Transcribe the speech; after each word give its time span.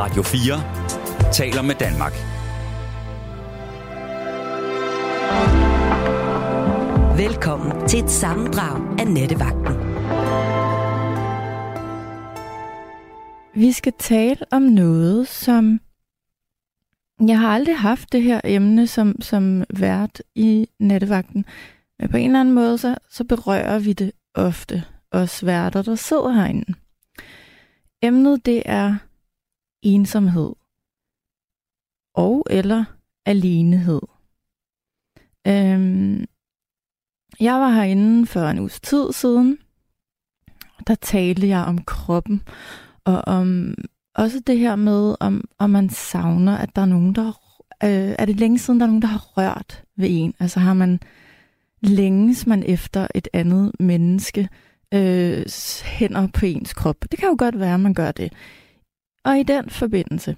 Radio 0.00 0.22
4 0.22 1.32
taler 1.32 1.62
med 1.62 1.74
Danmark. 1.74 2.12
Velkommen 7.16 7.88
til 7.88 8.04
et 8.04 8.10
sammendrag 8.10 9.00
af 9.00 9.06
Nettevagten. 9.06 9.74
Vi 13.54 13.72
skal 13.72 13.92
tale 13.98 14.40
om 14.50 14.62
noget, 14.62 15.28
som 15.28 15.80
jeg 17.28 17.40
har 17.40 17.48
aldrig 17.48 17.78
haft 17.78 18.12
det 18.12 18.22
her 18.22 18.40
emne 18.44 18.86
som, 18.86 19.22
som 19.22 19.64
vært 19.70 20.22
i 20.34 20.68
Nettevagten. 20.78 21.44
Men 21.98 22.08
på 22.08 22.16
en 22.16 22.26
eller 22.26 22.40
anden 22.40 22.54
måde, 22.54 22.78
så, 22.78 22.96
så 23.10 23.24
berører 23.24 23.78
vi 23.78 23.92
det 23.92 24.12
ofte, 24.34 24.84
os 25.12 25.46
værter, 25.46 25.82
der 25.82 25.94
sidder 25.94 26.32
herinde. 26.32 26.74
Emnet, 28.02 28.46
det 28.46 28.62
er 28.66 28.96
ensomhed 29.82 30.52
og 32.14 32.46
eller 32.50 32.84
alenehed. 33.26 34.00
Øhm, 35.46 36.24
jeg 37.40 37.54
var 37.54 37.70
herinde 37.70 38.26
for 38.26 38.40
en 38.40 38.58
uges 38.58 38.80
tid 38.80 39.12
siden. 39.12 39.58
Der 40.86 40.94
talte 40.94 41.48
jeg 41.48 41.64
om 41.64 41.84
kroppen, 41.84 42.42
og 43.04 43.22
om 43.26 43.74
også 44.14 44.40
det 44.46 44.58
her 44.58 44.76
med, 44.76 45.14
om, 45.20 45.48
om 45.58 45.70
man 45.70 45.90
savner, 45.90 46.56
at 46.56 46.76
der 46.76 46.82
er 46.82 46.86
nogen, 46.86 47.14
der... 47.14 47.40
Øh, 47.84 48.14
er 48.18 48.24
det 48.24 48.36
længe 48.36 48.58
siden, 48.58 48.80
der 48.80 48.86
er 48.86 48.90
nogen, 48.90 49.02
der 49.02 49.08
har 49.08 49.38
rørt 49.38 49.82
ved 49.96 50.08
en? 50.10 50.34
Altså 50.40 50.60
har 50.60 50.74
man 50.74 51.00
længes 51.80 52.46
man 52.46 52.62
efter 52.66 53.06
et 53.14 53.28
andet 53.32 53.72
menneske 53.80 54.48
øh, 54.94 55.44
hænder 55.84 56.26
på 56.26 56.46
ens 56.46 56.74
krop? 56.74 56.96
Det 57.10 57.18
kan 57.18 57.28
jo 57.28 57.36
godt 57.38 57.58
være, 57.58 57.74
at 57.74 57.80
man 57.80 57.94
gør 57.94 58.12
det. 58.12 58.32
Og 59.28 59.38
i 59.38 59.42
den 59.42 59.70
forbindelse, 59.70 60.36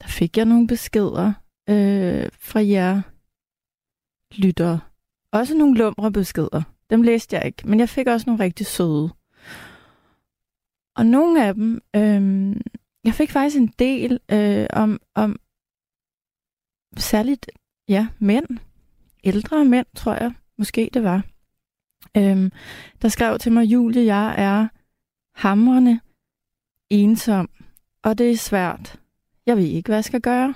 der 0.00 0.08
fik 0.08 0.36
jeg 0.36 0.44
nogle 0.44 0.66
beskeder 0.66 1.32
øh, 1.70 2.28
fra 2.32 2.60
jer 2.66 3.02
lyttere. 4.34 4.80
Også 5.32 5.54
nogle 5.54 5.78
lumre 5.78 6.12
beskeder. 6.12 6.62
Dem 6.90 7.02
læste 7.02 7.36
jeg 7.36 7.46
ikke, 7.46 7.68
men 7.68 7.80
jeg 7.80 7.88
fik 7.88 8.06
også 8.06 8.24
nogle 8.26 8.44
rigtig 8.44 8.66
søde. 8.66 9.08
Og 10.96 11.06
nogle 11.06 11.46
af 11.46 11.54
dem, 11.54 11.80
øh, 11.96 12.56
jeg 13.04 13.14
fik 13.14 13.30
faktisk 13.30 13.56
en 13.56 13.74
del 13.78 14.20
øh, 14.32 14.66
om, 14.72 15.00
om 15.14 15.36
særligt, 16.96 17.50
ja, 17.88 18.08
mænd. 18.18 18.46
Ældre 19.24 19.64
mænd, 19.64 19.86
tror 19.96 20.12
jeg, 20.12 20.34
måske 20.58 20.90
det 20.94 21.02
var. 21.02 21.26
øhm, 22.16 22.52
der 23.02 23.08
skrev 23.08 23.38
til 23.38 23.52
mig, 23.52 23.64
Julie, 23.64 24.04
jeg 24.04 24.34
er 24.38 24.68
hamrende 25.34 26.00
ensom, 26.90 27.50
og 28.02 28.18
det 28.18 28.30
er 28.30 28.36
svært. 28.36 29.00
Jeg 29.46 29.56
ved 29.56 29.64
ikke, 29.64 29.88
hvad 29.88 29.96
jeg 29.96 30.04
skal 30.04 30.20
gøre. 30.20 30.54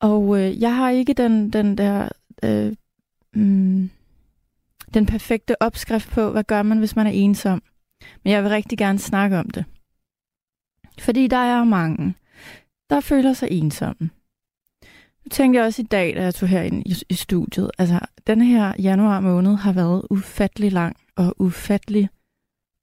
Og 0.00 0.40
øh, 0.40 0.60
jeg 0.60 0.76
har 0.76 0.90
ikke 0.90 1.14
den, 1.14 1.50
den 1.50 1.78
der 1.78 2.08
øh, 2.44 2.76
mm, 3.34 3.90
den 4.94 5.06
perfekte 5.06 5.62
opskrift 5.62 6.10
på, 6.10 6.30
hvad 6.30 6.44
gør 6.44 6.62
man, 6.62 6.78
hvis 6.78 6.96
man 6.96 7.06
er 7.06 7.10
ensom. 7.10 7.62
Men 8.24 8.32
jeg 8.32 8.42
vil 8.42 8.50
rigtig 8.50 8.78
gerne 8.78 8.98
snakke 8.98 9.38
om 9.38 9.50
det. 9.50 9.64
Fordi 10.98 11.26
der 11.26 11.36
er 11.36 11.64
mange, 11.64 12.14
der 12.90 13.00
føler 13.00 13.32
sig 13.32 13.48
ensomme. 13.50 14.10
Nu 15.24 15.28
tænkte 15.30 15.58
jeg 15.58 15.66
også 15.66 15.82
i 15.82 15.84
dag, 15.84 16.14
da 16.14 16.22
jeg 16.22 16.34
tog 16.34 16.48
herind 16.48 16.86
i, 16.86 16.94
i 17.08 17.14
studiet, 17.14 17.70
altså 17.78 18.00
den 18.26 18.42
her 18.42 18.74
januar 18.78 19.20
måned 19.20 19.54
har 19.54 19.72
været 19.72 20.06
ufattelig 20.10 20.72
lang 20.72 20.96
og 21.16 21.34
ufattelig 21.38 22.08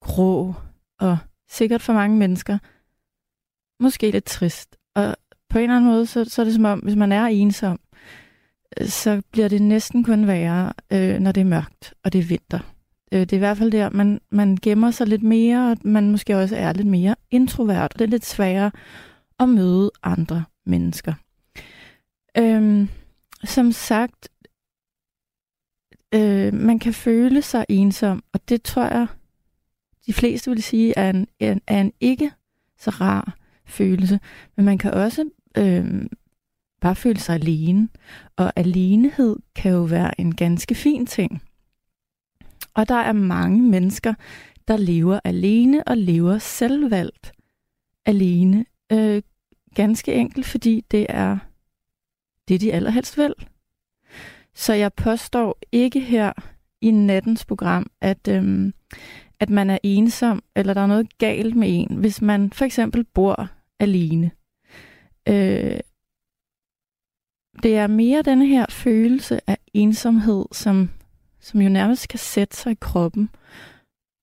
grå 0.01 0.53
og 0.99 1.17
sikkert 1.49 1.81
for 1.81 1.93
mange 1.93 2.17
mennesker 2.17 2.57
måske 3.79 4.11
lidt 4.11 4.25
trist. 4.25 4.77
Og 4.95 5.15
på 5.49 5.57
en 5.57 5.63
eller 5.63 5.75
anden 5.75 5.91
måde, 5.91 6.05
så, 6.05 6.25
så 6.25 6.41
er 6.41 6.43
det 6.43 6.53
som 6.53 6.65
om, 6.65 6.79
hvis 6.79 6.95
man 6.95 7.11
er 7.11 7.25
ensom, 7.25 7.79
øh, 8.79 8.87
så 8.87 9.21
bliver 9.31 9.47
det 9.47 9.61
næsten 9.61 10.03
kun 10.03 10.27
værre, 10.27 10.73
øh, 10.91 11.19
når 11.19 11.31
det 11.31 11.41
er 11.41 11.45
mørkt 11.45 11.93
og 12.03 12.13
det 12.13 12.19
er 12.19 12.23
vinter. 12.23 12.59
Øh, 13.11 13.19
det 13.19 13.33
er 13.33 13.37
i 13.37 13.39
hvert 13.39 13.57
fald 13.57 13.71
der, 13.71 13.89
man, 13.89 14.21
man 14.31 14.57
gemmer 14.61 14.91
sig 14.91 15.07
lidt 15.07 15.23
mere, 15.23 15.71
og 15.71 15.77
man 15.83 16.11
måske 16.11 16.37
også 16.37 16.55
er 16.55 16.73
lidt 16.73 16.87
mere 16.87 17.15
introvert, 17.31 17.93
og 17.93 17.99
det 17.99 18.05
er 18.05 18.09
lidt 18.09 18.25
sværere 18.25 18.71
at 19.39 19.49
møde 19.49 19.91
andre 20.03 20.43
mennesker. 20.65 21.13
Øh, 22.37 22.87
som 23.43 23.71
sagt, 23.71 24.29
øh, 26.13 26.53
man 26.53 26.79
kan 26.79 26.93
føle 26.93 27.41
sig 27.41 27.65
ensom, 27.69 28.23
og 28.33 28.49
det 28.49 28.63
tror 28.63 28.83
jeg, 28.83 29.07
de 30.09 30.13
fleste 30.13 30.51
vil 30.51 30.63
sige, 30.63 30.93
er 30.97 31.09
en, 31.09 31.27
en, 31.39 31.61
er 31.67 31.81
en 31.81 31.93
ikke 31.99 32.31
så 32.77 32.89
rar 32.89 33.37
følelse. 33.65 34.19
Men 34.55 34.65
man 34.65 34.77
kan 34.77 34.93
også 34.93 35.29
øh, 35.57 36.05
bare 36.81 36.95
føle 36.95 37.19
sig 37.19 37.35
alene. 37.35 37.89
Og 38.37 38.53
alenehed 38.55 39.35
kan 39.55 39.71
jo 39.71 39.81
være 39.81 40.21
en 40.21 40.35
ganske 40.35 40.75
fin 40.75 41.05
ting. 41.05 41.43
Og 42.73 42.89
der 42.89 42.95
er 42.95 43.11
mange 43.11 43.61
mennesker, 43.61 44.13
der 44.67 44.77
lever 44.77 45.19
alene 45.23 45.83
og 45.83 45.97
lever 45.97 46.37
selvvalgt 46.37 47.31
alene. 48.05 48.65
Øh, 48.91 49.21
ganske 49.75 50.13
enkelt, 50.13 50.45
fordi 50.45 50.85
det 50.91 51.05
er 51.09 51.37
det, 52.47 52.61
de 52.61 52.73
allerhelst 52.73 53.17
vil. 53.17 53.33
Så 54.53 54.73
jeg 54.73 54.93
påstår 54.93 55.59
ikke 55.71 55.99
her 55.99 56.33
i 56.81 56.91
nattens 56.91 57.45
program, 57.45 57.91
at, 58.01 58.27
øhm, 58.27 58.73
at 59.39 59.49
man 59.49 59.69
er 59.69 59.77
ensom, 59.83 60.43
eller 60.55 60.73
der 60.73 60.81
er 60.81 60.87
noget 60.87 61.17
galt 61.17 61.55
med 61.55 61.67
en, 61.71 61.95
hvis 61.95 62.21
man 62.21 62.51
for 62.53 62.65
eksempel 62.65 63.03
bor 63.03 63.49
alene. 63.79 64.31
Øh, 65.27 65.79
det 67.63 67.77
er 67.77 67.87
mere 67.87 68.21
den 68.21 68.41
her 68.41 68.65
følelse 68.69 69.49
af 69.49 69.57
ensomhed, 69.73 70.45
som, 70.51 70.89
som 71.39 71.61
jo 71.61 71.69
nærmest 71.69 72.07
kan 72.07 72.19
sætte 72.19 72.57
sig 72.57 72.71
i 72.71 72.77
kroppen 72.81 73.29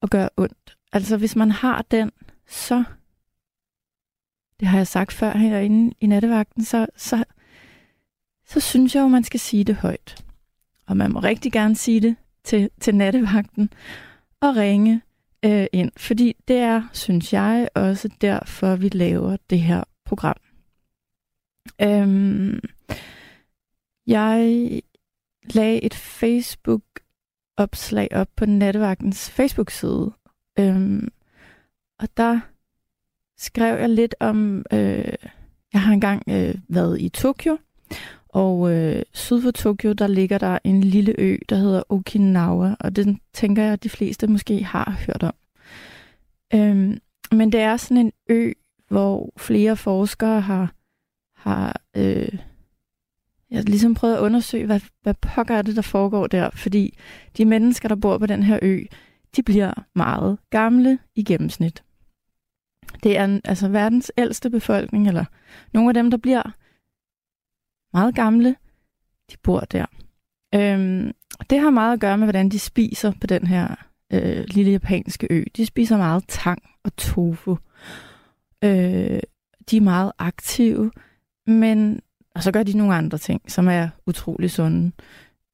og 0.03 0.11
gøre 0.11 0.29
ondt. 0.37 0.77
Altså 0.93 1.17
hvis 1.17 1.37
man 1.37 1.51
har 1.51 1.83
den, 1.91 2.11
så, 2.47 2.85
det 4.61 4.69
har 4.69 4.79
jeg 4.79 4.87
sagt 4.87 5.13
før 5.13 5.37
herinde 5.37 5.95
i 6.01 6.07
nattevagten, 6.07 6.65
så, 6.65 6.87
så, 6.97 7.25
så 8.47 8.61
synes 8.61 8.95
jeg 8.95 9.01
jo, 9.03 9.09
man 9.09 9.25
skal 9.25 9.41
sige 9.41 9.65
det 9.65 9.77
højt. 9.77 10.25
Og 10.87 10.97
man 10.97 11.13
må 11.13 11.21
rigtig 11.21 11.53
gerne 11.53 11.77
sige 11.77 12.01
det 12.01 12.17
til, 12.45 12.71
til 12.81 12.95
nattevagten 12.95 13.71
og 14.41 14.57
ringe 14.57 15.03
øh, 15.45 15.67
ind, 15.73 15.93
fordi 15.97 16.37
det 16.49 16.57
er, 16.57 16.83
synes 16.93 17.33
jeg, 17.33 17.69
også 17.75 18.09
derfor, 18.21 18.77
vi 18.77 18.89
laver 18.89 19.37
det 19.51 19.61
her 19.61 19.85
program. 20.05 20.37
Øhm, 21.83 22.61
jeg 24.07 24.61
lagde 25.55 25.83
et 25.83 25.95
Facebook-opslag 25.95 28.09
op 28.13 28.29
på 28.37 28.47
Nattevagtens 28.47 29.31
Facebook-side, 29.31 30.13
øhm, 30.59 31.09
og 31.99 32.09
der 32.17 32.41
skrev 33.39 33.79
jeg 33.79 33.89
lidt 33.89 34.15
om, 34.21 34.65
øh, 34.73 35.13
jeg 35.73 35.83
har 35.83 35.93
engang 35.93 36.23
øh, 36.29 36.55
været 36.69 37.01
i 37.01 37.09
Tokyo, 37.09 37.59
og 38.37 38.73
øh, 38.73 39.03
syd 39.13 39.43
for 39.43 39.51
Tokyo, 39.51 39.93
der 39.93 40.07
ligger 40.07 40.39
der 40.39 40.59
en 40.65 40.81
lille 40.81 41.15
ø, 41.19 41.37
der 41.49 41.57
hedder 41.57 41.83
Okinawa, 41.89 42.77
og 42.81 42.97
den 42.97 43.21
tænker 43.33 43.63
jeg, 43.63 43.73
at 43.73 43.83
de 43.83 43.89
fleste 43.89 44.27
måske 44.27 44.65
har 44.65 44.99
hørt 45.07 45.23
om. 45.23 45.35
Øhm, 46.55 46.99
men 47.33 47.53
det 47.53 47.61
er 47.61 47.77
sådan 47.77 47.97
en 47.97 48.13
ø, 48.29 48.53
hvor 48.89 49.33
flere 49.37 49.77
forskere 49.77 50.41
har, 50.41 50.75
har 51.35 51.81
øh, 51.97 52.39
jeg 53.51 53.59
har 53.59 53.63
ligesom 53.63 53.95
prøvet 53.95 54.15
at 54.15 54.21
undersøge, 54.21 54.67
hvad, 54.67 54.81
hvad 55.03 55.15
pokker 55.15 55.55
er 55.55 55.63
det, 55.63 55.77
der 55.77 55.83
foregår 55.83 56.27
der, 56.27 56.51
fordi 56.51 56.99
de 57.37 57.45
mennesker, 57.45 57.89
der 57.89 57.97
bor 57.97 58.19
på 58.19 58.27
den 58.27 58.43
her 58.43 58.59
ø, 58.63 58.81
de 59.37 59.43
bliver 59.43 59.73
meget 59.95 60.39
gamle 60.51 60.99
i 61.15 61.25
gennemsnit. 61.25 61.83
Det 63.03 63.19
er 63.19 63.41
altså 63.45 63.69
verdens 63.69 64.13
ældste 64.19 64.51
befolkning, 64.51 65.09
eller 65.09 65.25
nogle 65.73 65.91
af 65.91 65.95
dem, 65.95 66.11
der 66.11 66.19
bliver 66.19 66.43
meget 67.93 68.15
gamle, 68.15 68.57
de 69.31 69.37
bor 69.43 69.61
der. 69.61 69.87
Øhm, 70.55 71.13
det 71.51 71.61
har 71.61 71.71
meget 71.71 71.93
at 71.93 72.01
gøre 72.01 72.19
med, 72.19 72.27
hvordan 72.27 72.49
de 72.49 72.59
spiser 72.59 73.13
på 73.21 73.27
den 73.27 73.47
her 73.47 73.75
øh, 74.13 74.45
lille 74.49 74.73
japanske 74.73 75.27
ø. 75.31 75.45
De 75.57 75.67
spiser 75.67 75.97
meget 75.97 76.25
tang 76.29 76.63
og 76.85 76.97
tofu. 76.97 77.59
Øh, 78.65 79.21
de 79.71 79.77
er 79.77 79.81
meget 79.81 80.13
aktive, 80.19 80.91
men 81.47 82.01
og 82.37 82.43
så 82.43 82.53
gør 82.53 82.63
de 82.63 82.79
nogle 82.79 82.95
andre 82.95 83.19
ting, 83.19 83.43
som 83.49 83.69
er 83.69 83.89
utrolig 84.07 84.51
sunde. 84.51 84.93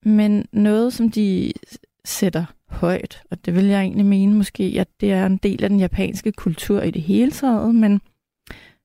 Men 0.05 0.47
noget, 0.53 0.93
som 0.93 1.11
de 1.11 1.53
sætter 2.05 2.45
højt, 2.69 3.23
og 3.31 3.45
det 3.45 3.55
vil 3.55 3.65
jeg 3.65 3.81
egentlig 3.81 4.07
mene 4.07 4.35
måske, 4.35 4.77
at 4.79 4.89
det 5.01 5.13
er 5.13 5.27
en 5.27 5.37
del 5.37 5.65
af 5.65 5.71
den 5.71 5.81
japanske 5.81 6.33
kultur 6.33 6.83
i 6.83 6.91
det 6.91 7.03
hele 7.03 7.31
taget, 7.31 7.75
men 7.75 8.01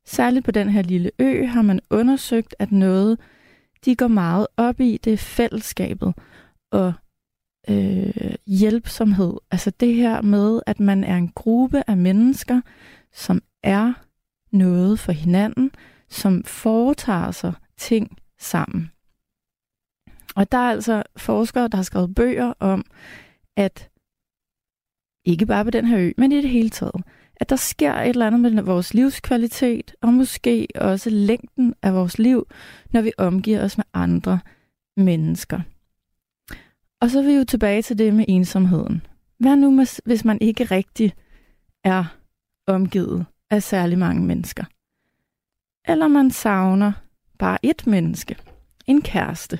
særligt 0.05 0.45
på 0.45 0.51
den 0.51 0.69
her 0.69 0.81
lille 0.81 1.11
ø 1.19 1.45
har 1.45 1.61
man 1.61 1.79
undersøgt, 1.89 2.55
at 2.59 2.71
noget, 2.71 3.17
de 3.87 3.95
går 3.95 4.07
meget 4.07 4.47
op 4.57 4.79
i, 4.79 4.97
det 4.97 5.19
fællesskabet 5.19 6.13
og 6.71 6.93
øh, 7.69 8.35
hjælpsomhed. 8.47 9.33
Altså 9.51 9.71
det 9.79 9.93
her 9.93 10.21
med, 10.21 10.61
at 10.65 10.79
man 10.79 11.03
er 11.03 11.15
en 11.15 11.31
gruppe 11.35 11.83
af 11.87 11.97
mennesker, 11.97 12.61
som 13.13 13.41
er 13.63 13.93
noget 14.51 14.99
for 14.99 15.11
hinanden, 15.11 15.71
som 16.09 16.43
foretager 16.43 17.31
sig 17.31 17.53
ting 17.77 18.17
sammen. 18.39 18.91
Og 20.35 20.51
der 20.51 20.57
er 20.57 20.71
altså 20.71 21.03
forskere, 21.17 21.67
der 21.67 21.75
har 21.75 21.83
skrevet 21.83 22.15
bøger 22.15 22.53
om, 22.59 22.85
at 23.55 23.89
ikke 25.25 25.45
bare 25.45 25.63
på 25.63 25.71
den 25.71 25.85
her 25.85 25.99
ø, 25.99 26.11
men 26.17 26.31
i 26.31 26.41
det 26.41 26.49
hele 26.49 26.69
taget, 26.69 27.03
at 27.39 27.49
der 27.49 27.55
sker 27.55 27.93
et 27.93 28.09
eller 28.09 28.27
andet 28.27 28.53
med 28.53 28.63
vores 28.63 28.93
livskvalitet, 28.93 29.95
og 30.01 30.13
måske 30.13 30.67
også 30.75 31.09
længden 31.09 31.73
af 31.81 31.93
vores 31.93 32.19
liv, 32.19 32.47
når 32.91 33.01
vi 33.01 33.11
omgiver 33.17 33.63
os 33.63 33.77
med 33.77 33.85
andre 33.93 34.39
mennesker. 34.97 35.59
Og 37.01 37.09
så 37.09 37.19
er 37.19 37.23
vi 37.23 37.33
jo 37.33 37.43
tilbage 37.43 37.81
til 37.81 37.97
det 37.97 38.13
med 38.13 38.25
ensomheden. 38.27 39.01
Hvad 39.39 39.55
nu, 39.55 39.71
med, 39.71 40.01
hvis 40.05 40.25
man 40.25 40.37
ikke 40.41 40.63
rigtig 40.63 41.13
er 41.83 42.05
omgivet 42.67 43.25
af 43.49 43.63
særlig 43.63 43.97
mange 43.97 44.21
mennesker? 44.21 44.63
Eller 45.87 46.07
man 46.07 46.31
savner 46.31 46.91
bare 47.39 47.57
et 47.63 47.87
menneske, 47.87 48.35
en 48.85 49.01
kæreste, 49.01 49.59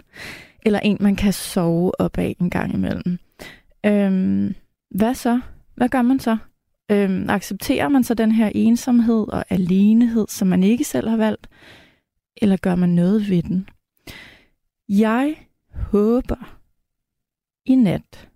eller 0.65 0.79
en, 0.79 0.97
man 0.99 1.15
kan 1.15 1.33
sove 1.33 2.01
op 2.01 2.17
af 2.17 2.35
en 2.39 2.49
gang 2.49 2.73
imellem. 2.73 3.19
Øhm, 3.85 4.55
hvad 4.89 5.15
så? 5.15 5.41
Hvad 5.75 5.89
gør 5.89 6.01
man 6.01 6.19
så? 6.19 6.37
Øhm, 6.91 7.29
accepterer 7.29 7.87
man 7.87 8.03
så 8.03 8.13
den 8.13 8.31
her 8.31 8.51
ensomhed 8.55 9.27
og 9.27 9.45
alenehed, 9.49 10.27
som 10.27 10.47
man 10.47 10.63
ikke 10.63 10.83
selv 10.83 11.09
har 11.09 11.17
valgt? 11.17 11.49
Eller 12.35 12.57
gør 12.57 12.75
man 12.75 12.89
noget 12.89 13.29
ved 13.29 13.43
den? 13.43 13.69
Jeg 14.89 15.47
håber 15.73 16.59
i 17.65 17.75
nat, 17.75 18.29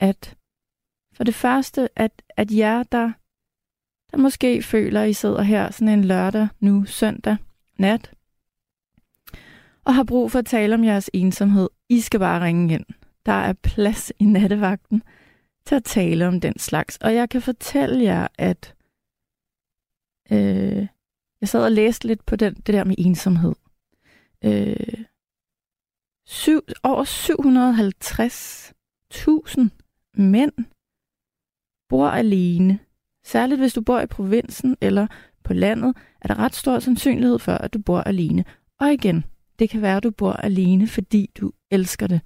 at 0.00 0.36
for 1.12 1.24
det 1.24 1.34
første, 1.34 1.88
at, 1.96 2.22
at 2.28 2.50
jer, 2.50 2.82
der, 2.82 3.12
der 4.10 4.16
måske 4.16 4.62
føler, 4.62 5.02
at 5.02 5.10
I 5.10 5.12
sidder 5.12 5.42
her 5.42 5.70
sådan 5.70 5.98
en 5.98 6.04
lørdag 6.04 6.48
nu, 6.60 6.84
søndag 6.84 7.36
nat, 7.78 8.12
og 9.84 9.94
har 9.94 10.04
brug 10.04 10.30
for 10.30 10.38
at 10.38 10.46
tale 10.46 10.74
om 10.74 10.84
jeres 10.84 11.10
ensomhed, 11.12 11.68
I 11.88 12.00
skal 12.00 12.20
bare 12.20 12.44
ringe 12.44 12.74
ind. 12.74 12.84
Der 13.26 13.32
er 13.32 13.52
plads 13.52 14.12
i 14.18 14.24
nattevagten 14.24 15.02
til 15.66 15.74
at 15.74 15.84
tale 15.84 16.28
om 16.28 16.40
den 16.40 16.58
slags. 16.58 16.96
Og 16.96 17.14
jeg 17.14 17.30
kan 17.30 17.42
fortælle 17.42 18.04
jer, 18.04 18.26
at 18.38 18.74
øh, 20.32 20.86
jeg 21.40 21.48
sad 21.48 21.64
og 21.64 21.72
læste 21.72 22.06
lidt 22.06 22.26
på 22.26 22.36
den, 22.36 22.54
det 22.54 22.74
der 22.74 22.84
med 22.84 22.94
ensomhed. 22.98 23.54
Øh, 24.44 25.04
syv, 26.26 26.60
over 26.82 27.04
750.000 27.04 29.68
mænd 30.14 30.52
bor 31.88 32.08
alene. 32.08 32.78
Særligt 33.24 33.60
hvis 33.60 33.74
du 33.74 33.80
bor 33.80 34.00
i 34.00 34.06
provinsen 34.06 34.76
eller 34.80 35.06
på 35.44 35.52
landet, 35.52 35.96
er 36.20 36.28
der 36.28 36.38
ret 36.38 36.54
stor 36.54 36.78
sandsynlighed 36.78 37.38
for, 37.38 37.52
at 37.52 37.74
du 37.74 37.78
bor 37.78 38.00
alene. 38.00 38.44
Og 38.80 38.92
igen, 38.92 39.24
det 39.58 39.70
kan 39.70 39.82
være, 39.82 39.96
at 39.96 40.02
du 40.02 40.10
bor 40.10 40.32
alene, 40.32 40.86
fordi 40.86 41.30
du 41.40 41.52
elsker 41.70 42.06
det, 42.06 42.20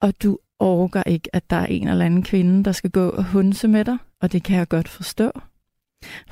og 0.00 0.22
du 0.22 0.38
orker 0.60 1.02
ikke, 1.02 1.36
at 1.36 1.50
der 1.50 1.56
er 1.56 1.66
en 1.66 1.88
eller 1.88 2.04
anden 2.04 2.22
kvinde, 2.22 2.64
der 2.64 2.72
skal 2.72 2.90
gå 2.90 3.08
og 3.08 3.24
hunse 3.24 3.68
med 3.68 3.84
dig, 3.84 3.98
og 4.20 4.32
det 4.32 4.42
kan 4.42 4.56
jeg 4.56 4.68
godt 4.68 4.88
forstå. 4.88 5.30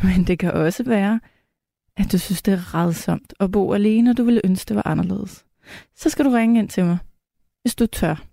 Men 0.03 0.27
det 0.27 0.39
kan 0.39 0.53
også 0.53 0.85
være, 0.85 1.21
at 1.97 2.13
du 2.13 2.19
synes, 2.19 2.43
det 2.43 2.55
er 2.55 2.75
redsomt 2.75 3.35
at 3.41 3.53
bo 3.53 3.73
alene, 3.73 4.11
og 4.11 4.17
du 4.17 4.25
ville 4.25 4.41
ønske, 4.45 4.69
det 4.69 4.77
var 4.77 4.87
anderledes. 4.87 5.45
Så 5.97 6.11
skal 6.11 6.25
du 6.25 6.31
ringe 6.31 6.59
ind 6.59 6.69
til 6.69 6.85
mig, 6.85 6.99
hvis 7.63 7.75
du 7.75 7.87
tør. 7.87 8.25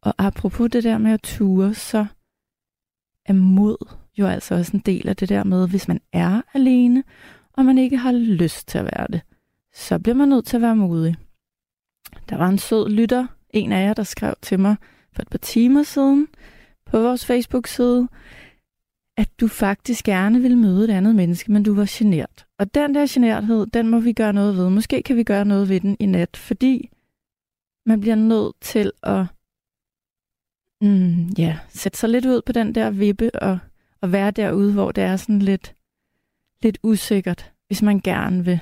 Og 0.00 0.14
apropos 0.18 0.70
det 0.70 0.84
der 0.84 0.98
med 0.98 1.12
at 1.12 1.22
ture, 1.22 1.74
så 1.74 2.06
er 3.26 3.32
mod 3.32 3.76
jo 4.18 4.26
altså 4.26 4.54
også 4.54 4.76
en 4.76 4.82
del 4.86 5.08
af 5.08 5.16
det 5.16 5.28
der 5.28 5.44
med, 5.44 5.68
hvis 5.68 5.88
man 5.88 6.00
er 6.12 6.42
alene, 6.54 7.04
og 7.52 7.64
man 7.64 7.78
ikke 7.78 7.96
har 7.96 8.12
lyst 8.12 8.68
til 8.68 8.78
at 8.78 8.84
være 8.84 9.06
det, 9.12 9.20
så 9.74 9.98
bliver 9.98 10.14
man 10.14 10.28
nødt 10.28 10.46
til 10.46 10.56
at 10.56 10.62
være 10.62 10.76
modig. 10.76 11.16
Der 12.28 12.36
var 12.36 12.48
en 12.48 12.58
sød 12.58 12.88
lytter, 12.88 13.26
en 13.50 13.72
af 13.72 13.86
jer, 13.86 13.94
der 13.94 14.02
skrev 14.02 14.34
til 14.42 14.60
mig 14.60 14.76
for 15.12 15.22
et 15.22 15.28
par 15.28 15.38
timer 15.38 15.82
siden 15.82 16.28
på 16.86 17.00
vores 17.00 17.26
Facebook-side, 17.26 18.08
at 19.16 19.28
du 19.40 19.48
faktisk 19.48 20.04
gerne 20.04 20.40
vil 20.40 20.56
møde 20.56 20.84
et 20.84 20.90
andet 20.90 21.14
menneske, 21.14 21.52
men 21.52 21.62
du 21.62 21.74
var 21.74 21.86
genert. 21.88 22.46
Og 22.58 22.74
den 22.74 22.94
der 22.94 23.06
generthed, 23.10 23.66
den 23.66 23.88
må 23.88 24.00
vi 24.00 24.12
gøre 24.12 24.32
noget 24.32 24.56
ved. 24.56 24.70
Måske 24.70 25.02
kan 25.02 25.16
vi 25.16 25.24
gøre 25.24 25.44
noget 25.44 25.68
ved 25.68 25.80
den 25.80 25.96
i 26.00 26.06
nat, 26.06 26.36
fordi 26.36 26.90
man 27.86 28.00
bliver 28.00 28.14
nødt 28.14 28.56
til 28.60 28.92
at 29.02 29.26
mm, 30.80 31.28
ja, 31.28 31.58
sætte 31.68 31.98
sig 31.98 32.08
lidt 32.08 32.26
ud 32.26 32.42
på 32.46 32.52
den 32.52 32.74
der 32.74 32.90
vippe 32.90 33.42
og, 33.42 33.58
og 34.00 34.12
være 34.12 34.30
derude, 34.30 34.72
hvor 34.72 34.92
det 34.92 35.04
er 35.04 35.16
sådan 35.16 35.38
lidt, 35.38 35.74
lidt 36.62 36.78
usikkert, 36.82 37.52
hvis 37.66 37.82
man 37.82 38.00
gerne 38.00 38.44
vil, 38.44 38.60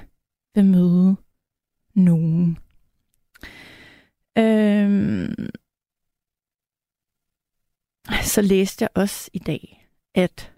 vil 0.55 0.65
møde 0.65 1.17
nogen. 1.95 2.59
Øhm, 4.39 5.49
så 8.23 8.43
læste 8.43 8.83
jeg 8.83 8.89
også 8.95 9.31
i 9.33 9.39
dag, 9.39 9.89
at 10.15 10.53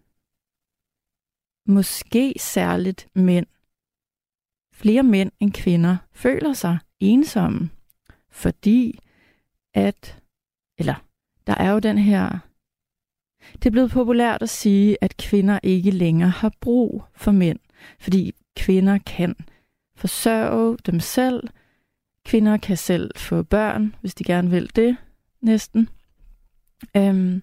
måske 1.66 2.34
særligt 2.38 3.08
mænd, 3.14 3.46
flere 4.72 5.02
mænd 5.02 5.32
end 5.40 5.52
kvinder, 5.52 5.96
føler 6.12 6.52
sig 6.52 6.78
ensomme, 7.00 7.70
fordi 8.30 8.98
at, 9.74 10.22
eller 10.78 10.94
der 11.46 11.54
er 11.54 11.70
jo 11.70 11.78
den 11.78 11.98
her, 11.98 12.38
det 13.52 13.66
er 13.66 13.70
blevet 13.70 13.90
populært 13.90 14.42
at 14.42 14.48
sige, 14.48 14.96
at 15.00 15.16
kvinder 15.16 15.58
ikke 15.62 15.90
længere 15.90 16.30
har 16.30 16.52
brug 16.60 17.04
for 17.14 17.30
mænd, 17.30 17.58
fordi 18.00 18.34
kvinder 18.56 18.98
kan 18.98 19.36
forsørge 19.96 20.76
dem 20.86 21.00
selv, 21.00 21.48
kvinder 22.28 22.56
kan 22.56 22.76
selv 22.76 23.10
få 23.16 23.42
børn, 23.42 23.94
hvis 24.00 24.14
de 24.14 24.24
gerne 24.24 24.50
vil 24.50 24.76
det, 24.76 24.96
næsten. 25.40 25.88
Øhm, 26.96 27.42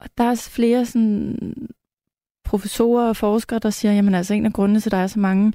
og 0.00 0.08
der 0.18 0.24
er 0.24 0.48
flere 0.50 0.86
sådan 0.86 1.68
professorer 2.44 3.08
og 3.08 3.16
forskere, 3.16 3.58
der 3.58 3.70
siger, 3.70 3.92
jamen 3.92 4.14
altså 4.14 4.34
en 4.34 4.46
af 4.46 4.52
grundene 4.52 4.80
til, 4.80 4.88
at 4.88 4.92
der 4.92 4.98
er 4.98 5.06
så 5.06 5.20
mange 5.20 5.52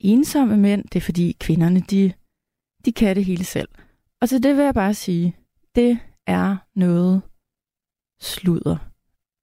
ensomme 0.00 0.56
mænd, 0.56 0.84
det 0.84 0.96
er 0.96 1.00
fordi 1.00 1.36
kvinderne, 1.40 1.80
de, 1.80 2.12
de 2.84 2.92
kan 2.92 3.16
det 3.16 3.24
hele 3.24 3.44
selv. 3.44 3.68
Og 4.20 4.28
til 4.28 4.42
det 4.42 4.56
vil 4.56 4.64
jeg 4.64 4.74
bare 4.74 4.94
sige, 4.94 5.36
det 5.74 5.98
er 6.26 6.56
noget 6.74 7.22
sludder. 8.20 8.76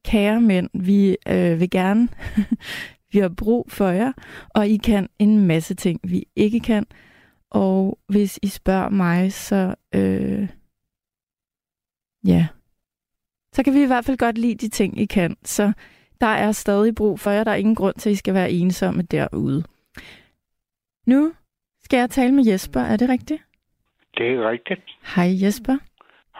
Kære 0.06 0.42
mænd, 0.42 0.70
vi 0.74 1.18
øh, 1.28 1.60
vil 1.60 1.70
gerne, 1.70 2.10
vi 3.12 3.20
har 3.20 3.30
brug 3.30 3.72
for 3.72 3.88
jer, 3.88 4.12
og 4.50 4.68
I 4.68 4.78
kan 4.78 5.10
en 5.20 5.48
masse 5.48 5.76
ting, 5.76 6.00
vi 6.04 6.26
ikke 6.36 6.60
kan. 6.60 6.86
Og 7.52 8.00
hvis 8.08 8.40
I 8.44 8.48
spørger 8.48 8.90
mig, 8.90 9.34
så 9.34 9.76
øh, 9.96 10.48
ja, 12.26 12.48
så 13.54 13.64
kan 13.64 13.74
vi 13.74 13.84
i 13.84 13.88
hvert 13.88 14.06
fald 14.06 14.18
godt 14.18 14.38
lide 14.38 14.56
de 14.56 14.70
ting, 14.70 15.00
I 15.00 15.06
kan. 15.06 15.38
Så 15.44 15.74
der 16.22 16.28
er 16.28 16.52
stadig 16.52 16.96
brug 16.96 17.20
for 17.20 17.32
jer. 17.32 17.44
Der 17.44 17.52
er 17.52 17.56
ingen 17.56 17.76
grund 17.76 17.96
til, 17.96 18.10
at 18.10 18.14
I 18.14 18.16
skal 18.16 18.34
være 18.34 18.52
ensomme 18.52 19.02
derude. 19.02 19.64
Nu 21.08 21.34
skal 21.84 21.98
jeg 21.98 22.10
tale 22.10 22.32
med 22.32 22.46
Jesper. 22.46 22.80
Er 22.80 22.98
det 22.98 23.10
rigtigt? 23.10 23.44
Det 24.18 24.28
er 24.28 24.50
rigtigt. 24.50 24.82
Hej 25.16 25.30
Jesper. 25.44 25.78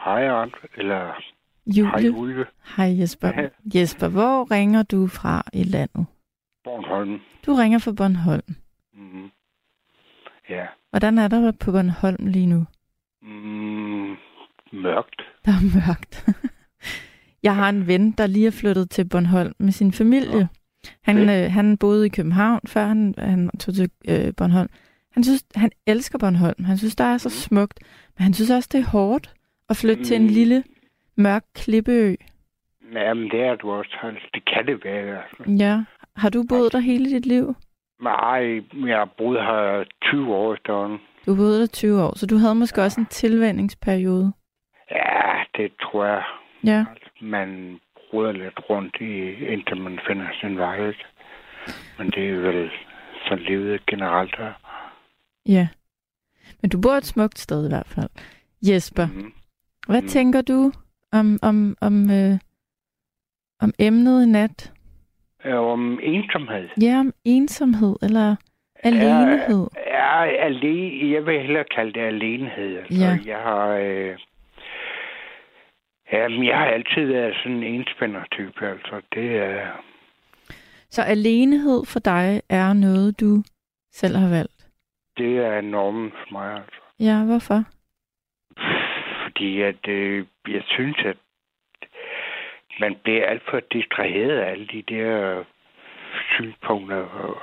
Hej, 0.04 0.28
Rand, 0.30 0.52
eller 0.76 1.22
Julie. 1.66 1.90
hej, 1.90 2.08
Ulve. 2.08 2.46
Hej 2.76 3.00
Jesper. 3.00 3.28
Ja. 3.28 3.48
Jesper, 3.74 4.08
hvor 4.08 4.50
ringer 4.50 4.82
du 4.82 5.06
fra 5.06 5.42
i 5.52 5.62
landet? 5.64 6.06
Bornholm. 6.64 7.20
Du 7.46 7.54
ringer 7.54 7.78
fra 7.78 7.92
Bornholm. 7.92 8.54
Mm. 8.94 9.30
Ja. 10.48 10.66
Hvordan 10.92 11.18
er 11.18 11.28
der 11.28 11.52
på 11.52 11.72
Bornholm 11.72 12.26
lige 12.26 12.46
nu? 12.46 12.64
Mm. 13.22 14.16
Mørkt. 14.72 15.22
Der 15.44 15.52
er 15.52 15.86
mørkt. 15.86 16.26
Jeg 17.46 17.54
har 17.56 17.68
en 17.68 17.86
ven, 17.86 18.10
der 18.10 18.26
lige 18.26 18.46
er 18.46 18.50
flyttet 18.50 18.90
til 18.90 19.08
Bornholm 19.08 19.52
med 19.58 19.72
sin 19.72 19.92
familie. 19.92 20.48
Han, 21.02 21.16
øh, 21.30 21.52
han 21.52 21.78
boede 21.78 22.06
i 22.06 22.08
København, 22.08 22.60
før 22.66 22.86
han, 22.86 23.14
han 23.18 23.50
tog 23.58 23.74
til 23.74 23.90
øh, 24.08 24.34
Bornholm. 24.36 24.68
Han 25.10 25.24
synes, 25.24 25.44
han 25.54 25.70
elsker 25.86 26.18
Bornholm. 26.18 26.64
Han 26.64 26.78
synes, 26.78 26.96
der 26.96 27.04
er 27.04 27.18
så 27.18 27.30
smukt. 27.30 27.78
Men 28.18 28.22
han 28.22 28.34
synes 28.34 28.50
også, 28.50 28.68
det 28.72 28.80
er 28.80 28.84
hårdt 28.90 29.34
at 29.68 29.76
flytte 29.76 29.98
mm. 30.00 30.04
til 30.04 30.16
en 30.16 30.22
Mm. 30.22 30.28
lille, 30.28 30.64
mørk 31.16 31.44
klippeø. 31.54 32.14
Jamen, 32.94 33.24
det 33.30 33.40
er 33.40 33.54
du 33.56 33.70
også. 33.70 34.16
Det 34.34 34.44
kan 34.44 34.66
det 34.66 34.80
være. 34.84 35.22
Ja. 35.58 35.82
Har 36.16 36.28
du 36.28 36.44
boet 36.48 36.72
der 36.72 36.78
hele 36.78 37.10
dit 37.10 37.26
liv? 37.26 37.54
Nej, 38.02 38.60
jeg 38.88 38.98
har 38.98 39.10
boet 39.18 39.40
her 39.42 39.84
20 40.02 40.34
år 40.34 40.54
efterhånden. 40.54 40.98
Du 41.26 41.36
boede 41.36 41.60
der 41.60 41.66
20 41.66 42.02
år, 42.02 42.18
så 42.18 42.26
du 42.26 42.36
havde 42.36 42.54
måske 42.54 42.82
også 42.82 43.00
en 43.00 43.06
tilvændingsperiode. 43.06 44.32
Ja, 44.90 45.32
det 45.56 45.72
tror 45.82 46.04
jeg. 46.04 46.22
Ja. 46.64 46.84
Man 47.20 47.80
ruder 48.12 48.32
lidt 48.32 48.60
rundt 48.70 48.96
i, 49.00 49.44
indtil 49.52 49.76
man 49.80 49.98
finder 50.08 50.26
sin 50.40 50.58
vej. 50.58 50.86
ikke? 50.88 51.04
Men 51.98 52.10
det 52.10 52.30
er 52.30 52.34
vel 52.40 52.70
så 53.28 53.34
livet 53.34 53.86
generelt 53.86 54.36
her. 54.38 54.52
Ja. 55.48 55.68
Men 56.62 56.70
du 56.70 56.80
bor 56.80 56.92
et 56.92 57.04
smukt 57.04 57.38
sted 57.38 57.66
i 57.66 57.68
hvert 57.68 57.88
fald. 57.88 58.10
Jesper, 58.62 59.06
Mm. 59.06 59.32
hvad 59.86 60.02
Mm. 60.02 60.08
tænker 60.08 60.42
du 60.42 60.72
om, 61.12 61.38
om, 61.42 61.76
om, 61.80 62.10
øh, 62.10 62.38
om 63.60 63.72
emnet 63.78 64.22
i 64.22 64.26
nat? 64.30 64.72
Øh, 65.44 65.58
Om 65.60 65.98
ensomhed. 66.02 66.68
Ja, 66.82 66.98
om 67.00 67.12
ensomhed 67.24 67.96
eller 68.02 68.36
alenehed. 68.82 69.66
Ja, 69.86 70.22
ja 70.22 70.44
alene, 70.44 71.14
jeg 71.14 71.26
vil 71.26 71.40
hellere 71.40 71.64
kalde 71.74 71.92
det 71.92 72.00
alenehed. 72.00 72.78
Altså, 72.78 73.04
Ja. 73.04 73.18
Jeg 73.32 73.38
har... 73.38 73.68
Øh, 73.68 74.18
jamen, 76.12 76.46
jeg 76.46 76.58
har 76.58 76.66
altid 76.66 77.06
været 77.06 77.34
sådan 77.36 77.56
en 77.56 77.62
enspænder-type, 77.64 78.66
altså. 78.68 79.00
Det 79.14 79.36
er... 79.36 79.66
Så 80.90 81.02
alenehed 81.02 81.84
for 81.86 82.00
dig 82.00 82.40
er 82.48 82.72
noget, 82.72 83.20
du 83.20 83.42
selv 83.92 84.16
har 84.16 84.28
valgt. 84.28 84.66
Det 85.18 85.36
er 85.38 85.60
normen 85.60 86.10
for 86.10 86.32
mig, 86.32 86.54
altså. 86.54 86.80
Ja, 87.00 87.24
hvorfor? 87.24 87.64
Fordi 89.22 89.60
at, 89.60 89.88
øh, 89.88 90.26
jeg 90.48 90.62
synes, 90.66 90.96
at 91.04 91.16
man 92.84 92.94
bliver 93.04 93.26
alt 93.26 93.42
for 93.50 93.60
distraheret 93.60 94.38
af 94.38 94.50
alle 94.50 94.66
de 94.66 94.82
der 94.82 95.44
synspunkter. 96.34 97.02
Og, 97.22 97.34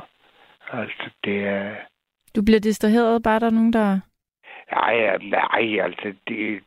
altså, 0.72 1.10
det 1.24 1.38
er... 1.48 1.76
Du 2.36 2.42
bliver 2.46 2.60
distraheret, 2.60 3.24
bare 3.24 3.40
der 3.40 3.46
er 3.46 3.58
nogen, 3.60 3.74
der... 3.74 4.00
Nej, 4.72 5.18
nej, 5.18 5.80
altså, 5.86 6.14
det 6.28 6.38
er 6.54 6.60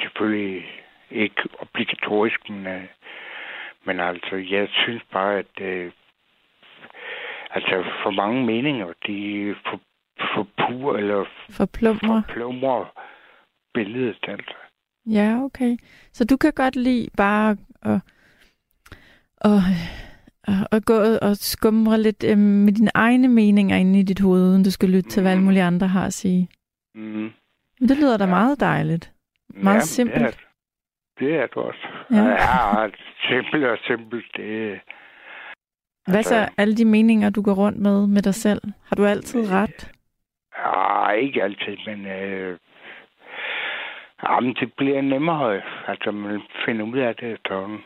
selvfølgelig 0.00 0.64
ikke 1.10 1.42
obligatorisk, 1.58 2.50
men, 2.50 2.66
øh, 2.66 2.84
men 3.86 4.00
altså, 4.00 4.36
jeg 4.36 4.68
synes 4.72 5.02
bare, 5.12 5.38
at 5.38 5.60
øh, 5.60 5.92
altså, 7.50 7.84
for 8.02 8.10
mange 8.10 8.46
meninger, 8.46 8.92
de 9.06 9.54
for, 9.66 9.80
pur 10.58 10.96
eller 10.96 11.24
Forplumrer. 11.50 12.22
plumrer 12.28 12.84
billedet, 13.74 14.24
altså. 14.28 14.54
Ja, 15.06 15.38
okay. 15.44 15.76
Så 16.12 16.24
du 16.24 16.36
kan 16.36 16.52
godt 16.52 16.76
lide 16.76 17.08
bare 17.16 17.56
at, 17.82 18.00
at, 19.44 19.60
at, 20.44 20.66
at 20.72 20.84
gå 20.84 20.94
og 21.22 21.36
skumre 21.36 22.00
lidt 22.00 22.24
øh, 22.24 22.38
med 22.38 22.72
dine 22.72 22.90
egne 22.94 23.28
meninger 23.28 23.76
inde 23.76 24.00
i 24.00 24.02
dit 24.02 24.20
hoved, 24.20 24.42
uden 24.50 24.64
du 24.64 24.70
skal 24.70 24.88
lytte 24.88 25.10
til, 25.10 25.20
hvad 25.22 25.30
alle 25.32 25.40
Mhm. 25.40 25.44
mulige 25.46 25.62
andre 25.62 25.86
har 25.88 26.06
at 26.06 26.12
sige. 26.12 26.48
Mm. 26.94 27.30
Men 27.80 27.88
det 27.88 27.96
lyder 27.98 28.16
da 28.16 28.24
Ja. 28.24 28.30
meget 28.30 28.60
dejligt. 28.60 29.12
Meget 29.48 29.82
simpelt. 29.82 30.20
Det 30.20 30.26
er, 30.26 30.38
det 31.18 31.34
er 31.42 31.46
det 31.46 31.56
også. 31.56 31.86
Ja. 32.10 32.24
Ja, 32.24 32.88
simpelt 33.28 33.64
og 33.64 33.78
simpelt, 33.86 34.24
det 34.36 34.80
Hvad 36.06 36.22
så 36.22 36.34
Altså- 36.34 36.54
alle 36.58 36.74
de 36.76 36.84
meninger, 36.84 37.30
du 37.30 37.42
går 37.42 37.54
rundt 37.54 37.78
med 37.78 38.06
med 38.06 38.22
dig 38.22 38.34
selv? 38.34 38.60
Har 38.88 38.96
du 38.96 39.04
altid 39.06 39.40
Øh, 39.40 39.50
ret? 39.50 39.92
Ja, 40.58 41.10
ikke 41.10 41.42
altid, 41.42 41.76
men 41.86 42.06
øh, 42.06 42.58
jamen, 44.28 44.54
det 44.54 44.72
bliver 44.76 45.00
nemmere. 45.02 45.62
Altså, 45.88 46.10
man 46.10 46.40
finder 46.66 46.84
ud 46.84 46.98
af 46.98 47.14
det 47.16 47.32
efterhånden. 47.32 47.78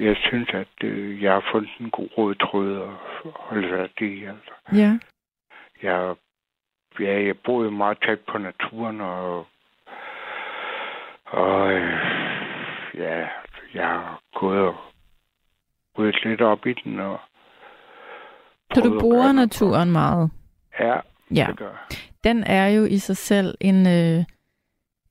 Jeg 0.00 0.16
synes, 0.16 0.48
at 0.54 0.84
øh, 0.84 1.22
jeg 1.22 1.32
har 1.32 1.44
fundet 1.52 1.70
en 1.80 1.90
god 1.90 2.08
rød 2.18 2.34
tråd 2.34 2.76
at 2.82 2.88
holde 3.34 3.68
fast 3.68 4.00
i. 4.00 4.24
Altså. 4.24 4.50
Ja. 4.72 4.98
Jeg, 5.82 6.14
ja, 7.00 7.22
jeg 7.26 7.34
bor 7.44 7.64
jo 7.64 7.70
meget 7.70 7.98
tæt 8.06 8.18
på 8.32 8.38
naturen, 8.38 9.00
og, 9.00 9.46
og 11.26 11.72
øh, 11.72 11.98
ja, 12.94 13.28
jeg 13.74 13.86
har 13.86 14.20
gået 14.34 14.60
og 14.60 14.74
ryddet 15.98 16.24
lidt 16.24 16.40
op 16.40 16.66
i 16.66 16.72
den. 16.84 17.00
Og 17.00 17.20
Så 18.74 18.80
du 18.80 19.00
bruger 19.00 19.32
naturen 19.32 19.90
meget? 19.92 20.30
Ja, 20.80 21.00
Ja. 21.34 21.46
det 21.48 21.56
gør. 21.58 21.86
Den 22.24 22.44
er 22.44 22.66
jo 22.68 22.84
i 22.84 22.98
sig 22.98 23.16
selv 23.16 23.54
en, 23.60 23.86
øh, 23.86 24.24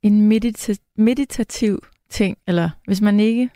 en 0.01 0.31
medita- 0.31 0.93
meditativ 0.97 1.79
ting, 2.09 2.37
eller 2.47 2.69
hvis 2.87 3.01
man 3.01 3.19
ikke... 3.19 3.49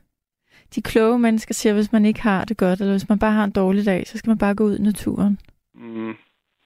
De 0.76 0.82
kloge 0.82 1.20
mennesker 1.20 1.54
siger, 1.54 1.74
hvis 1.74 1.92
man 1.92 2.06
ikke 2.06 2.22
har 2.22 2.46
det 2.46 2.58
godt, 2.58 2.82
eller 2.82 2.94
hvis 2.94 3.10
man 3.10 3.20
bare 3.20 3.32
har 3.32 3.44
en 3.44 3.52
dårlig 3.52 3.86
dag, 3.86 4.08
så 4.08 4.18
skal 4.18 4.30
man 4.30 4.38
bare 4.38 4.56
gå 4.56 4.64
ud 4.64 4.78
i 4.78 4.82
naturen. 4.82 5.40
Mm, 5.76 6.10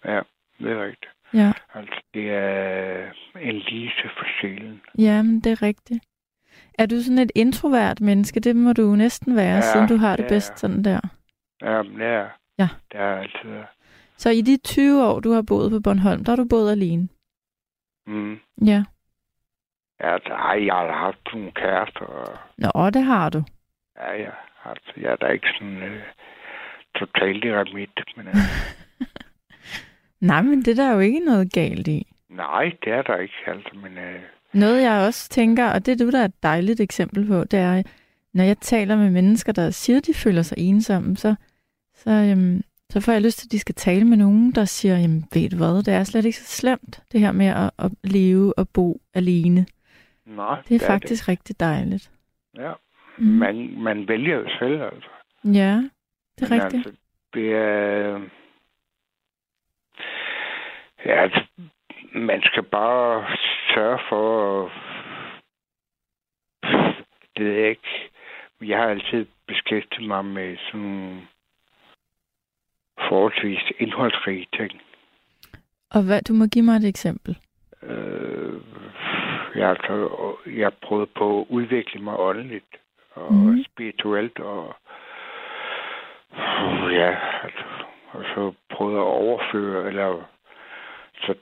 ja, 0.06 0.20
det 0.60 0.72
er 0.72 0.84
rigtigt. 0.84 1.12
Ja, 1.34 1.52
Altså, 1.74 2.02
det 2.14 2.30
er 2.30 3.12
en 3.42 3.56
lise 3.56 4.10
for 4.18 4.26
sjælen. 4.42 4.82
ja 4.98 5.22
men 5.22 5.40
det 5.40 5.52
er 5.52 5.62
rigtigt. 5.62 6.04
Er 6.80 6.86
du 6.86 7.02
sådan 7.02 7.18
et 7.20 7.32
introvert 7.36 8.02
menneske? 8.02 8.40
Det 8.40 8.56
må 8.56 8.74
du 8.74 8.96
næsten 8.96 9.36
være, 9.36 9.48
Ja, 9.50 9.56
ja, 9.56 9.62
siden 9.62 9.88
du 9.88 9.98
har 9.98 10.16
det 10.16 10.26
er 10.26 10.30
bedst 10.30 10.60
sådan 10.60 10.84
der. 10.84 11.00
Ja, 11.62 11.82
men 11.84 12.00
det 12.00 12.08
er, 12.08 12.30
Ja. 12.60 12.68
det 12.92 13.00
er 13.00 13.16
altid. 13.16 13.64
Så 14.18 14.30
i 14.30 14.42
de 14.42 14.58
20 14.58 15.04
år, 15.08 15.20
du 15.20 15.32
har 15.32 15.42
boet 15.42 15.72
på 15.72 15.80
Bornholm, 15.80 16.24
der 16.24 16.32
har 16.32 16.36
du 16.36 16.46
boet 16.50 16.72
alene? 16.72 17.08
Mm. 18.08 18.40
Ja. 18.66 18.84
Ja, 20.00 20.18
ej, 20.18 20.66
jeg 20.66 20.74
har 20.76 20.92
haft 21.06 21.20
nogle 21.34 21.52
kærester, 21.52 22.06
og 22.06 22.38
Nå, 22.58 22.90
det 22.90 23.04
har 23.04 23.30
du. 23.30 23.44
Ja, 24.00 24.12
ja, 24.24 24.32
altså, 24.66 24.92
jeg 24.98 25.12
er 25.12 25.16
da 25.16 25.28
ikke 25.28 25.48
sådan 25.58 25.78
øh, 25.84 26.02
totalt 26.96 27.46
eremit, 27.46 27.90
men 28.18 28.28
øh, 28.28 28.36
Nej, 30.30 30.42
men 30.42 30.62
det 30.62 30.80
er 30.80 30.84
der 30.86 30.94
jo 30.94 31.00
ikke 31.00 31.20
noget 31.20 31.54
galt 31.54 31.88
i. 31.88 32.08
nej, 32.30 32.72
det 32.84 32.94
er 32.94 33.02
der 33.02 33.18
ikke, 33.18 33.34
altså, 33.48 33.76
men 33.76 33.98
øh, 33.98 34.22
Noget, 34.54 34.82
jeg 34.82 35.06
også 35.08 35.30
tænker, 35.30 35.70
og 35.70 35.86
det 35.86 35.92
er 35.92 36.06
du, 36.06 36.12
der 36.12 36.20
er 36.20 36.26
et 36.26 36.44
dejligt 36.44 36.80
eksempel 36.80 37.28
på, 37.28 37.44
det 37.44 37.60
er, 37.60 37.84
når 38.34 38.44
jeg 38.44 38.58
taler 38.58 38.96
med 38.98 39.10
mennesker, 39.12 39.52
der 39.52 39.70
siger, 39.70 39.98
at 39.98 40.06
de 40.06 40.14
føler 40.14 40.42
sig 40.42 40.58
ensomme, 40.58 41.18
så, 41.18 41.36
så, 41.96 42.10
øhm, 42.10 42.64
så 42.90 43.00
får 43.02 43.12
jeg 43.12 43.22
lyst 43.22 43.40
til, 43.40 43.48
at 43.48 43.52
de 43.52 43.60
skal 43.60 43.76
tale 43.76 44.06
med 44.06 44.18
nogen, 44.18 44.52
der 44.52 44.66
siger, 44.66 44.98
jamen 44.98 45.26
ved 45.34 45.50
du 45.50 45.58
hvad, 45.58 45.84
det 45.84 45.94
er 45.94 46.04
slet 46.04 46.26
ikke 46.26 46.38
så 46.38 46.58
slemt, 46.58 47.04
det 47.12 47.20
her 47.20 47.32
med 47.32 47.46
at, 47.46 47.72
at 47.80 47.92
leve 48.04 48.60
og 48.60 48.70
bo 48.70 49.02
alene. 49.14 49.66
nej, 50.26 50.62
Det 50.70 50.82
er 50.82 50.88
faktisk 50.88 51.28
rigtig 51.28 51.60
dejligt. 51.60 52.12
Det. 52.56 52.62
Ja, 52.62 52.72
Mm. 53.18 53.26
man, 53.26 53.80
man 53.80 54.08
vælger 54.08 54.36
jo 54.36 54.50
selv, 54.60 54.82
altså. 54.82 55.10
Ja, 55.44 55.90
det 56.40 56.52
er 56.52 56.56
Men 56.56 56.64
rigtigt. 56.64 56.88
Altså, 56.88 57.02
det 57.34 57.54
er... 57.54 58.22
Ja, 61.06 61.22
altså, 61.22 61.44
man 62.14 62.42
skal 62.44 62.64
bare 62.64 63.26
sørge 63.74 64.00
for. 64.10 64.72
Det 67.38 67.46
ved 67.46 67.54
jeg 67.54 67.70
ikke. 67.70 68.10
Jeg 68.62 68.78
har 68.78 68.88
altid 68.88 69.26
beskæftiget 69.48 70.08
mig 70.08 70.26
med 70.26 70.58
sådan 70.72 71.22
forholdsvis 73.10 73.72
indholdsrige 73.80 74.48
ting. 74.58 74.82
Og 75.90 76.04
hvad, 76.06 76.22
du 76.22 76.34
må 76.34 76.46
give 76.46 76.66
mig 76.66 76.76
et 76.76 76.88
eksempel. 76.88 77.38
Øh, 77.84 78.62
jeg, 79.56 79.70
altså, 79.70 80.36
jeg 80.46 80.72
prøvet 80.74 81.10
på 81.18 81.42
at 81.42 81.46
udvikle 81.50 82.02
mig 82.02 82.20
åndeligt 82.20 82.78
og 83.16 83.34
mm. 83.34 83.64
spirituelt, 83.64 84.40
og 84.40 84.76
ja, 86.92 87.18
altså, 87.44 87.64
og 88.12 88.24
så 88.36 88.54
prøvet 88.76 88.96
at 88.98 89.04
overføre, 89.04 89.88
eller 89.88 90.24
så 91.16 91.36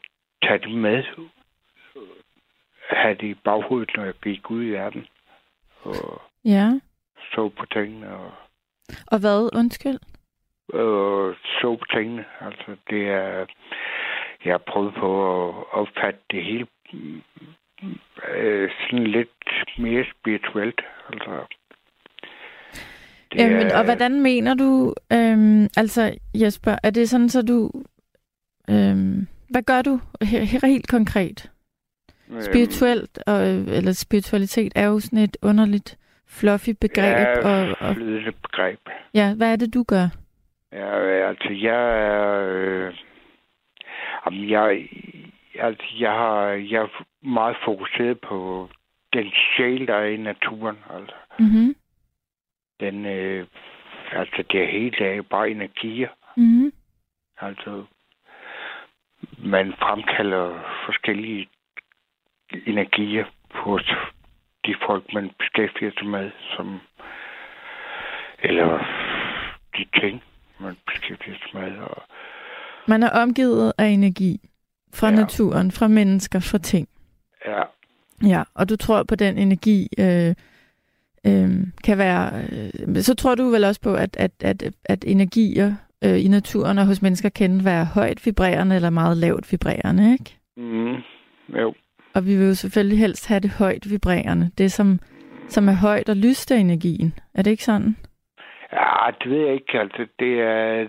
tage 0.43 0.59
det 0.59 0.71
med, 0.71 1.03
have 2.89 3.15
det 3.15 3.23
i 3.27 3.33
baghovedet, 3.33 3.91
når 3.97 4.03
jeg 4.03 4.13
gik 4.23 4.51
ud 4.51 4.63
i 4.63 4.69
verden, 4.69 5.07
og 5.83 6.21
Ja. 6.45 6.69
så 7.33 7.49
på 7.49 7.65
tingene, 7.65 8.15
og 8.17 8.31
Og 9.07 9.19
hvad? 9.19 9.49
Undskyld. 9.57 9.99
øh, 10.73 11.35
så 11.61 11.75
på 11.79 11.85
tingene. 11.93 12.25
Altså, 12.41 12.75
det 12.89 13.09
er... 13.09 13.45
Jeg 14.45 14.53
har 14.53 14.57
prøvet 14.57 14.93
på 14.93 15.09
at 15.49 15.65
opfatte 15.71 16.19
det 16.31 16.43
hele 16.43 16.67
øh, 18.33 18.71
sådan 18.81 19.07
lidt 19.07 19.29
mere 19.77 20.05
spirituelt. 20.19 20.81
Altså, 21.13 21.45
det 23.31 23.39
Jamen, 23.39 23.71
og 23.71 23.83
hvordan 23.83 24.21
mener 24.21 24.53
du, 24.53 24.93
øhm, 25.13 25.67
altså 25.77 26.13
Jesper, 26.35 26.75
er 26.83 26.89
det 26.89 27.09
sådan, 27.09 27.29
så 27.29 27.41
du, 27.41 27.71
øhm, 28.69 29.27
hvad 29.49 29.61
gør 29.63 29.81
du 29.81 29.99
he- 30.23 30.45
he- 30.45 30.67
helt 30.67 30.87
konkret? 30.87 31.51
øhm, 32.29 32.41
Spirituelt, 32.41 33.19
og, 33.27 33.47
eller 33.47 33.91
spiritualitet 33.91 34.71
er 34.75 34.87
jo 34.87 34.99
sådan 34.99 35.19
et 35.19 35.37
underligt, 35.41 35.97
fluffy 36.27 36.69
begreb. 36.81 37.17
Ja, 37.17 37.39
og, 37.39 37.75
og, 37.79 37.95
begreb. 38.43 38.79
ja, 39.13 39.33
hvad 39.35 39.51
er 39.51 39.55
det, 39.55 39.73
du 39.73 39.83
gør? 39.83 40.07
Ja, 40.73 40.99
altså, 41.29 41.49
jeg 41.61 42.05
er... 42.07 42.49
Øh, 42.49 42.93
jamen, 44.25 44.49
jeg, 44.49 44.87
altså, 45.59 45.83
jeg, 45.99 46.11
har, 46.11 46.45
jeg 46.47 46.81
er 46.81 47.03
meget 47.27 47.55
fokuseret 47.65 48.17
på 48.29 48.69
den 49.13 49.25
sjæl, 49.31 49.87
der 49.87 49.95
er 49.95 50.05
i 50.05 50.17
naturen. 50.17 50.77
Altså, 50.95 51.15
Mm-hmm. 51.39 51.75
Den, 52.81 53.05
øh, 53.05 53.47
altså, 54.11 54.43
det 54.51 54.67
hele 54.67 55.05
er 55.05 55.13
jo 55.15 55.23
bare 55.23 55.49
energier. 55.49 56.09
Mm-hmm. 56.37 56.71
Altså, 57.41 57.83
man 59.37 59.73
fremkalder 59.79 60.59
forskellige 60.85 61.49
energier 62.65 63.25
hos 63.51 63.91
de 64.65 64.75
folk, 64.85 65.13
man 65.13 65.31
beskæftiger 65.39 65.91
sig 65.97 66.07
med, 66.07 66.31
som, 66.55 66.79
eller 68.43 68.77
de 69.77 69.85
ting, 69.99 70.23
man 70.59 70.77
beskæftiger 70.87 71.35
sig 71.37 71.61
med. 71.61 71.77
Og, 71.77 72.03
Man 72.87 73.03
er 73.03 73.09
omgivet 73.23 73.73
af 73.77 73.85
energi 73.85 74.39
fra 74.93 75.07
Ja. 75.09 75.15
naturen, 75.15 75.71
fra 75.71 75.87
mennesker, 75.87 76.39
fra 76.39 76.57
ting. 76.57 76.87
ja, 77.45 77.61
Ja, 78.23 78.43
og 78.55 78.69
du 78.69 78.75
tror 78.75 79.03
på 79.03 79.15
den 79.15 79.37
energi, 79.37 79.87
øh, 79.99 80.35
øhm, 81.27 81.71
kan 81.83 81.97
være... 81.97 82.41
Øh, 82.51 82.95
så 82.95 83.15
tror 83.15 83.35
du 83.35 83.43
vel 83.43 83.63
også 83.63 83.81
på, 83.81 83.93
at, 83.95 84.17
at, 84.17 84.31
at, 84.43 84.63
at 84.85 85.03
energier 85.07 85.73
øh, 86.05 86.25
i 86.25 86.27
naturen 86.27 86.77
og 86.77 86.85
hos 86.85 87.01
mennesker 87.01 87.29
kan 87.29 87.65
være 87.65 87.85
højt 87.85 88.25
vibrerende 88.25 88.75
eller 88.75 88.89
meget 88.89 89.17
lavt 89.17 89.51
vibrerende, 89.51 90.13
ikke? 90.13 90.37
Mm, 90.57 90.95
jo. 91.59 91.73
Og 92.15 92.25
vi 92.25 92.35
vil 92.37 92.47
jo 92.47 92.55
selvfølgelig 92.55 92.99
helst 92.99 93.27
have 93.27 93.39
det 93.39 93.51
højt 93.51 93.91
vibrerende. 93.91 94.51
Det, 94.57 94.71
som, 94.71 94.99
som 95.47 95.67
er 95.67 95.75
højt 95.87 96.09
og 96.09 96.15
lyst 96.15 96.51
af 96.51 96.57
energien. 96.57 97.13
Er 97.33 97.41
det 97.41 97.51
ikke 97.51 97.63
sådan? 97.63 97.95
Ja, 98.73 99.11
det 99.23 99.31
ved 99.31 99.45
jeg 99.45 99.53
ikke. 99.53 99.79
Altså, 99.79 100.07
det 100.19 100.41
er... 100.41 100.87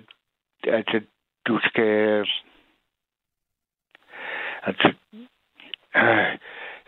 Altså, 0.66 1.00
du 1.46 1.60
skal... 1.62 2.26
Altså... 4.62 4.92
Øh, 5.96 6.38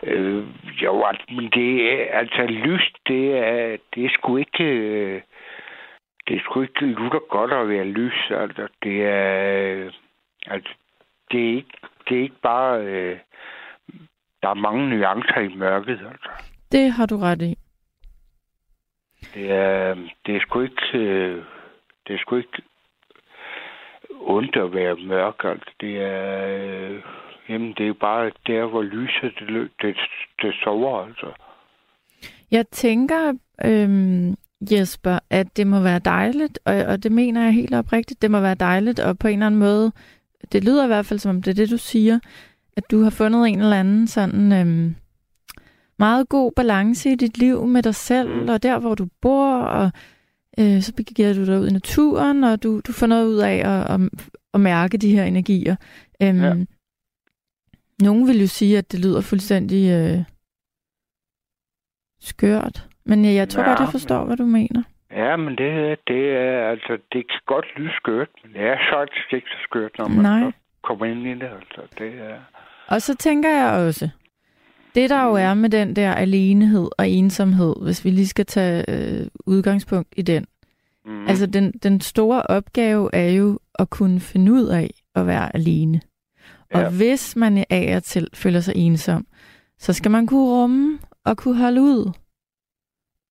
øh, 0.06 0.46
jo, 0.82 1.06
men 1.28 1.50
det 1.50 1.92
er... 1.92 2.18
Altså, 2.18 2.42
lyst, 2.42 2.96
det 3.06 3.38
er... 3.38 3.76
Det 3.94 4.04
er 4.04 4.08
sgu 4.08 4.36
ikke... 4.36 4.64
Øh, 4.64 5.22
det 6.28 6.36
er 6.36 6.40
sgu 6.40 6.62
ikke 6.62 6.86
lutter 6.86 7.18
godt 7.18 7.52
at 7.52 7.68
være 7.68 7.84
lys. 7.84 8.30
Altså, 8.30 8.68
det 8.82 9.02
er... 9.02 9.90
Altså, 10.46 10.74
det 11.30 11.50
er 11.50 11.56
ikke, 11.56 11.78
det 12.08 12.18
er 12.18 12.22
ikke 12.22 12.40
bare... 12.42 12.80
Øh, 12.80 13.18
der 14.42 14.48
er 14.48 14.54
mange 14.54 14.88
nuancer 14.88 15.40
i 15.40 15.54
mørket, 15.54 16.00
altså. 16.12 16.28
Det 16.72 16.92
har 16.92 17.06
du 17.06 17.16
ret 17.16 17.42
i. 17.42 17.58
Det 19.34 19.50
er, 19.52 19.94
det 20.26 20.36
er 20.36 20.40
sgu 20.40 20.60
ikke... 20.60 20.98
Øh, 20.98 21.44
det 22.06 22.14
er 22.14 22.18
sgu 22.18 22.36
ikke 22.36 22.62
ondt 24.20 24.56
at 24.56 24.74
være 24.74 24.96
mørk, 24.96 25.44
altså. 25.44 25.70
Det 25.80 26.02
er... 26.02 26.48
Øh, 26.48 27.02
jamen, 27.48 27.74
det 27.78 27.88
er 27.88 27.92
bare 28.00 28.30
der, 28.46 28.66
hvor 28.66 28.82
lyset, 28.82 29.32
det, 29.38 29.70
det, 29.82 29.96
det 30.42 30.54
sover, 30.64 31.06
altså. 31.06 31.26
Jeg 32.50 32.68
tænker, 32.68 33.32
øhm, 33.64 34.34
Jesper, 34.72 35.18
at 35.30 35.56
det 35.56 35.66
må 35.66 35.80
være 35.80 35.98
dejligt, 35.98 36.58
og, 36.64 36.74
og 36.74 37.02
det 37.02 37.12
mener 37.12 37.42
jeg 37.44 37.52
helt 37.52 37.74
oprigtigt, 37.74 38.22
det 38.22 38.30
må 38.30 38.40
være 38.40 38.54
dejligt, 38.54 39.00
og 39.00 39.18
på 39.18 39.28
en 39.28 39.32
eller 39.34 39.46
anden 39.46 39.60
måde, 39.60 39.92
det 40.52 40.64
lyder 40.64 40.84
i 40.84 40.86
hvert 40.86 41.06
fald 41.06 41.18
som 41.18 41.36
om 41.36 41.42
det 41.42 41.50
er 41.50 41.54
det, 41.54 41.70
du 41.70 41.78
siger, 41.78 42.18
at 42.76 42.90
du 42.90 43.02
har 43.02 43.10
fundet 43.10 43.48
en 43.48 43.60
eller 43.60 43.80
anden 43.80 44.06
sådan 44.06 44.52
øhm, 44.52 44.94
meget 45.98 46.28
god 46.28 46.52
balance 46.56 47.10
i 47.10 47.14
dit 47.14 47.38
liv 47.38 47.66
med 47.66 47.82
dig 47.82 47.94
selv, 47.94 48.28
Mm. 48.42 48.48
og 48.48 48.62
der, 48.62 48.78
hvor 48.78 48.94
du 48.94 49.06
bor, 49.22 49.54
og 49.56 49.90
øh, 50.58 50.82
så 50.82 50.92
begiver 50.96 51.32
du 51.34 51.46
dig 51.46 51.60
ud 51.60 51.68
i 51.68 51.72
naturen, 51.72 52.44
og 52.44 52.62
du, 52.62 52.80
du 52.86 52.92
får 52.92 53.06
noget 53.06 53.26
ud 53.28 53.38
af 53.38 53.54
at, 53.56 53.94
at, 53.94 54.00
at 54.54 54.60
mærke 54.60 54.98
de 54.98 55.14
her 55.16 55.24
energier. 55.24 55.76
Øhm, 56.22 56.40
Ja. 56.42 56.54
Nogen 58.06 58.28
vil 58.28 58.40
jo 58.40 58.46
sige, 58.46 58.78
at 58.78 58.92
det 58.92 59.04
lyder 59.04 59.20
fuldstændig 59.20 59.82
øh, 59.98 60.18
skørt, 62.20 62.88
men 63.04 63.24
jeg, 63.24 63.34
jeg 63.34 63.48
tror 63.48 63.62
Ja, 63.62 63.68
godt, 63.68 63.80
jeg 63.80 63.88
forstår, 63.88 64.24
hvad 64.24 64.36
du 64.36 64.46
mener. 64.46 64.82
Ja, 65.10 65.36
men 65.36 65.52
det, 65.60 65.98
det 66.06 66.22
er, 66.44 66.70
altså, 66.70 66.92
det 67.12 67.22
kan 67.30 67.40
godt 67.46 67.66
lyde 67.76 67.92
skørt, 67.96 68.28
men 68.42 68.52
det 68.52 68.60
er 68.62 68.78
faktisk 68.96 69.32
ikke 69.32 69.46
så 69.46 69.58
skørt, 69.68 69.90
når 69.98 70.08
man 70.08 70.22
Nej. 70.22 70.52
kommer 70.82 71.04
ind 71.06 71.26
i 71.26 71.34
det, 71.42 71.50
altså. 71.60 71.80
Det 71.98 72.10
er... 72.30 72.38
Og 72.88 73.02
så 73.02 73.16
tænker 73.16 73.50
jeg 73.50 73.86
også, 73.86 74.08
det 74.94 75.10
der 75.10 75.24
jo 75.24 75.34
er 75.34 75.54
med 75.54 75.70
den 75.70 75.96
der 75.96 76.12
alenehed 76.14 76.88
og 76.98 77.08
ensomhed, 77.08 77.74
hvis 77.82 78.04
vi 78.04 78.10
lige 78.10 78.26
skal 78.26 78.46
tage 78.46 78.84
øh, 78.88 79.26
udgangspunkt 79.46 80.14
i 80.16 80.22
den. 80.22 80.42
Mm, 80.42 81.12
Mm. 81.12 81.26
Altså 81.28 81.46
den, 81.46 81.72
den 81.72 82.00
store 82.00 82.42
opgave 82.42 83.10
er 83.12 83.30
jo 83.30 83.58
at 83.78 83.90
kunne 83.90 84.20
finde 84.20 84.52
ud 84.52 84.66
af 84.66 84.90
at 85.14 85.26
være 85.26 85.56
alene. 85.56 86.00
Og 86.74 86.80
Ja. 86.80 86.90
hvis 86.90 87.36
man 87.36 87.64
af 87.70 87.92
og 87.96 88.02
til 88.02 88.28
føler 88.34 88.60
sig 88.60 88.74
ensom, 88.76 89.26
så 89.78 89.92
skal 89.92 90.10
man 90.10 90.26
kunne 90.26 90.48
rumme 90.50 90.98
og 91.24 91.36
kunne 91.36 91.56
holde 91.56 91.82
ud 91.82 92.12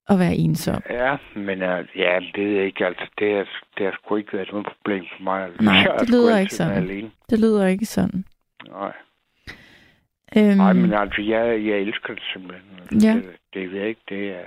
at 0.09 0.19
være 0.19 0.35
ensom. 0.35 0.81
Ja, 0.89 1.17
men 1.35 1.61
uh, 1.61 1.79
ja, 1.95 2.19
det 2.35 2.45
ved 2.45 2.55
jeg 2.55 2.65
ikke. 2.65 2.85
Altså, 2.85 3.05
det, 3.19 3.31
er, 3.31 3.45
det 3.77 3.85
har 3.85 3.93
sgu 4.03 4.15
ikke 4.15 4.33
været 4.33 4.49
noget 4.51 4.65
problem 4.67 5.03
for 5.17 5.23
mig. 5.23 5.43
Altså. 5.43 5.63
Nej, 5.63 5.73
har 5.73 5.97
det 5.97 6.09
lyder 6.09 6.37
ikke 6.37 6.53
sådan. 6.55 6.83
Alene. 6.83 7.11
Det 7.29 7.39
lyder 7.39 7.67
ikke 7.67 7.85
sådan. 7.85 8.25
Nej. 8.67 8.93
Øhm, 10.37 10.57
Nej, 10.57 10.73
men 10.73 10.93
altså, 10.93 11.21
jeg, 11.21 11.65
jeg 11.65 11.77
elsker 11.79 12.13
det 12.13 12.23
simpelthen. 12.33 12.69
Altså, 12.81 13.07
Ja. 13.07 13.13
Det, 13.13 13.25
det 13.53 13.71
ved 13.71 13.79
jeg 13.79 13.87
ikke, 13.87 14.01
det 14.09 14.29
er... 14.29 14.45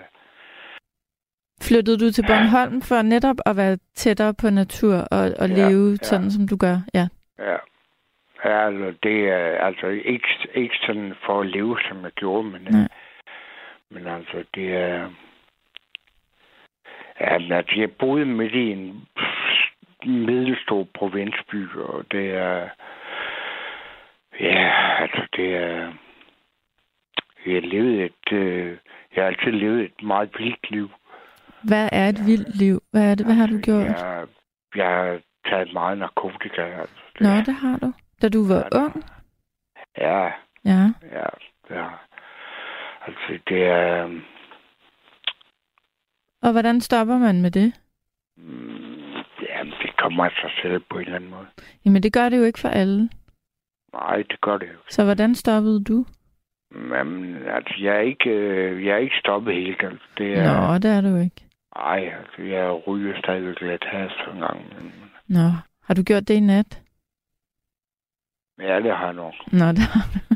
Flyttede 1.63 1.99
du 1.99 2.11
til 2.13 2.23
Bornholm 2.27 2.83
for 2.83 3.03
netop 3.03 3.37
at 3.47 3.57
være 3.57 3.79
tættere 3.95 4.35
på 4.35 4.51
natur 4.51 4.95
og, 4.95 5.33
og 5.39 5.49
Ja, 5.49 5.69
leve 5.69 5.91
ja. 5.91 5.97
sådan, 6.03 6.31
som 6.31 6.49
du 6.49 6.57
gør? 6.57 6.77
Ja. 6.95 7.09
Ja. 7.39 7.57
Altså, 8.49 8.95
det 9.03 9.29
er 9.29 9.59
altså 9.59 9.87
ikke, 9.87 10.29
ikke 10.55 10.77
sådan 10.87 11.15
for 11.27 11.41
at 11.41 11.47
leve, 11.47 11.79
som 11.89 12.05
jeg 12.05 12.13
gjorde, 12.13 12.45
men, 12.49 12.63
Nej. 12.63 12.81
øh, 12.81 12.89
men 13.91 14.07
altså, 14.07 14.45
det 14.55 14.75
er... 14.77 15.11
Ja, 17.21 17.39
men 17.39 17.53
altså, 17.53 17.75
jeg 17.77 17.91
boede 17.93 18.25
midt 18.25 18.55
i 18.55 18.71
en 18.71 19.07
middelstor 20.05 20.87
provinsby, 20.95 21.69
og 21.75 22.05
det 22.11 22.31
er... 22.31 22.69
Ja, 24.41 24.73
altså, 25.03 25.27
det 25.37 25.57
er... 25.57 25.93
Jeg 27.47 27.55
har 27.55 27.61
levet 27.61 28.05
et... 28.05 28.33
Øh, 28.33 28.77
jeg 29.17 29.25
har 29.25 29.29
altid 29.29 29.53
levet 29.53 29.85
et 29.85 30.03
meget 30.03 30.31
vildt 30.39 30.71
liv. 30.71 30.91
Hvad 31.63 31.89
er 31.93 32.09
et 32.09 32.27
vildt 32.27 32.57
liv? 32.57 32.83
Hvad, 32.91 33.11
er 33.11 33.15
det? 33.15 33.27
Hvad 33.27 33.35
har 33.35 33.47
du 33.47 33.59
gjort? 33.59 33.87
Jeg, 33.87 34.27
jeg 34.77 34.87
har 34.87 35.21
taget 35.51 35.73
meget 35.73 35.99
narkotika. 35.99 36.63
Altså. 36.63 36.95
Det, 37.19 37.21
Nå, 37.21 37.37
det 37.47 37.55
har 37.55 37.79
du. 37.79 37.93
Da 38.23 38.29
du 38.29 38.49
var 38.49 38.69
Ja, 38.73 38.79
ung? 38.85 39.05
Ja, 39.99 40.31
Ja. 40.65 40.83
Ja, 41.13 41.29
ja. 41.71 41.89
Altså, 43.07 43.39
det 43.49 43.63
er... 43.67 44.21
Og 46.43 46.53
hvordan 46.53 46.81
stopper 46.81 47.19
man 47.19 47.43
med 47.43 47.51
det? 47.51 47.73
Mm, 48.37 49.17
ja, 49.43 49.65
det 49.83 49.97
kommer 49.99 50.25
af 50.25 50.31
sig 50.41 50.51
selv 50.63 50.83
på 50.91 50.99
en 50.99 51.05
eller 51.05 51.17
anden 51.17 51.31
måde. 51.31 51.47
Jamen, 51.85 52.03
det 52.03 52.13
gør 52.13 52.29
det 52.29 52.39
jo 52.39 52.45
ikke 52.45 52.59
for 52.59 52.69
alle. 52.69 53.09
Nej, 53.93 54.17
det 54.17 54.41
gør 54.41 54.59
det 54.59 54.67
jo. 54.67 54.79
Så 54.91 55.05
hvordan 55.05 55.35
stoppede 55.35 55.85
du? 55.85 56.05
Men 56.71 57.37
altså, 57.47 57.75
jeg 57.81 57.97
er 57.97 58.01
ikke, 58.01 58.31
øh, 58.31 58.85
jeg 58.85 58.93
er 58.95 58.99
ikke 58.99 59.17
stoppet 59.19 59.55
helt. 59.55 59.83
Altså, 59.83 60.07
det 60.19 60.39
er... 60.39 60.69
Nå, 60.69 60.79
det 60.79 60.91
er 60.91 61.01
du 61.01 61.17
ikke. 61.17 61.45
Ej, 61.77 62.13
altså, 62.19 62.43
jeg 62.43 62.87
ryger 62.87 63.19
stadigvæk 63.19 63.61
lidt 63.61 63.85
has 63.85 64.13
en 64.35 64.41
gang. 64.41 64.61
Men, 64.75 64.93
Nå, 65.29 65.49
har 65.83 65.95
du 65.95 66.03
gjort 66.03 66.29
det 66.29 66.35
i 66.35 66.41
nat? 66.41 66.83
Ja, 68.61 68.77
det 68.81 68.97
har 68.97 69.05
jeg 69.05 69.15
nok. 69.15 69.35
Nå, 69.53 69.69
det 69.69 69.79
har 69.79 70.07
du. 70.15 70.35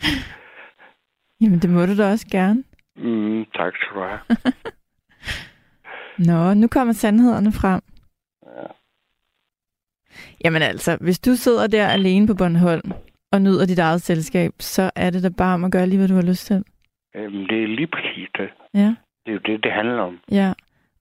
Jamen, 1.40 1.58
det 1.58 1.70
må 1.70 1.86
du 1.86 1.96
da 1.96 2.10
også 2.10 2.26
gerne. 2.30 2.64
Mm, 2.96 3.44
tak 3.54 3.72
skal 3.76 3.96
du 3.96 4.00
have. 4.04 4.20
Nå, 6.28 6.54
nu 6.54 6.68
kommer 6.68 6.92
sandhederne 6.94 7.52
frem. 7.52 7.80
Ja. 8.46 8.66
Jamen 10.44 10.62
altså, 10.62 10.96
hvis 11.00 11.18
du 11.18 11.34
sidder 11.36 11.66
der 11.66 11.88
alene 11.88 12.26
på 12.26 12.34
Bornholm 12.34 12.92
og 13.32 13.42
nyder 13.42 13.66
dit 13.66 13.78
eget 13.78 14.02
selskab, 14.02 14.52
så 14.60 14.90
er 14.94 15.10
det 15.10 15.22
da 15.22 15.28
bare 15.28 15.54
om 15.54 15.64
at 15.64 15.72
gøre 15.72 15.86
lige, 15.86 15.98
hvad 15.98 16.08
du 16.08 16.14
har 16.14 16.22
lyst 16.22 16.46
til. 16.46 16.64
Øhm, 17.16 17.46
det 17.48 17.62
er 17.62 17.66
lige 17.66 17.86
præcis 17.86 18.28
det. 18.38 18.48
Ja, 18.74 18.94
Det 19.26 19.30
er 19.30 19.32
jo 19.32 19.38
det, 19.46 19.62
det 19.64 19.72
handler 19.72 20.02
om. 20.02 20.20
ja. 20.30 20.52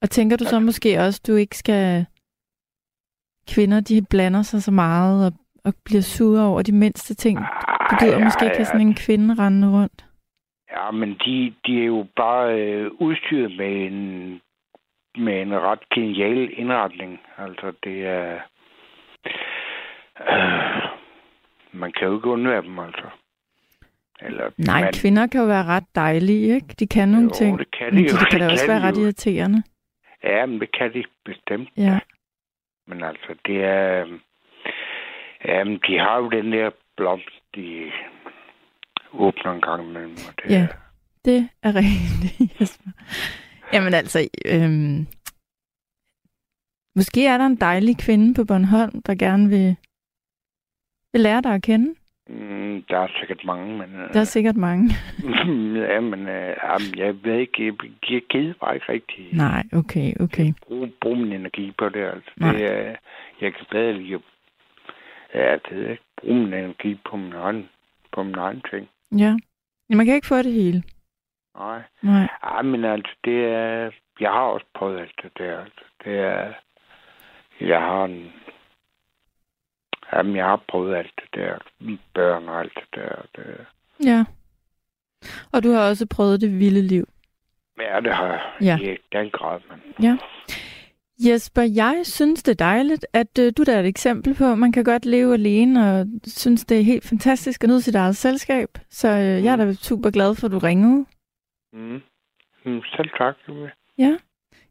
Og 0.02 0.10
tænker 0.10 0.38
du 0.38 0.44
så 0.46 0.60
måske 0.60 1.00
også, 1.00 1.22
du 1.28 1.36
ikke 1.36 1.58
skal... 1.58 2.06
Kvinder, 3.48 3.80
de 3.80 4.02
blander 4.10 4.42
sig 4.42 4.64
så 4.64 4.72
meget 4.72 5.26
og, 5.26 5.34
og 5.66 5.74
bliver 5.86 6.02
sure 6.02 6.42
over 6.42 6.62
de 6.62 6.72
mindste 6.72 7.14
ting. 7.14 7.40
Du 7.90 7.96
gider 8.00 8.18
Ej, 8.18 8.24
måske 8.24 8.46
ikke 8.46 8.58
have 8.58 8.66
sådan 8.66 8.88
en 8.88 8.96
kvinde 8.96 9.36
rendende 9.44 9.70
rundt. 9.78 10.06
Ja, 10.72 10.92
men 10.92 11.10
de, 11.26 11.54
de 11.66 11.82
er 11.82 11.86
jo 11.86 12.08
bare 12.16 12.62
øh, 12.62 12.92
udstyret 13.00 13.58
med 13.58 13.86
en, 13.88 14.42
med 15.18 15.42
en 15.42 15.54
ret 15.60 15.90
genial 15.96 16.50
indretning. 16.60 17.20
Altså, 17.38 17.74
det 17.84 18.08
er... 18.08 18.40
Øh, 20.30 20.84
man 21.82 21.92
kan 21.92 22.08
jo 22.08 22.16
ikke 22.16 22.30
undvære 22.30 22.62
dem, 22.62 22.80
altså. 22.80 23.08
Eller, 24.22 24.52
Nej, 24.58 24.82
man, 24.82 24.94
kvinder 24.94 25.28
kan 25.28 25.42
jo 25.42 25.48
være 25.48 25.66
ret 25.66 25.96
dejlige, 25.96 26.56
ikke? 26.56 26.68
De 26.80 26.88
kan 26.88 27.10
nogle 27.10 27.26
jo, 27.26 27.34
ting. 27.34 27.60
det 27.60 27.72
kan 27.78 27.88
de 27.92 27.96
Men 27.96 28.06
jo. 28.06 28.12
de, 28.12 28.20
det 28.20 28.30
kan 28.32 28.40
da 28.40 28.52
også 28.52 28.68
være 28.68 28.80
de 28.80 28.88
ret 28.88 28.98
jo. 28.98 29.02
irriterende. 29.04 29.64
Ja, 30.24 30.46
men 30.46 30.60
det 30.60 30.78
kan 30.78 30.94
de 30.94 31.04
bestemt. 31.26 31.70
Ja. 31.78 32.00
Men 32.88 33.04
altså, 33.04 33.36
det 33.46 33.64
er... 33.64 34.06
øh, 35.48 35.50
Jamen, 35.56 35.80
de 35.88 36.00
har 36.00 36.18
jo 36.18 36.30
den 36.30 36.52
der 36.52 36.70
blomst, 36.98 37.30
de 37.56 37.92
åbner 39.14 39.52
en 39.52 39.62
gang 39.62 39.84
imellem. 39.90 40.12
Og 40.30 40.34
det 40.44 40.50
Ja. 40.52 40.62
er, 40.64 40.68
Det 41.26 41.50
er 41.64 41.76
rigtigt, 41.76 42.52
Jesper. 42.62 42.90
Jamen 43.74 43.94
altså, 43.94 44.20
øhm, 44.46 45.08
måske 46.96 47.28
er 47.28 47.38
der 47.38 47.46
en 47.46 47.56
dejlig 47.56 47.98
kvinde 48.06 48.34
på 48.34 48.46
Bornholm, 48.46 49.02
der 49.02 49.16
gerne 49.16 49.50
vil, 49.50 49.76
vil 51.14 51.22
lære 51.22 51.42
dig 51.42 51.54
at 51.54 51.64
kende. 51.64 51.96
mm, 52.30 52.84
der 52.90 53.00
er 53.00 53.08
sikkert 53.20 53.46
mange, 53.46 53.78
men... 53.78 53.96
øh, 53.96 54.14
Der 54.14 54.20
er 54.20 54.24
sikkert 54.24 54.56
mange. 54.56 54.90
ja, 55.92 56.00
men 56.00 56.20
øh, 56.28 56.56
jamen, 56.64 56.98
jeg 56.98 57.24
ved 57.24 57.36
ikke, 57.40 57.66
jeg, 58.12 58.22
gider 58.30 58.54
bare 58.62 58.76
ikke 58.76 58.92
rigtig 58.92 59.30
Nej, 59.34 59.64
okay, 59.74 60.14
okay. 60.20 60.54
bruge, 60.68 60.92
bruge 61.02 61.16
min 61.18 61.32
energi 61.34 61.72
på 61.78 61.90
det. 61.90 62.04
Altså. 62.06 62.32
Nej. 62.38 62.52
det 62.52 62.66
er, 62.72 62.96
jeg 63.42 63.54
kan 63.54 63.66
bedre 63.72 63.94
lige 63.94 64.16
at 64.16 64.22
ja, 65.36 65.52
det 65.54 65.78
ved 65.78 65.90
ikke, 65.90 66.04
bruge 66.22 66.40
min 66.40 66.54
energi 66.54 67.00
på 67.10 67.18
min 67.18 67.34
egen, 67.34 67.70
på 68.12 68.24
min 68.24 68.36
egen 68.36 68.62
ting. 68.70 68.90
Ja. 69.12 69.32
Men 69.90 69.98
man 69.98 70.06
kan 70.06 70.16
ikke 70.16 70.28
få 70.28 70.38
det 70.38 70.54
hele. 70.54 70.84
Nej. 71.58 71.82
Nej. 72.02 72.28
Ej, 72.44 72.62
men 72.62 72.86
altså, 72.86 73.16
det 73.26 73.46
er... 73.46 73.92
Jeg 74.20 74.32
har 74.32 74.42
også 74.42 74.66
prøvet 74.74 75.00
alt 75.00 75.20
det 75.24 75.32
der. 75.38 75.60
Altså. 75.60 75.84
Det 76.04 76.20
er... 76.20 76.54
Jeg 77.62 77.82
har 77.82 78.06
en... 78.06 78.34
Jamen, 80.14 80.36
jeg 80.36 80.46
har 80.46 80.62
prøvet 80.68 80.96
alt 80.96 81.12
det 81.22 81.30
der. 81.34 81.58
Mit 81.80 82.00
børn 82.14 82.50
og 82.50 82.60
alt 82.60 82.76
det 82.76 82.88
der. 82.96 83.22
Det... 83.36 83.66
Ja. 84.06 84.26
Og 85.52 85.64
du 85.64 85.72
har 85.72 85.90
også 85.90 86.08
prøvet 86.16 86.42
det 86.42 86.60
vilde 86.60 86.82
liv. 86.82 87.08
Ja, 87.80 88.00
det 88.00 88.14
har 88.14 88.28
jeg. 88.28 88.42
Ja. 88.62 88.78
I 88.78 88.98
den 89.12 89.30
grad, 89.30 89.62
men... 89.70 89.82
Ja. 90.04 90.18
Jesper, 91.20 91.62
jeg 91.62 92.02
synes, 92.04 92.44
det 92.44 92.52
er 92.52 92.66
dejligt, 92.66 93.06
at 93.14 93.40
øh, 93.40 93.54
du 93.58 93.64
der 93.64 93.76
er 93.76 93.80
et 93.80 93.88
eksempel 93.88 94.36
på, 94.36 94.46
at 94.52 94.58
man 94.58 94.72
kan 94.72 94.84
godt 94.84 95.06
leve 95.06 95.34
alene, 95.34 95.92
og 95.92 96.06
synes, 96.24 96.66
det 96.66 96.80
er 96.80 96.84
helt 96.84 97.04
fantastisk 97.10 97.64
at 97.64 97.70
nyde 97.70 97.82
sit 97.82 97.96
eget 97.96 98.16
selskab. 98.16 98.70
Så 98.90 99.08
øh, 99.08 99.44
jeg 99.44 99.52
er 99.52 99.56
da 99.56 99.74
super 99.74 100.10
glad 100.10 100.36
for, 100.36 100.46
at 100.48 100.52
du 100.52 100.58
ringede. 100.60 101.06
Mm. 101.74 102.02
Mm, 102.66 102.82
selv 102.98 103.10
tak, 103.18 103.36
Julie. 103.48 103.72
Ja. 103.98 104.18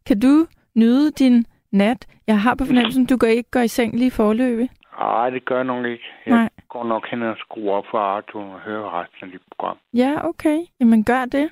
Kan 0.07 0.21
du 0.21 0.47
nyde 0.75 1.11
din 1.11 1.47
nat? 1.73 2.07
Jeg 2.27 2.41
har 2.41 2.55
på 2.55 2.65
fornemmelsen, 2.65 3.07
du 3.07 3.17
går 3.17 3.27
ikke 3.27 3.51
går 3.51 3.61
i 3.61 3.69
seng 3.69 3.99
lige 3.99 4.11
forløbig. 4.11 4.71
Nej, 4.99 5.31
det 5.31 5.45
gør 5.45 5.57
jeg 5.57 5.65
nok 5.65 5.87
ikke. 5.87 6.05
Jeg 6.27 6.35
Nej. 6.35 6.49
går 6.69 6.85
nok 6.85 7.07
hen 7.11 7.23
og 7.23 7.37
skruer 7.39 7.73
op 7.77 7.85
for 7.91 7.99
radioen 7.99 8.51
og 8.55 8.61
hører 8.61 9.01
resten 9.01 9.19
af 9.23 9.31
dit 9.33 9.41
program. 9.51 9.77
Ja, 9.95 10.29
okay. 10.29 10.59
Jamen 10.81 11.05
gør 11.05 11.25
det. 11.25 11.49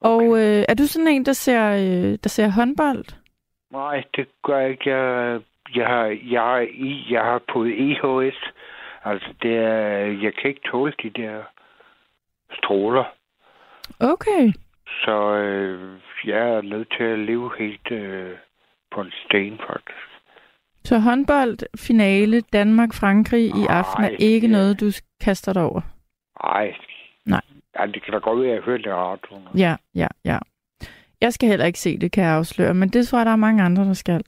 Og 0.00 0.22
øh, 0.22 0.64
er 0.68 0.74
du 0.74 0.86
sådan 0.86 1.08
en, 1.08 1.26
der 1.26 1.32
ser, 1.32 1.70
øh, 1.70 2.18
der 2.22 2.28
ser 2.28 2.48
håndbold? 2.48 3.04
Nej, 3.70 4.04
det 4.16 4.28
gør 4.44 4.58
jeg 4.58 4.70
ikke. 4.70 4.90
Jeg, 4.90 5.40
jeg, 5.74 5.86
har, 5.86 6.04
jeg, 6.06 6.68
jeg 7.10 7.22
har 7.22 7.40
på 7.52 7.64
EHS. 7.64 8.38
Altså, 9.04 9.28
det 9.42 9.56
er, 9.56 9.98
jeg 10.22 10.34
kan 10.34 10.50
ikke 10.50 10.68
tåle 10.70 10.92
de 11.02 11.10
der 11.10 11.42
stråler. 12.52 13.04
Okay. 14.00 14.52
Så 15.04 15.34
øh, 15.34 16.00
jeg 16.24 16.48
er 16.48 16.60
nødt 16.62 16.94
til 16.96 17.04
at 17.04 17.18
leve 17.18 17.50
helt 17.58 17.90
øh, 17.90 18.36
på 18.90 19.00
en 19.00 19.12
sten, 19.24 19.58
faktisk. 19.58 20.08
Så 20.84 20.98
håndbold, 20.98 21.58
finale, 21.78 22.40
Danmark-Frankrig 22.40 23.44
i 23.44 23.66
aften 23.68 24.04
er 24.04 24.16
ikke 24.18 24.46
ja. 24.46 24.52
noget, 24.52 24.80
du 24.80 24.86
kaster 25.20 25.52
dig 25.52 25.62
over? 25.62 25.80
Nej. 26.44 26.74
Nej. 27.26 27.40
Ja, 27.78 27.86
det 27.86 28.02
kan 28.02 28.12
da 28.12 28.18
godt 28.18 28.40
være, 28.40 28.48
at 28.48 28.54
jeg 28.54 28.62
har 28.62 28.70
hørt 28.70 28.80
det 28.80 28.86
i 28.86 28.92
radioen. 28.92 29.48
Ja, 29.54 29.76
ja, 29.94 30.08
ja. 30.24 30.38
Jeg 31.20 31.32
skal 31.32 31.48
heller 31.48 31.66
ikke 31.66 31.78
se 31.78 31.98
det, 31.98 32.12
kan 32.12 32.24
jeg 32.24 32.32
afsløre, 32.32 32.74
men 32.74 32.88
det 32.88 33.08
tror 33.08 33.18
jeg, 33.18 33.26
der 33.26 33.32
er 33.32 33.36
mange 33.36 33.62
andre, 33.62 33.84
der 33.84 33.92
skal. 33.92 34.22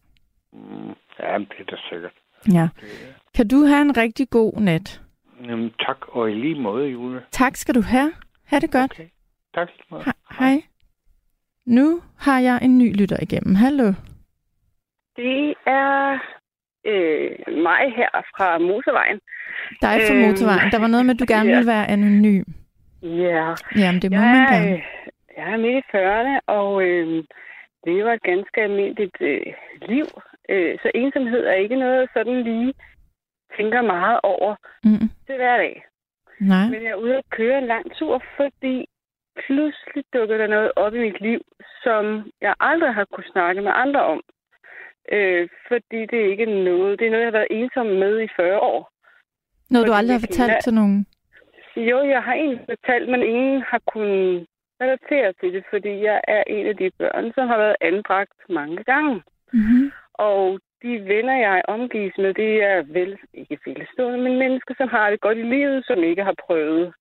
Mm, 0.53 0.89
ja, 1.21 1.39
det 1.39 1.59
er 1.59 1.65
da 1.71 1.77
sikkert. 1.91 2.13
Ja. 2.53 2.69
Det, 2.81 3.17
Kan 3.35 3.49
du 3.49 3.65
have 3.65 3.81
en 3.81 3.97
rigtig 3.97 4.31
god 4.31 4.61
nat? 4.61 5.01
Jamen, 5.45 5.71
tak, 5.87 5.97
og 6.09 6.31
i 6.31 6.35
lige 6.35 6.61
måde, 6.61 6.89
Julie. 6.89 7.21
Tak 7.31 7.57
skal 7.57 7.75
du 7.75 7.81
have. 7.83 8.13
Ha' 8.47 8.59
det 8.59 8.71
godt. 8.73 8.93
Okay. 8.93 9.09
Tak. 9.55 9.69
måde. 9.91 10.03
He- 10.03 10.37
Hej. 10.39 10.63
Nu 11.67 12.01
har 12.19 12.39
jeg 12.41 12.59
en 12.63 12.79
ny 12.79 12.97
lytter 12.97 13.17
igennem. 13.23 13.55
Hallo. 13.55 13.93
Det 15.17 15.55
er 15.67 16.13
øh, 16.87 17.31
mig 17.63 17.83
her 17.97 18.11
fra 18.37 18.59
motorvejen. 18.59 19.21
Dig 19.83 20.01
fra 20.09 20.15
Øhm, 20.15 20.27
motorvejen. 20.29 20.73
Der 20.73 20.79
var 20.79 20.87
noget 20.87 21.07
med, 21.07 21.15
at 21.15 21.21
du 21.21 21.25
gerne 21.29 21.49
ja. 21.51 21.55
ville 21.57 21.67
være 21.71 21.87
anonym. 21.91 22.45
Ja, 23.03 23.55
Jamen, 23.77 24.03
det 24.03 24.11
må 24.11 24.17
jeg, 24.17 24.27
man 24.27 24.37
er, 24.43 24.53
gerne. 24.67 24.83
Jeg 25.41 25.53
er 25.53 25.57
midt 25.65 25.85
i 25.85 25.89
40'erne, 25.97 26.35
og 26.47 26.83
øh, 26.87 27.25
det 27.85 28.05
var 28.05 28.13
et 28.13 28.23
ganske 28.23 28.61
almindeligt 28.63 29.17
øh, 29.21 29.47
liv. 29.93 30.07
Øh, 30.49 30.79
så 30.83 30.91
ensomhed 30.95 31.45
er 31.47 31.53
ikke 31.65 31.77
noget, 31.77 31.99
jeg 32.01 32.09
sådan 32.15 32.43
lige 32.43 32.75
tænker 33.57 33.83
meget 33.83 34.21
over 34.23 34.55
Mm, 34.85 35.09
til 35.27 35.37
hverdag. 35.37 35.85
nej. 36.41 36.65
Men 36.71 36.83
jeg 36.83 36.91
er 36.91 37.03
ude 37.05 37.17
at 37.17 37.31
køre 37.31 37.59
en 37.59 37.67
lang 37.67 37.95
tur, 37.99 38.23
fordi 38.37 38.87
pludselig 39.47 40.05
dukker 40.15 40.37
der 40.37 40.47
noget 40.47 40.73
op 40.77 40.95
i 40.95 40.99
mit 40.99 41.21
liv, 41.21 41.41
som 41.83 42.31
jeg 42.41 42.55
aldrig 42.61 42.95
har 42.95 43.05
kunne 43.13 43.33
snakke 43.33 43.61
med 43.63 43.73
andre 43.75 44.03
om. 44.05 44.21
Øh, 45.13 45.49
fordi 45.69 46.01
det 46.07 46.19
er 46.21 46.31
ikke 46.31 46.47
noget, 46.65 46.99
det 46.99 47.07
er 47.07 47.11
noget, 47.11 47.25
jeg 47.25 47.33
har 47.33 47.39
været 47.39 47.47
ensom 47.59 47.87
med 47.87 48.21
i 48.23 48.29
40 48.37 48.59
år. 48.61 48.91
Noget, 49.71 49.87
du 49.87 49.93
fordi 49.93 49.99
aldrig 49.99 50.15
har 50.15 50.21
jeg 50.21 50.29
fortalt 50.29 50.51
kender- 50.51 50.61
til 50.61 50.75
nogen. 50.75 51.07
Jo, 51.77 51.99
jeg 52.15 52.23
har 52.23 52.35
egentlig 52.35 52.67
fortalt, 52.69 53.09
men 53.09 53.23
ingen 53.23 53.63
har 53.63 53.81
kunnet 53.93 54.47
relatere 54.81 55.33
til 55.33 55.53
det, 55.53 55.65
fordi 55.71 56.03
jeg 56.03 56.21
er 56.29 56.43
en 56.47 56.67
af 56.67 56.77
de 56.77 56.91
børn, 56.99 57.33
som 57.33 57.49
har 57.49 57.59
været 57.59 57.77
anbragt 57.81 58.39
mange 58.49 58.85
gange. 58.85 59.23
Mm-hmm. 59.53 59.93
Og 60.15 60.61
de 60.83 61.05
venner, 61.13 61.37
jeg 61.37 61.63
omgives 61.69 62.19
med, 62.19 62.35
det 62.35 62.63
er 62.63 62.83
vel 62.83 63.19
ikke 63.35 63.59
velstående, 63.67 64.19
men 64.19 64.39
mennesker, 64.39 64.75
som 64.79 64.89
har 64.89 65.11
det 65.11 65.21
godt 65.21 65.39
i 65.39 65.43
livet, 65.43 65.87
som 65.87 66.03
ikke 66.03 66.25
har 66.25 66.35
prøvet 66.47 66.95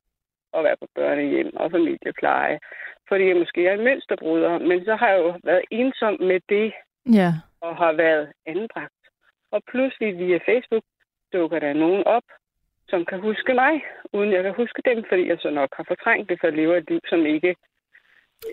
at 0.53 0.63
være 0.63 0.77
på 0.81 0.87
børnehjem 0.95 1.57
og 1.57 1.71
familiepleje. 1.71 2.59
Fordi 3.07 3.27
jeg 3.27 3.37
måske 3.37 3.67
er 3.67 3.73
en 3.73 3.83
mønsterbryder, 3.83 4.57
men 4.57 4.85
så 4.85 4.95
har 4.95 5.09
jeg 5.09 5.19
jo 5.19 5.33
været 5.43 5.63
ensom 5.71 6.17
med 6.19 6.39
det, 6.49 6.73
Ja. 7.19 7.31
og 7.61 7.75
har 7.75 7.93
været 7.93 8.31
anbragt. 8.45 9.01
Og 9.51 9.61
pludselig 9.71 10.17
via 10.17 10.39
Facebook 10.45 10.83
dukker 11.33 11.59
der 11.59 11.73
nogen 11.73 12.03
op, 12.03 12.23
som 12.87 13.05
kan 13.05 13.19
huske 13.19 13.53
mig, 13.53 13.73
uden 14.13 14.31
jeg 14.31 14.43
kan 14.43 14.53
huske 14.53 14.81
dem, 14.85 15.03
fordi 15.09 15.27
jeg 15.27 15.37
så 15.39 15.49
nok 15.49 15.69
har 15.77 15.83
fortrængt 15.87 16.29
det, 16.29 16.39
for 16.39 16.47
jeg 16.47 16.55
lever 16.55 16.75
et 16.75 16.89
liv, 16.89 16.99
som 17.09 17.25
ikke... 17.25 17.55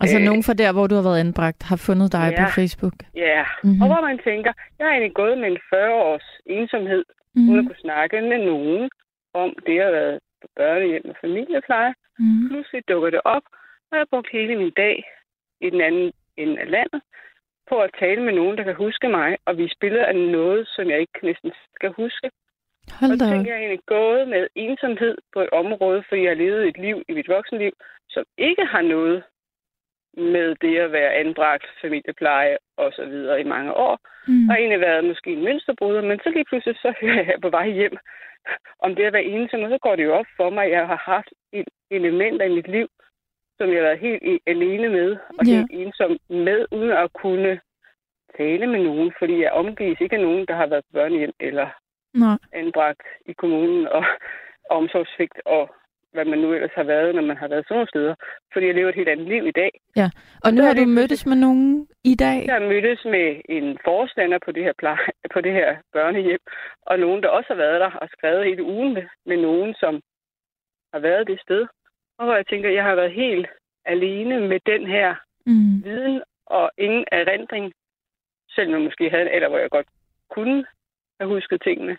Altså 0.03 0.19
Øh, 0.19 0.25
nogen 0.29 0.43
fra 0.47 0.55
der, 0.63 0.71
hvor 0.73 0.87
du 0.87 0.95
har 0.95 1.03
været 1.09 1.21
anbragt, 1.27 1.63
har 1.71 1.77
fundet 1.89 2.13
dig 2.13 2.27
Ja. 2.33 2.39
på 2.45 2.51
Facebook. 2.59 2.97
Ja, 3.15 3.43
Mhm. 3.45 3.71
mm-hmm. 3.71 3.83
og 3.83 3.87
hvor 3.91 4.03
man 4.09 4.19
tænker, 4.29 4.53
jeg 4.79 4.85
har 4.87 4.93
egentlig 4.95 5.15
gået 5.23 5.39
med 5.39 5.49
en 5.55 5.59
40-års 5.73 6.29
ensomhed, 6.47 7.05
mm-hmm. 7.09 7.49
uden 7.49 7.59
at 7.59 7.65
Mm-hmm. 7.65 7.67
kunne 7.69 7.85
snakke 7.87 8.17
med 8.33 8.39
nogen 8.53 8.91
om 9.43 9.51
det 9.67 9.79
at 9.87 9.93
være 9.93 10.19
på 10.43 10.47
børnehjem 10.57 11.05
og 11.11 11.17
familiepleje. 11.25 11.95
Mm-hmm. 12.19 12.49
Pludselig 12.49 12.89
dukker 12.89 13.11
det 13.11 13.21
op, 13.25 13.43
og 13.89 13.93
jeg 13.97 14.01
har 14.05 14.09
brugt 14.13 14.29
hele 14.33 14.57
min 14.63 14.73
dag 14.85 14.97
i 15.67 15.71
den 15.71 15.81
anden 15.81 16.13
ende 16.37 16.57
af 16.65 16.71
landet 16.71 17.01
på 17.71 17.75
at 17.87 17.91
tale 18.01 18.21
med 18.23 18.33
nogen, 18.41 18.57
der 18.59 18.65
kan 18.65 18.75
huske 18.75 19.09
mig, 19.09 19.31
og 19.47 19.59
vi 19.59 19.69
spiller 19.77 20.05
af 20.07 20.17
noget, 20.17 20.69
som 20.75 20.91
jeg 20.91 20.99
ikke 21.01 21.19
næsten 21.23 21.53
skal 21.77 21.91
huske. 22.03 22.27
Hold 23.01 23.13
Og 23.13 23.19
så 23.19 23.27
tænker 23.33 23.51
jeg 23.53 23.61
egentlig 23.61 23.85
gået 23.87 24.29
med 24.29 24.47
ensomhed 24.55 25.15
på 25.35 25.41
et 25.41 25.51
område, 25.51 26.05
fordi 26.09 26.21
jeg 26.23 26.31
har 26.31 26.43
levet 26.45 26.69
et 26.69 26.79
liv 26.79 26.97
i 27.09 27.13
mit 27.13 27.29
voksenliv, 27.29 27.73
som 28.15 28.25
ikke 28.39 28.65
har 28.65 28.83
noget 28.83 29.23
med 30.17 30.55
det 30.61 30.79
at 30.79 30.93
være 30.93 31.15
anbragt, 31.15 31.67
familiepleje 31.83 32.57
og 32.77 32.93
så 32.93 33.05
videre 33.05 33.41
i 33.41 33.45
mange 33.45 33.75
år. 33.75 33.99
Mm. 34.29 34.49
Og 34.49 34.55
egentlig 34.57 34.81
været 34.81 35.05
måske 35.05 35.31
en 35.33 35.45
mønsterbryder, 35.45 36.03
men 36.03 36.19
så 36.19 36.31
lige 36.31 36.45
pludselig 36.45 36.77
så 36.77 36.93
hører 37.01 37.25
jeg 37.25 37.39
på 37.43 37.51
vej 37.51 37.69
hjem 37.69 37.97
om 38.79 38.95
det 38.95 39.05
at 39.05 39.13
være 39.13 39.25
ensom, 39.25 39.63
og 39.63 39.71
så 39.71 39.79
går 39.79 39.97
det 39.97 40.05
jo 40.05 40.15
op 40.15 40.27
for 40.37 40.51
mig, 40.51 40.65
at 40.65 40.71
jeg 40.71 40.87
har 40.87 41.03
haft 41.15 41.29
et 41.53 41.69
element 41.91 42.43
i 42.43 42.49
mit 42.49 42.69
liv, 42.69 42.89
som 43.59 43.69
jeg 43.69 43.77
har 43.77 43.83
været 43.83 43.99
helt 43.99 44.43
alene 44.47 44.89
med, 44.89 45.17
og 45.39 45.47
Ja. 45.47 45.51
helt 45.57 45.71
ensom 45.71 46.19
med, 46.29 46.67
uden 46.71 46.91
at 46.91 47.13
kunne 47.13 47.61
tale 48.39 48.67
med 48.67 48.81
nogen, 48.85 49.13
fordi 49.19 49.43
jeg 49.43 49.53
omgives 49.53 50.01
ikke 50.01 50.17
af 50.17 50.23
nogen, 50.23 50.47
der 50.47 50.55
har 50.55 50.67
været 50.67 50.85
på 50.85 50.93
børnehjem 50.93 51.33
eller 51.41 51.69
Nå. 52.15 52.27
anbragt 52.53 53.03
i 53.27 53.33
kommunen 53.33 53.89
og 53.89 54.05
omsorgssvigt 54.71 55.41
og 55.45 55.75
hvad 56.17 56.25
man 56.33 56.39
nu 56.45 56.49
ellers 56.57 56.77
har 56.81 56.87
været, 56.95 57.15
når 57.15 57.23
man 57.31 57.37
har 57.43 57.49
været 57.49 57.65
sådan 57.65 57.75
nogle 57.75 57.93
steder. 57.95 58.15
Fordi 58.53 58.67
jeg 58.67 58.75
lever 58.75 58.89
et 58.89 59.01
helt 59.01 59.13
andet 59.15 59.29
liv 59.35 59.43
i 59.47 59.59
dag. 59.63 59.73
Og 60.45 60.51
nu 60.55 60.61
har 60.63 60.75
du 60.75 60.85
mødtes 60.99 61.27
med 61.31 61.39
nogen 61.47 61.89
i 62.05 62.15
dag? 62.25 62.39
Jeg 62.47 62.55
har 62.59 62.69
mødtes 62.73 63.01
med 63.15 63.27
en 63.57 63.79
forstander 63.85 64.39
på 64.45 64.51
det 64.57 64.63
her, 64.67 64.75
pleje, 64.83 65.09
på 65.35 65.41
det 65.41 65.53
her 65.53 65.71
børnehjem, 65.93 66.43
og 66.89 66.95
nogen, 66.99 67.23
der 67.23 67.29
også 67.29 67.49
har 67.53 67.61
været 67.65 67.81
der 67.81 67.91
og 68.03 68.09
skrevet 68.15 68.45
hele 68.51 68.63
ugen 68.75 68.95
med, 68.95 69.07
med 69.27 69.37
nogen, 69.37 69.75
som 69.83 69.95
har 70.93 71.01
været 71.09 71.27
det 71.31 71.39
sted. 71.41 71.63
Og 72.19 72.25
hvor 72.25 72.37
jeg 72.37 72.47
tænker, 72.47 72.71
jeg 72.71 72.85
har 72.85 72.95
været 72.95 73.13
helt 73.13 73.47
alene 73.85 74.41
med 74.49 74.61
den 74.67 74.87
her 74.87 75.15
Mm. 75.47 75.85
viden 75.85 76.23
og 76.47 76.71
ingen 76.79 77.05
erindring, 77.13 77.73
selvom 78.55 78.75
jeg 78.75 78.85
måske 78.85 79.11
havde 79.11 79.23
en 79.23 79.35
alder, 79.35 79.49
hvor 79.49 79.59
jeg 79.59 79.71
godt 79.71 79.87
kunne 80.31 80.67
have 81.21 81.29
husket 81.29 81.63
tingene. 81.63 81.97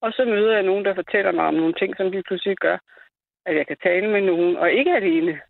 Og 0.00 0.12
så 0.12 0.24
møder 0.24 0.52
jeg 0.52 0.62
nogen, 0.62 0.84
der 0.84 0.94
fortæller 0.94 1.32
mig 1.32 1.44
om 1.44 1.54
nogle 1.54 1.74
ting, 1.74 1.96
som 1.96 2.10
lige 2.10 2.22
pludselig 2.22 2.56
gør, 2.56 2.78
at 3.46 3.56
jeg 3.56 3.66
kan 3.66 3.76
tale 3.82 4.08
med 4.08 4.20
nogen, 4.20 4.56
og 4.56 4.72
ikke 4.72 4.92
alene 4.96 5.40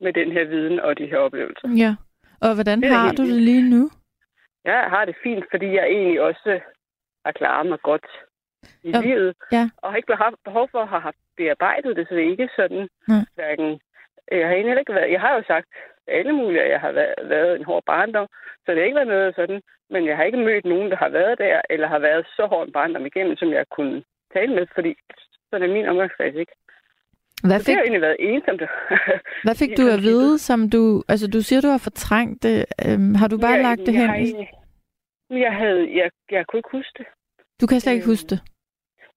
med 0.00 0.12
den 0.12 0.32
her 0.32 0.44
viden 0.44 0.80
og 0.80 0.98
de 0.98 1.06
her 1.06 1.18
oplevelser. 1.18 1.68
Ja. 1.76 1.94
Og 2.40 2.54
hvordan 2.54 2.80
Det 2.82 2.90
har 2.90 3.12
du 3.12 3.22
det 3.22 3.42
lige 3.42 3.70
nu? 3.70 3.90
Jeg 4.64 4.80
har 4.90 5.04
det 5.04 5.16
fint, 5.22 5.44
fordi 5.50 5.66
jeg 5.66 5.86
egentlig 5.86 6.20
også 6.20 6.60
har 7.24 7.32
klaret 7.32 7.66
mig 7.66 7.80
godt 7.82 8.06
i 8.82 8.90
Ja. 8.90 9.00
livet, 9.00 9.36
Ja. 9.52 9.70
og 9.76 9.90
har 9.90 9.96
ikke 9.96 10.14
haft 10.16 10.36
behov 10.44 10.68
for 10.70 10.78
at 10.78 11.02
have 11.02 11.12
bearbejdet 11.36 11.96
det, 11.96 12.08
så 12.08 12.14
det 12.14 12.24
er 12.24 12.30
ikke 12.30 12.48
sådan, 12.56 12.88
Nej. 13.08 13.24
hverken... 13.34 13.80
Jeg 14.32 14.46
har 14.48 14.54
egentlig 14.54 14.78
ikke 14.78 14.94
været... 14.94 15.12
Jeg 15.12 15.20
har 15.20 15.34
jo 15.36 15.42
sagt 15.46 15.68
alle 16.06 16.32
mulige, 16.32 16.62
at 16.62 16.70
jeg 16.70 16.80
har 16.80 16.92
været, 16.92 17.14
været 17.22 17.56
en 17.56 17.64
hård 17.64 17.82
barndom, 17.86 18.26
så 18.64 18.72
det 18.72 18.76
har 18.78 18.84
ikke 18.84 18.94
været 18.94 19.08
noget 19.08 19.34
sådan, 19.34 19.62
men 19.90 20.06
jeg 20.06 20.16
har 20.16 20.24
ikke 20.24 20.38
mødt 20.38 20.64
nogen, 20.64 20.90
der 20.90 20.96
har 20.96 21.08
været 21.08 21.38
der, 21.38 21.60
eller 21.70 21.88
har 21.88 21.98
været 21.98 22.26
så 22.36 22.46
hård 22.46 22.66
en 22.66 22.72
barndom 22.72 23.06
igennem, 23.06 23.36
som 23.36 23.52
jeg 23.52 23.66
kunne 23.68 24.04
tale 24.34 24.54
med, 24.54 24.66
fordi 24.74 24.94
sådan 25.50 25.70
er 25.70 25.74
min 25.74 25.86
omgangskreds 25.88 26.34
ikke. 26.34 26.52
Hvad 27.48 27.58
Så 27.58 27.58
det 27.58 27.66
fik, 27.66 27.74
har 27.76 27.82
egentlig 27.82 28.06
været 28.08 28.16
ensomt. 28.20 28.62
hvad 29.46 29.56
fik 29.62 29.70
du 29.78 29.84
at 29.96 30.02
vide, 30.08 30.38
som 30.38 30.70
du... 30.70 31.02
Altså, 31.08 31.26
du 31.34 31.40
siger, 31.42 31.60
du 31.60 31.68
har 31.68 31.82
fortrængt 31.88 32.42
det. 32.42 32.56
Øhm, 32.86 33.14
har 33.20 33.28
du 33.28 33.38
bare 33.38 33.58
jeg, 33.58 33.62
lagt 33.68 33.80
det 33.86 33.94
hen? 34.00 34.10
Egentlig, 34.10 34.48
jeg, 35.30 35.54
havde, 35.62 35.82
jeg, 36.00 36.10
jeg 36.30 36.46
kunne 36.46 36.58
ikke 36.58 36.76
huske 36.78 36.94
det. 36.98 37.06
Du 37.60 37.66
kan 37.66 37.80
slet 37.80 37.92
ikke 37.92 38.04
Øhm, 38.04 38.12
huske 38.12 38.28
det. 38.32 38.40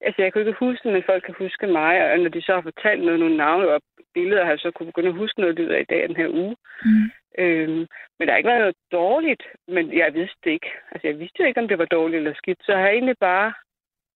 Altså, 0.02 0.22
jeg 0.22 0.34
kunne 0.34 0.42
ikke 0.46 0.66
huske 0.66 0.84
det, 0.84 0.94
men 0.94 1.04
folk 1.12 1.24
kan 1.24 1.36
huske 1.44 1.68
mig, 1.68 1.94
og 2.12 2.20
når 2.20 2.30
de 2.30 2.42
så 2.42 2.54
har 2.54 2.62
fortalt 2.62 3.02
noget, 3.04 3.20
nogle 3.20 3.38
navne 3.38 3.68
op 3.68 3.82
billeder, 4.14 4.44
har 4.44 4.52
jeg 4.52 4.60
så 4.60 4.72
kunne 4.72 4.92
begynde 4.92 5.10
at 5.14 5.22
huske 5.24 5.42
noget 5.42 5.60
ud 5.60 5.70
af 5.76 5.82
i 5.82 5.90
dag 5.92 6.02
den 6.08 6.16
her 6.16 6.30
uge. 6.30 6.56
Mm. 6.86 7.08
Øhm, 7.44 7.84
men 8.16 8.24
der 8.24 8.32
har 8.32 8.38
ikke 8.38 8.52
været 8.54 8.66
noget 8.66 8.82
dårligt, 8.92 9.44
men 9.68 9.84
jeg 10.02 10.14
vidste 10.14 10.40
det 10.44 10.52
ikke. 10.52 10.72
Altså, 10.92 11.08
jeg 11.08 11.20
vidste 11.20 11.38
jo 11.40 11.48
ikke, 11.48 11.62
om 11.62 11.68
det 11.68 11.78
var 11.78 11.86
dårligt 11.86 12.18
eller 12.18 12.34
skidt, 12.42 12.62
så 12.64 12.72
jeg 12.72 12.82
har 12.82 12.90
egentlig 12.90 13.18
bare... 13.20 13.54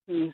Hmm, 0.08 0.32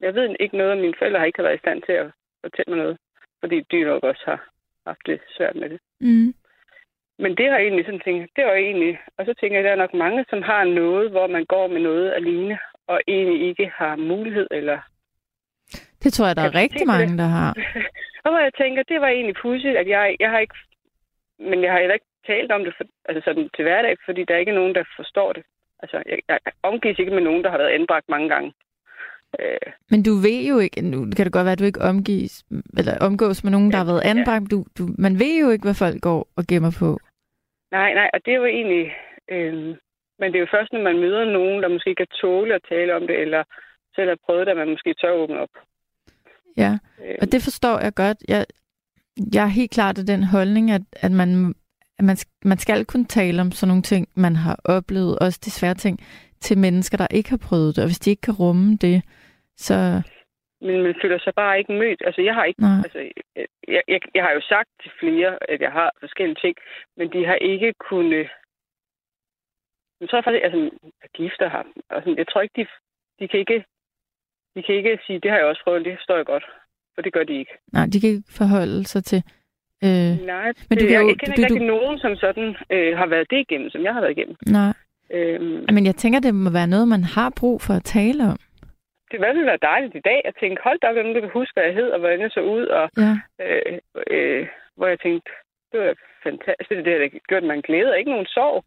jeg 0.00 0.14
ved 0.14 0.36
ikke 0.40 0.56
noget, 0.56 0.72
om 0.72 0.78
mine 0.78 0.98
forældre 0.98 1.18
har 1.18 1.26
ikke 1.26 1.42
været 1.42 1.58
i 1.58 1.64
stand 1.64 1.82
til 1.82 1.92
at 1.92 2.10
fortælle 2.44 2.70
mig 2.70 2.78
noget, 2.78 2.98
fordi 3.40 3.60
de 3.70 3.84
nok 3.84 4.02
også 4.02 4.22
har 4.24 4.40
haft 4.86 5.06
det 5.06 5.20
svært 5.36 5.56
med 5.56 5.68
det. 5.70 5.80
Mm. 6.00 6.34
Men 7.18 7.36
det 7.36 7.46
har 7.50 7.58
egentlig 7.58 7.84
sådan 7.84 8.00
tænkt, 8.00 8.30
det 8.36 8.44
var 8.44 8.52
egentlig... 8.52 8.98
Og 9.16 9.26
så 9.26 9.34
tænker 9.40 9.56
jeg, 9.56 9.64
at 9.64 9.64
der 9.64 9.72
er 9.72 9.84
nok 9.84 9.94
mange, 9.94 10.24
som 10.30 10.42
har 10.42 10.64
noget, 10.64 11.10
hvor 11.10 11.26
man 11.26 11.44
går 11.44 11.66
med 11.66 11.80
noget 11.80 12.12
alene, 12.12 12.58
og 12.86 13.00
egentlig 13.08 13.48
ikke 13.48 13.72
har 13.74 13.96
mulighed 13.96 14.46
eller 14.50 14.78
Det 16.02 16.12
tror 16.12 16.26
jeg, 16.26 16.36
der 16.36 16.42
er 16.42 16.54
rigtig 16.54 16.86
mange, 16.86 17.08
det. 17.12 17.18
der 17.18 17.30
har. 17.38 17.52
Og 18.24 18.30
hvor 18.30 18.38
jeg 18.38 18.54
tænker, 18.54 18.82
det 18.82 19.00
var 19.00 19.08
egentlig 19.08 19.36
pudsigt, 19.42 19.76
at 19.76 19.88
jeg, 19.88 20.16
jeg 20.20 20.30
har 20.30 20.38
ikke... 20.38 20.54
Men 21.38 21.62
jeg 21.62 21.72
har 21.72 21.78
heller 21.78 21.94
ikke 21.94 22.12
talt 22.26 22.52
om 22.52 22.64
det 22.64 22.74
for, 22.76 22.84
altså 23.08 23.22
sådan 23.24 23.48
til 23.56 23.62
hverdag, 23.62 23.96
fordi 24.04 24.24
der 24.24 24.34
er 24.34 24.38
ikke 24.38 24.58
nogen, 24.60 24.74
der 24.74 24.84
forstår 24.96 25.32
det. 25.32 25.42
Altså, 25.82 26.02
jeg, 26.06 26.18
jeg 26.28 26.38
omgives 26.62 26.98
ikke 26.98 27.14
med 27.14 27.22
nogen, 27.22 27.44
der 27.44 27.50
har 27.50 27.58
været 27.58 27.76
anbragt 27.78 28.08
mange 28.08 28.28
gange. 28.28 28.52
Øh, 29.42 29.72
Men 29.90 30.02
du 30.02 30.14
ved 30.14 30.40
jo 30.48 30.58
ikke, 30.58 30.80
nu 30.82 30.98
kan 31.16 31.24
det 31.24 31.32
godt 31.32 31.44
være, 31.44 31.52
at 31.52 31.58
du 31.58 31.64
ikke 31.64 31.80
omgives, 31.82 32.44
eller 32.78 32.98
omgås 33.00 33.44
med 33.44 33.52
nogen, 33.52 33.70
der 33.72 33.78
har 33.78 33.84
været 33.84 34.04
Ja. 34.04 34.10
anbragt. 34.10 34.50
Du, 34.50 34.64
du, 34.78 34.88
man 34.98 35.18
ved 35.18 35.40
jo 35.40 35.50
ikke, 35.50 35.64
hvad 35.64 35.74
folk 35.74 36.00
går 36.00 36.28
og 36.36 36.44
gemmer 36.48 36.70
på. 36.78 36.98
nej, 37.72 37.94
nej, 37.94 38.10
og 38.14 38.20
det 38.26 38.40
var 38.40 38.46
egentlig... 38.46 38.92
Øh, 39.30 39.76
men 40.20 40.26
det 40.32 40.36
er 40.36 40.40
jo 40.46 40.54
først, 40.56 40.72
når 40.72 40.82
man 40.82 40.98
møder 40.98 41.24
nogen, 41.24 41.62
der 41.62 41.68
måske 41.68 41.94
kan 41.94 42.06
tåle 42.20 42.54
at 42.54 42.60
tale 42.68 42.96
om 42.96 43.06
det, 43.06 43.16
eller 43.20 43.42
selv 43.94 44.08
har 44.08 44.18
prøvet 44.26 44.46
det, 44.46 44.50
at 44.50 44.56
man 44.58 44.68
måske 44.70 44.94
tør 45.00 45.12
åbne 45.12 45.38
op. 45.40 45.48
Ja, 46.56 46.78
Øh, 47.04 47.14
og 47.22 47.32
det 47.32 47.42
forstår 47.42 47.78
jeg 47.78 47.94
godt. 47.94 48.18
Jeg, 48.28 48.46
jeg 49.34 49.44
er 49.44 49.48
helt 49.60 49.70
klart 49.70 49.98
af 49.98 50.06
den 50.06 50.22
holdning, 50.24 50.70
at, 50.70 50.82
at 50.92 51.12
man, 51.12 51.54
at 51.98 52.04
man, 52.04 52.16
man 52.44 52.58
skal 52.58 52.84
kunne 52.84 53.04
tale 53.04 53.40
om 53.40 53.52
sådan 53.52 53.68
nogle 53.68 53.82
ting, 53.82 54.08
man 54.14 54.36
har 54.36 54.60
oplevet, 54.64 55.18
også 55.18 55.40
de 55.44 55.50
svære 55.50 55.74
ting, 55.74 56.00
til 56.40 56.58
mennesker, 56.58 56.96
der 56.98 57.06
ikke 57.10 57.30
har 57.30 57.36
prøvet 57.48 57.76
det. 57.76 57.84
Og 57.84 57.88
hvis 57.88 57.98
de 57.98 58.10
ikke 58.10 58.20
kan 58.22 58.34
rumme 58.34 58.76
det, 58.76 59.02
så 59.66 59.74
men 60.60 60.82
man 60.82 60.94
føler 61.02 61.18
sig 61.18 61.34
bare 61.34 61.58
ikke 61.58 61.72
mødt. 61.72 62.02
Altså, 62.06 62.20
jeg 62.28 62.34
har 62.34 62.44
ikke... 62.44 62.60
nej. 62.60 62.78
Altså, 62.84 62.98
jeg, 63.68 63.82
jeg, 63.88 64.00
jeg 64.14 64.22
har 64.24 64.32
jo 64.32 64.40
sagt 64.52 64.68
til 64.82 64.90
flere, 65.00 65.30
at 65.52 65.60
jeg 65.60 65.72
har 65.72 65.90
forskellige 66.00 66.40
ting, 66.44 66.56
men 66.96 67.06
de 67.14 67.26
har 67.26 67.34
ikke 67.34 67.72
kunnet... 67.90 68.26
Jeg 70.00 70.08
tror 70.08 70.22
faktisk, 70.22 70.44
altså, 70.44 70.60
jeg 71.02 71.10
gifter 71.20 71.48
ham. 71.56 71.66
Og 71.90 71.98
sådan, 72.02 72.18
jeg 72.18 72.28
tror 72.28 72.40
ikke, 72.40 72.56
de, 72.60 72.66
de 73.20 73.28
kan 73.28 73.40
ikke... 73.40 73.64
De 74.54 74.62
kan 74.62 74.74
ikke 74.74 74.98
sige, 75.06 75.20
det 75.20 75.30
har 75.30 75.38
jeg 75.38 75.46
også 75.46 75.62
prøvet, 75.64 75.84
det 75.84 75.96
forstår 75.98 76.16
jeg 76.16 76.26
godt. 76.26 76.44
For 76.94 77.02
det 77.02 77.12
gør 77.12 77.24
de 77.24 77.38
ikke. 77.38 77.52
nej, 77.72 77.86
de 77.92 78.00
kan 78.00 78.10
ikke 78.10 78.32
forholde 78.40 78.84
sig 78.84 79.04
til... 79.04 79.20
Øh, 79.84 80.12
Nej, 80.34 80.46
Men 80.46 80.54
men 80.68 80.78
du 80.78 80.84
kan 80.84 80.92
jeg, 80.94 81.02
jo- 81.02 81.08
jeg 81.08 81.18
kender 81.18 81.36
du- 81.36 81.42
ikke 81.54 81.58
du- 81.66 81.72
nogen, 81.76 81.98
som 81.98 82.16
sådan 82.16 82.56
øh, 82.70 82.98
har 82.98 83.06
været 83.06 83.30
det 83.30 83.38
igennem, 83.46 83.70
som 83.70 83.82
jeg 83.84 83.94
har 83.94 84.00
været 84.00 84.16
igennem. 84.18 84.36
nej. 84.46 84.72
Øhm, 85.10 85.64
Men 85.74 85.86
jeg 85.86 85.94
tænker, 85.94 86.20
det 86.20 86.34
må 86.34 86.50
være 86.50 86.66
noget, 86.66 86.88
man 86.88 87.04
har 87.04 87.32
brug 87.40 87.60
for 87.62 87.74
at 87.74 87.84
tale 87.84 88.24
om. 88.24 88.38
Det 89.12 89.20
ville 89.20 89.46
være 89.52 89.66
dejligt 89.70 89.94
i 89.96 90.06
dag 90.10 90.20
at 90.24 90.34
tænke, 90.40 90.62
hold 90.64 90.78
da 90.80 90.86
op, 90.88 90.94
hvem 90.94 91.14
du 91.14 91.20
kan 91.20 91.36
huske, 91.38 91.54
hvad 91.54 91.64
jeg 91.68 91.74
hed, 91.74 91.88
og 91.94 91.98
hvordan 91.98 92.20
jeg 92.20 92.30
så 92.30 92.40
ud, 92.56 92.64
og 92.78 92.84
Ja, 93.04 93.12
øh, 93.44 93.78
øh, 94.10 94.46
hvor 94.76 94.86
jeg 94.92 95.00
tænkte, 95.00 95.30
det 95.72 95.80
var 95.80 95.94
fantastisk. 96.26 96.80
Det 96.86 96.92
har 97.00 97.10
gjort 97.28 97.42
mig 97.42 97.54
en 97.56 97.62
glæde, 97.68 97.90
og 97.92 97.98
ikke 97.98 98.10
nogen 98.14 98.26
sorg. 98.36 98.64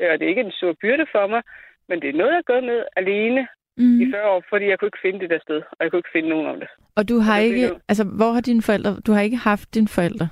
Øh, 0.00 0.08
Og 0.10 0.14
det 0.18 0.24
er 0.24 0.28
ikke 0.34 0.46
en 0.48 0.58
stor 0.60 0.72
byrde 0.82 1.06
for 1.14 1.26
mig, 1.26 1.42
men 1.88 1.96
det 2.02 2.08
er 2.08 2.18
noget, 2.20 2.32
jeg 2.32 2.42
har 2.42 2.52
gået 2.52 2.64
med 2.64 2.80
alene 2.96 3.42
mm. 3.76 4.00
i 4.02 4.04
40 4.12 4.30
år, 4.34 4.42
fordi 4.48 4.64
jeg 4.68 4.78
kunne 4.78 4.90
ikke 4.92 5.04
finde 5.06 5.20
det 5.20 5.30
der 5.30 5.40
sted, 5.46 5.60
og 5.76 5.80
jeg 5.80 5.90
kunne 5.90 6.02
ikke 6.02 6.14
finde 6.16 6.28
nogen 6.28 6.46
om 6.46 6.58
det. 6.60 6.68
Og 6.96 7.08
du 7.08 7.16
har 7.26 7.36
er 7.38 7.42
ikke, 7.48 7.68
det. 7.68 7.80
altså 7.90 8.04
hvor 8.18 8.30
har 8.36 8.40
dine 8.40 8.62
forældre, 8.62 8.90
du 9.06 9.12
har 9.12 9.22
ikke 9.22 9.36
haft 9.36 9.74
dine 9.74 9.88
forældre? 9.88 10.28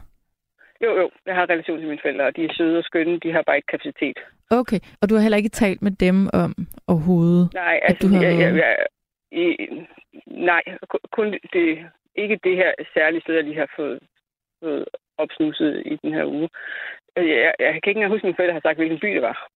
Jo, 0.84 0.90
jo, 1.00 1.10
jeg 1.26 1.34
har 1.34 1.50
relation 1.50 1.78
til 1.78 1.88
mine 1.88 2.00
forældre, 2.02 2.24
og 2.26 2.36
de 2.36 2.44
er 2.44 2.54
søde 2.54 2.78
og 2.78 2.84
skønne, 2.84 3.18
de 3.20 3.32
har 3.32 3.42
bare 3.46 3.56
ikke 3.56 3.66
kapacitet. 3.66 4.18
Okay, 4.50 4.80
og 5.00 5.08
du 5.08 5.14
har 5.14 5.22
heller 5.22 5.36
ikke 5.36 5.48
talt 5.48 5.82
med 5.82 5.90
dem 5.90 6.28
om 6.32 6.54
overhovedet? 6.88 7.54
Nej, 7.54 7.80
At 7.82 7.88
altså, 7.90 8.08
du 8.08 8.14
har 8.14 8.22
jeg, 8.22 8.38
jeg, 8.40 8.56
jeg, 8.56 8.76
nej, 10.26 10.62
ku- 10.90 11.06
kun 11.12 11.38
det, 11.52 11.86
ikke 12.14 12.38
det 12.44 12.56
her 12.56 12.72
særlige 12.94 13.20
sted, 13.22 13.34
jeg 13.34 13.44
lige 13.44 13.58
har 13.58 13.70
fået, 13.76 13.98
fået 14.62 14.84
opsnuset 15.18 15.82
i 15.86 15.96
den 16.02 16.12
her 16.14 16.24
uge. 16.24 16.48
Øh, 17.16 17.28
Jeg, 17.28 17.54
jeg, 17.58 17.68
kan 17.68 17.76
ikke 17.76 17.90
engang 17.90 18.12
huske, 18.12 18.24
at 18.24 18.28
mine 18.28 18.36
forældre 18.36 18.52
har 18.58 18.60
sagt, 18.66 18.78
hvilken 18.78 18.98
by 19.00 19.06
det 19.14 19.22
var. 19.22 19.48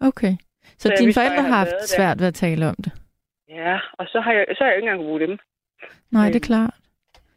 Okay. 0.00 0.32
Så, 0.62 0.88
Så 0.88 0.94
dine 0.98 1.12
forældre 1.14 1.42
har 1.42 1.56
haft 1.56 1.70
der. 1.70 1.86
svært 1.96 2.20
ved 2.20 2.26
at 2.26 2.34
tale 2.34 2.66
om 2.68 2.74
det? 2.84 2.92
Ja, 3.48 3.78
og 3.92 4.06
så 4.12 4.20
har 4.20 4.32
jeg, 4.32 4.46
så 4.48 4.64
har 4.64 4.68
jeg 4.70 4.76
ikke 4.76 4.88
engang 4.88 5.04
bruge 5.06 5.20
dem. 5.20 5.38
Nej, 6.10 6.26
det 6.26 6.36
er 6.36 6.48
klart. 6.52 6.74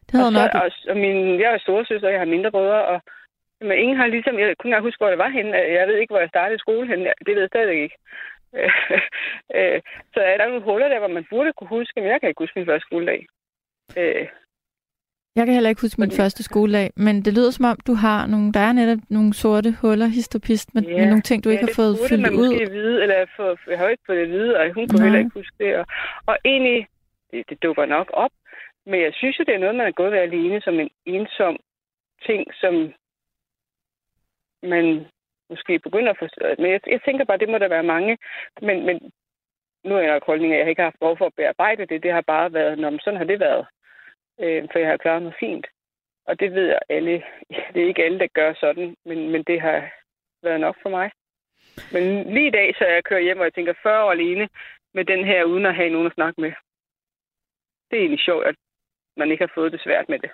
Det 0.06 0.12
havde 0.12 0.26
og, 0.26 0.32
så, 0.32 0.40
nok... 0.40 0.50
og, 0.62 0.70
og 0.90 0.96
min, 0.96 1.40
jeg 1.40 1.50
er 1.54 1.58
storesøster, 1.58 2.06
og 2.08 2.12
jeg 2.12 2.20
har 2.20 2.34
mindre 2.34 2.50
brødre, 2.50 2.84
og 2.92 3.00
men 3.60 3.78
ingen 3.78 3.96
har 3.96 4.06
ligesom, 4.06 4.34
jeg 4.38 4.44
kunne 4.44 4.50
ikke 4.50 4.64
engang 4.64 4.82
huske, 4.88 5.00
hvor 5.00 5.08
det 5.10 5.18
var 5.18 5.28
henne. 5.28 5.56
Jeg 5.56 5.88
ved 5.88 5.96
ikke, 5.96 6.12
hvor 6.12 6.20
jeg 6.20 6.28
startede 6.28 6.58
skole 6.58 6.86
henne. 6.86 7.04
Det 7.26 7.34
ved 7.34 7.40
jeg 7.42 7.48
stadig 7.52 7.82
ikke. 7.82 7.96
Øh, 9.56 9.80
så 10.14 10.20
er 10.20 10.36
der 10.36 10.48
nogle 10.48 10.62
huller 10.62 10.88
der, 10.88 10.98
hvor 10.98 11.08
man 11.08 11.26
burde 11.30 11.52
kunne 11.52 11.68
huske, 11.68 12.00
men 12.00 12.10
jeg 12.10 12.20
kan 12.20 12.28
ikke 12.28 12.42
huske 12.42 12.58
min 12.58 12.66
første 12.66 12.86
skoledag. 12.86 13.26
Øh, 13.96 14.26
Jeg 15.36 15.44
kan 15.46 15.54
heller 15.54 15.70
ikke 15.70 15.80
huske 15.82 16.00
min 16.00 16.10
første 16.10 16.42
skoledag, 16.42 16.90
men 16.96 17.22
det 17.24 17.32
lyder 17.34 17.50
som 17.50 17.64
om, 17.64 17.76
du 17.86 17.94
har 17.94 18.26
nogle... 18.26 18.52
Der 18.52 18.60
er 18.60 18.72
netop 18.72 18.98
nogle 19.08 19.34
sorte 19.34 19.70
huller, 19.80 20.06
histopist, 20.06 20.74
med, 20.74 20.82
Ja. 20.82 20.96
med 20.96 21.06
nogle 21.06 21.22
ting, 21.22 21.44
du 21.44 21.48
ikke 21.48 21.64
ja, 21.64 21.66
har 21.66 21.74
fået 21.82 21.98
fyldt 22.08 22.22
man 22.22 22.34
ud. 22.34 22.48
måske 22.52 22.70
vide, 22.70 23.02
eller 23.02 23.26
få, 23.36 23.56
jeg 23.70 23.78
har 23.78 23.88
ikke 23.88 24.02
fået 24.06 24.16
det 24.18 24.24
at 24.24 24.30
vide, 24.30 24.56
og 24.56 24.72
hun 24.74 24.88
kunne 24.88 24.98
Nej. 24.98 25.06
heller 25.06 25.18
ikke 25.24 25.38
huske 25.40 25.56
det. 25.64 25.76
Og, 25.76 25.86
og 26.26 26.36
egentlig, 26.44 26.88
det, 27.30 27.50
det 27.50 27.62
dukker 27.62 27.86
nok 27.86 28.10
op, 28.12 28.30
men 28.86 29.00
jeg 29.06 29.12
synes 29.14 29.38
jo, 29.38 29.44
det 29.44 29.54
er 29.54 29.58
noget, 29.64 29.74
man 29.74 29.86
er 29.86 29.98
gået 30.00 30.12
ved 30.12 30.18
alene 30.18 30.60
som 30.60 30.80
en 30.80 30.90
ensom 31.06 31.56
ting, 32.26 32.54
som 32.54 32.74
man 34.62 35.06
måske 35.50 35.78
begynder 35.78 36.10
at 36.12 36.18
forstå. 36.18 36.44
Men 36.58 36.70
jeg, 36.70 36.80
jeg 36.86 37.00
tænker 37.02 37.24
bare, 37.24 37.38
det 37.38 37.48
må 37.48 37.58
der 37.58 37.68
være 37.68 37.92
mange. 37.94 38.18
Men, 38.62 38.86
men 38.86 39.12
nu 39.84 39.94
er 39.94 40.00
jeg 40.00 40.12
nok 40.12 40.26
holdning 40.26 40.52
at 40.52 40.58
jeg 40.58 40.68
ikke 40.68 40.82
har 40.82 40.90
haft 40.90 41.00
behov 41.00 41.18
for 41.18 41.26
at 41.26 41.34
bearbejde 41.36 41.86
det. 41.86 42.02
Det 42.02 42.12
har 42.12 42.20
bare 42.20 42.52
været, 42.52 42.78
når 42.78 42.98
sådan 43.04 43.16
har 43.18 43.24
det 43.24 43.40
været. 43.40 43.66
Øh, 44.40 44.68
for 44.72 44.78
jeg 44.78 44.88
har 44.88 44.96
klaret 44.96 45.22
mig 45.22 45.34
fint. 45.40 45.66
Og 46.26 46.40
det 46.40 46.54
ved 46.54 46.66
jeg 46.66 46.80
alle. 46.88 47.22
Det 47.72 47.82
er 47.82 47.86
ikke 47.88 48.04
alle, 48.04 48.18
der 48.18 48.26
gør 48.34 48.54
sådan, 48.54 48.96
men, 49.04 49.30
men 49.32 49.42
det 49.42 49.60
har 49.60 49.90
været 50.42 50.60
nok 50.60 50.76
for 50.82 50.90
mig. 50.90 51.10
Men 51.92 52.34
lige 52.34 52.46
i 52.46 52.56
dag, 52.58 52.74
så 52.78 52.84
jeg 52.86 53.04
kører 53.04 53.20
hjem, 53.20 53.38
og 53.38 53.44
jeg 53.44 53.54
tænker 53.54 53.82
40 53.82 54.04
år 54.04 54.10
alene 54.10 54.48
med 54.94 55.04
den 55.04 55.24
her, 55.24 55.44
uden 55.44 55.66
at 55.66 55.74
have 55.74 55.90
nogen 55.90 56.06
at 56.06 56.14
snakke 56.14 56.40
med. 56.40 56.52
Det 57.90 57.96
er 57.96 58.00
egentlig 58.00 58.24
sjovt, 58.24 58.46
at 58.46 58.54
man 59.16 59.30
ikke 59.30 59.44
har 59.44 59.52
fået 59.54 59.72
det 59.72 59.80
svært 59.82 60.08
med 60.08 60.18
det. 60.18 60.30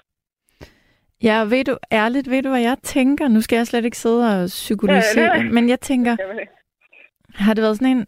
Ja, 1.23 1.45
ved 1.45 1.65
du, 1.65 1.77
ærligt, 1.93 2.31
ved 2.31 2.43
du, 2.43 2.49
hvad 2.49 2.61
jeg 2.61 2.77
tænker? 2.83 3.29
Nu 3.29 3.41
skal 3.41 3.57
jeg 3.57 3.67
slet 3.67 3.85
ikke 3.85 3.99
sidde 3.99 4.43
og 4.43 4.47
psykologisere, 4.47 5.37
Ja, 5.37 5.43
men 5.43 5.69
jeg 5.69 5.81
tænker, 5.81 6.17
har 7.35 7.55
det 7.55 7.63
været 7.63 7.77
sådan 7.77 7.97
en... 7.97 8.07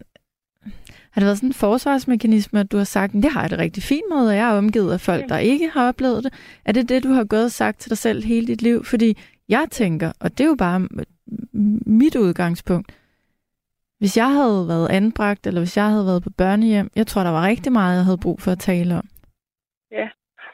Har 1.11 1.21
det 1.21 1.25
været 1.25 1.37
sådan 1.37 1.49
en 1.49 1.53
forsvarsmekanisme, 1.53 2.59
at 2.59 2.71
du 2.71 2.77
har 2.77 2.83
sagt, 2.83 3.13
det 3.13 3.31
har 3.31 3.41
jeg 3.41 3.49
det 3.49 3.59
rigtig 3.59 3.83
fint 3.83 4.05
med, 4.09 4.27
og 4.27 4.35
jeg 4.35 4.49
er 4.49 4.57
omgivet 4.57 4.93
af 4.93 5.01
folk, 5.01 5.29
der 5.29 5.37
ikke 5.37 5.69
har 5.69 5.87
oplevet 5.87 6.23
det? 6.23 6.33
Er 6.65 6.71
det 6.71 6.89
det, 6.89 7.03
du 7.03 7.09
har 7.09 7.23
gået 7.23 7.45
og 7.45 7.51
sagt 7.51 7.79
til 7.79 7.89
dig 7.89 7.97
selv 7.97 8.23
hele 8.23 8.47
dit 8.47 8.61
liv? 8.61 8.85
Fordi 8.85 9.17
jeg 9.49 9.67
tænker, 9.71 10.11
og 10.19 10.37
det 10.37 10.43
er 10.43 10.47
jo 10.47 10.55
bare 10.55 10.87
mit 11.85 12.15
udgangspunkt, 12.15 12.91
hvis 13.99 14.17
jeg 14.17 14.33
havde 14.33 14.67
været 14.67 14.89
anbragt, 14.89 15.47
eller 15.47 15.61
hvis 15.61 15.77
jeg 15.77 15.89
havde 15.89 16.05
været 16.05 16.23
på 16.23 16.29
børnehjem, 16.29 16.91
jeg 16.95 17.07
tror, 17.07 17.23
der 17.23 17.29
var 17.29 17.45
rigtig 17.45 17.71
meget, 17.71 17.95
jeg 17.95 18.05
havde 18.05 18.17
brug 18.17 18.41
for 18.41 18.51
at 18.51 18.59
tale 18.59 18.95
om. 18.95 19.07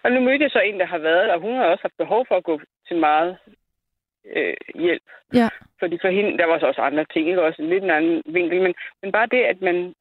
Og 0.05 0.11
nu 0.11 0.19
mødte 0.19 0.43
jeg 0.43 0.51
så 0.51 0.59
en, 0.59 0.79
der 0.79 0.85
har 0.85 0.97
været 0.97 1.27
der, 1.27 1.33
og 1.33 1.41
hun 1.41 1.55
har 1.55 1.65
også 1.65 1.81
haft 1.81 1.97
behov 1.97 2.25
for 2.27 2.35
at 2.37 2.43
gå 2.43 2.61
til 2.87 2.97
meget 2.97 3.37
øh, 4.25 4.55
hjælp. 4.75 5.07
Ja. 5.33 5.49
Fordi 5.79 5.97
for 6.01 6.09
hende, 6.09 6.37
der 6.37 6.45
var 6.45 6.59
så 6.59 6.65
også 6.65 6.81
andre 6.81 7.05
ting, 7.13 7.27
ikke? 7.27 7.41
også 7.41 7.61
lidt 7.61 7.83
en 7.83 7.89
anden 7.89 8.23
vinkel. 8.25 8.61
Men, 8.61 8.73
men 9.01 9.11
bare 9.11 9.27
det, 9.27 9.43
at 9.43 9.61
man... 9.61 9.95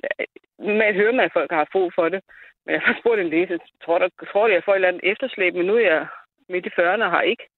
Normalt 0.59 0.97
hører 0.97 1.13
man, 1.13 1.25
at 1.25 1.33
folk 1.33 1.51
har 1.51 1.57
haft 1.57 1.73
brug 1.73 1.93
for 1.95 2.09
det. 2.09 2.21
Men 2.65 2.73
jeg 2.73 2.81
har 2.81 2.97
spurgt 3.01 3.21
en 3.21 3.29
læge, 3.29 3.47
så 3.47 3.59
tror, 3.85 3.99
der, 3.99 4.09
tror 4.33 4.49
jeg 4.49 4.65
får 4.65 4.73
et 4.73 4.77
eller 4.77 4.89
andet 4.89 5.11
efterslæb, 5.13 5.55
men 5.55 5.67
nu 5.67 5.75
er 5.77 5.87
jeg 5.93 6.07
midt 6.49 6.67
i 6.67 6.69
40'erne 6.69 7.05
og 7.05 7.11
har 7.11 7.23
ikke, 7.23 7.49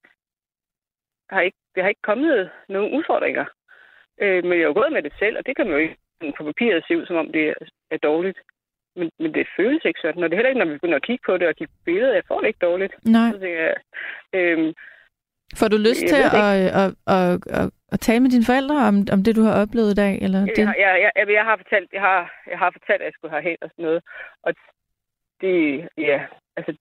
har 1.30 1.40
ikke, 1.40 1.58
det 1.74 1.82
har 1.82 1.88
ikke 1.88 2.08
kommet 2.10 2.50
nogen 2.68 2.94
udfordringer. 2.98 3.44
Øh, 4.20 4.44
men 4.44 4.52
jeg 4.52 4.64
er 4.64 4.70
jo 4.70 4.80
gået 4.80 4.92
med 4.92 5.02
det 5.02 5.12
selv, 5.18 5.38
og 5.38 5.46
det 5.46 5.56
kan 5.56 5.66
man 5.66 5.74
jo 5.74 5.80
ikke 5.80 5.96
på 6.36 6.44
papiret 6.44 6.84
se 6.88 6.98
ud, 6.98 7.06
som 7.06 7.16
om 7.16 7.32
det 7.32 7.48
er, 7.48 7.54
er 7.90 7.96
dårligt. 7.96 8.38
Men, 8.96 9.10
men 9.18 9.34
det 9.34 9.46
føles 9.56 9.84
ikke 9.84 10.00
sådan. 10.00 10.22
Og 10.22 10.30
det 10.30 10.34
er 10.34 10.38
heller 10.38 10.48
ikke, 10.48 10.58
når 10.58 10.72
vi 10.72 10.78
begynder 10.78 10.96
at 10.96 11.06
kigge 11.06 11.22
på 11.26 11.38
det 11.38 11.48
og 11.48 11.54
på 11.58 11.64
billeder. 11.84 12.14
Jeg 12.14 12.28
får 12.28 12.40
det 12.40 12.46
ikke 12.48 12.66
dårligt. 12.68 12.94
Nej. 13.04 13.30
Så 13.30 13.46
jeg, 13.46 13.74
øhm, 14.32 14.74
Får 15.60 15.68
du 15.68 15.76
lyst 15.76 16.02
Jeg 16.02 16.08
til 16.08 16.18
det 16.18 16.24
at, 16.24 16.56
at, 16.82 16.90
at, 17.16 17.32
at, 17.58 17.70
at 17.92 18.00
tale 18.00 18.20
med 18.20 18.30
dine 18.30 18.44
forældre 18.44 18.76
om, 18.88 18.96
om 19.12 19.24
det, 19.24 19.36
du 19.36 19.42
har 19.42 19.62
oplevet 19.62 19.90
i 19.92 20.00
dag? 20.04 20.14
Eller 20.22 20.40
det? 20.40 20.58
jeg, 20.58 20.74
jeg, 21.04 21.12
jeg, 21.16 21.28
jeg, 21.38 21.44
har 21.44 21.56
fortalt, 21.56 21.92
jeg, 21.92 22.00
har, 22.00 22.20
jeg 22.50 22.58
har 22.58 22.70
fortalt, 22.70 23.00
at 23.02 23.06
jeg 23.06 23.12
skulle 23.14 23.34
herhen 23.34 23.56
og 23.60 23.70
sådan 23.70 23.84
noget. 23.84 24.02
Og 24.42 24.54
det, 25.40 25.88
ja, 25.98 26.26
altså, 26.56 26.76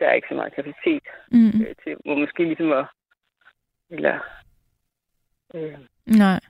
der 0.00 0.06
er 0.08 0.12
ikke 0.12 0.28
så 0.30 0.34
meget 0.34 0.54
kapacitet 0.54 1.02
Mm, 1.30 1.60
øh, 1.62 1.74
til, 1.84 1.96
hvor 2.04 2.14
måske 2.14 2.44
ligesom 2.44 2.72
at, 2.72 2.86
eller, 3.90 4.18
øh, 5.54 5.78
nej. 6.06 6.40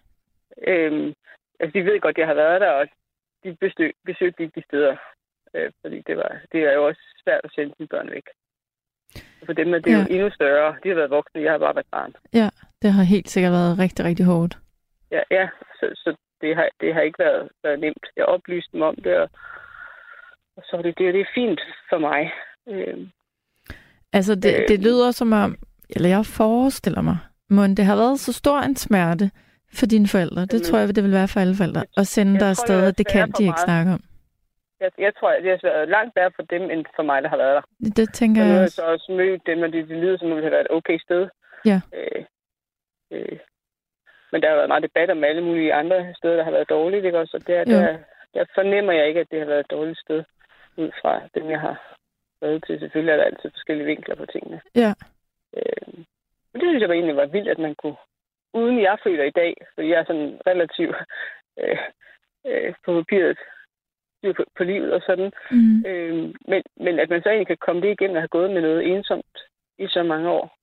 øh, 0.66 1.14
altså, 1.61 1.79
de 1.79 1.85
ved 1.85 2.01
godt, 2.01 2.16
at 2.16 2.21
jeg 2.21 2.27
har 2.27 2.35
været 2.35 2.61
der, 2.61 2.71
og 2.71 2.88
de 3.44 3.57
besøg, 3.61 3.94
besøgte 4.05 4.42
ikke 4.42 4.61
de 4.61 4.64
steder. 4.70 4.96
Øh, 5.55 5.70
fordi 5.81 5.98
det, 6.07 6.16
var, 6.16 6.31
det 6.53 6.61
er 6.68 6.72
jo 6.72 6.87
også 6.87 7.01
svært 7.24 7.40
at 7.44 7.51
sende 7.55 7.74
sine 7.77 7.88
børn 7.88 8.11
væk. 8.11 8.27
For 9.46 9.53
dem 9.53 9.74
er 9.74 9.79
det 9.79 9.90
Ja. 9.92 9.98
jo 9.98 10.07
endnu 10.11 10.31
større. 10.31 10.77
De 10.83 10.88
har 10.88 10.94
været 10.96 11.11
voksne, 11.11 11.42
jeg 11.42 11.53
har 11.53 11.59
bare 11.59 11.74
været 11.74 11.87
barn. 11.90 12.12
Ja, 12.33 12.48
det 12.83 12.92
har 12.92 13.03
helt 13.03 13.29
sikkert 13.31 13.53
været 13.53 13.79
rigtig, 13.79 14.05
rigtig 14.05 14.24
hårdt. 14.27 14.59
Ja, 15.11 15.20
ja 15.31 15.48
så, 15.81 15.87
så 15.94 16.16
det, 16.40 16.57
har, 16.57 16.68
det 16.81 16.94
har 16.94 17.01
ikke 17.01 17.18
været, 17.18 17.48
været 17.62 17.81
nemt. 17.81 18.07
Jeg 18.16 18.24
oplyste 18.24 18.72
dem 18.72 18.83
om 18.83 18.94
det, 18.96 19.16
og, 19.16 19.31
og 20.57 20.62
så 20.66 20.77
det, 20.77 20.98
det, 20.98 21.14
det 21.14 21.20
er 21.20 21.35
fint 21.35 21.61
for 21.88 21.98
mig. 21.98 22.33
Øh, 22.68 23.09
Altså, 24.12 24.35
det, 24.35 24.55
Øh. 24.61 24.68
det 24.68 24.81
lyder 24.83 25.11
som 25.11 25.33
om, 25.33 25.59
eller 25.90 26.09
jeg 26.09 26.27
forestiller 26.27 27.01
mig, 27.03 27.18
men 27.48 27.77
det 27.77 27.85
har 27.85 27.96
været 27.96 28.20
så 28.20 28.33
stor 28.33 28.59
en 28.61 28.77
smerte 28.77 29.31
for 29.78 29.87
dine 29.87 30.09
forældre. 30.09 30.46
Det 30.46 30.62
tror 30.62 30.78
jeg, 30.78 30.96
det 30.96 31.04
vil 31.04 31.12
være 31.12 31.28
for 31.28 31.40
alle 31.40 31.54
forældre. 31.54 31.83
At 31.96 32.07
sende 32.07 32.40
dig 32.40 32.48
afsted, 32.48 32.81
det 32.92 33.00
er 33.00 33.04
og 33.09 33.12
kan 33.12 33.31
de 33.38 33.44
ikke 33.44 33.61
snakke 33.68 33.90
om. 33.92 34.00
jeg, 34.81 34.90
jeg 34.98 35.12
tror, 35.18 35.31
det 35.33 35.50
har 35.50 35.61
været 35.62 35.88
langt 35.88 36.16
værre 36.16 36.31
for 36.37 36.42
dem, 36.42 36.70
end 36.70 36.85
for 36.96 37.02
mig, 37.02 37.22
der 37.22 37.28
har 37.28 37.37
været 37.37 37.54
der. 37.57 37.90
Det, 37.96 38.14
tænker 38.14 38.42
Og 38.42 38.46
jeg 38.46 38.54
har 38.54 38.61
jeg 38.61 38.64
også. 38.64 38.76
så 38.76 38.83
også 38.83 39.12
mødt 39.12 39.42
dem, 39.46 39.62
og 39.62 39.72
det, 39.72 39.88
det 39.88 39.96
lyder 39.98 40.18
som 40.18 40.31
om, 40.31 40.35
det 40.37 40.44
har 40.44 40.50
været 40.50 40.66
et 40.70 40.76
okay 40.78 40.98
sted. 41.07 41.28
Ja. 41.70 41.81
Øh, 41.98 42.24
øh, 43.14 43.38
men 44.33 44.42
der 44.42 44.48
har 44.48 44.57
været 44.57 44.68
meget 44.72 44.83
debat 44.88 45.11
om 45.11 45.24
alle 45.24 45.42
mulige 45.44 45.74
andre 45.74 46.14
steder, 46.18 46.37
der 46.37 46.44
har 46.44 46.50
været 46.50 46.68
dårligt, 46.68 47.04
ikke 47.04 47.18
også? 47.18 47.37
Og 47.37 47.46
der, 47.46 47.59
Jo. 47.59 47.64
der, 47.83 47.98
der 48.35 48.44
fornemmer 48.54 48.92
jeg 48.92 49.09
ikke, 49.09 49.20
at 49.20 49.31
det 49.31 49.38
har 49.38 49.46
været 49.46 49.61
et 49.61 49.70
dårligt 49.70 49.98
sted, 50.00 50.24
ud 50.76 50.90
fra 51.02 51.12
dem, 51.35 51.50
jeg 51.50 51.61
har 51.61 51.76
været 52.40 52.64
til. 52.66 52.78
Selvfølgelig 52.81 53.12
er 53.12 53.16
der 53.16 53.24
altid 53.24 53.50
forskellige 53.50 53.87
vinkler 53.87 54.14
på 54.16 54.26
tingene. 54.26 54.61
Ja. 54.74 54.92
Øh, 55.57 55.87
men 56.50 56.57
det 56.61 56.66
synes 56.68 56.81
jeg 56.83 56.90
egentlig 56.90 57.16
var 57.16 57.26
vildt, 57.26 57.48
at 57.48 57.59
man 57.59 57.74
kunne, 57.74 57.96
uden 58.54 58.80
jeg 58.80 58.98
føler 59.04 59.24
i 59.24 59.30
dag, 59.30 59.54
fordi 59.74 59.88
jeg 59.88 60.00
er 60.00 60.04
sådan 60.04 60.40
relativt 60.46 60.96
øh, 61.61 61.78
øh, 62.46 62.74
på 62.84 62.92
papiret 63.00 63.38
styr 64.18 64.32
på, 64.32 64.44
på 64.56 64.64
livet 64.64 64.92
og 64.92 65.02
sådan, 65.06 65.32
Mm. 65.50 65.84
Øh, 65.87 66.14
men, 66.50 66.62
men 66.76 66.98
at 66.98 67.11
man 67.11 67.22
så 67.22 67.28
egentlig 67.28 67.46
kan 67.46 67.56
komme 67.66 67.82
det 67.82 67.90
igennem 67.90 68.16
og 68.16 68.22
have 68.22 68.28
gået 68.38 68.50
med 68.50 68.62
noget 68.62 68.87
ensomt 68.92 69.38
i 69.78 69.87
så 69.88 70.02
mange 70.02 70.28
år, 70.30 70.56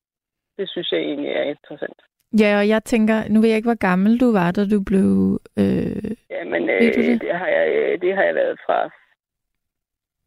det 0.57 0.69
synes 0.69 0.91
jeg 0.91 0.99
egentlig 0.99 1.31
er 1.31 1.43
interessant. 1.43 1.99
Ja, 2.39 2.57
og 2.57 2.67
jeg 2.67 2.83
tænker, 2.83 3.27
nu 3.29 3.41
ved 3.41 3.49
jeg 3.49 3.57
ikke, 3.57 3.67
hvor 3.67 3.87
gammel 3.89 4.19
du 4.19 4.31
var, 4.31 4.51
da 4.51 4.61
du 4.67 4.83
blev... 4.83 5.39
Øh, 5.59 6.11
Ja, 6.29 6.43
men 6.43 6.69
øh, 6.69 6.81
det? 6.81 7.21
det? 7.21 7.35
har 7.35 7.47
jeg, 7.47 7.67
øh, 7.75 8.01
det 8.01 8.15
har 8.15 8.23
jeg 8.23 8.35
været 8.35 8.59
fra, 8.65 8.79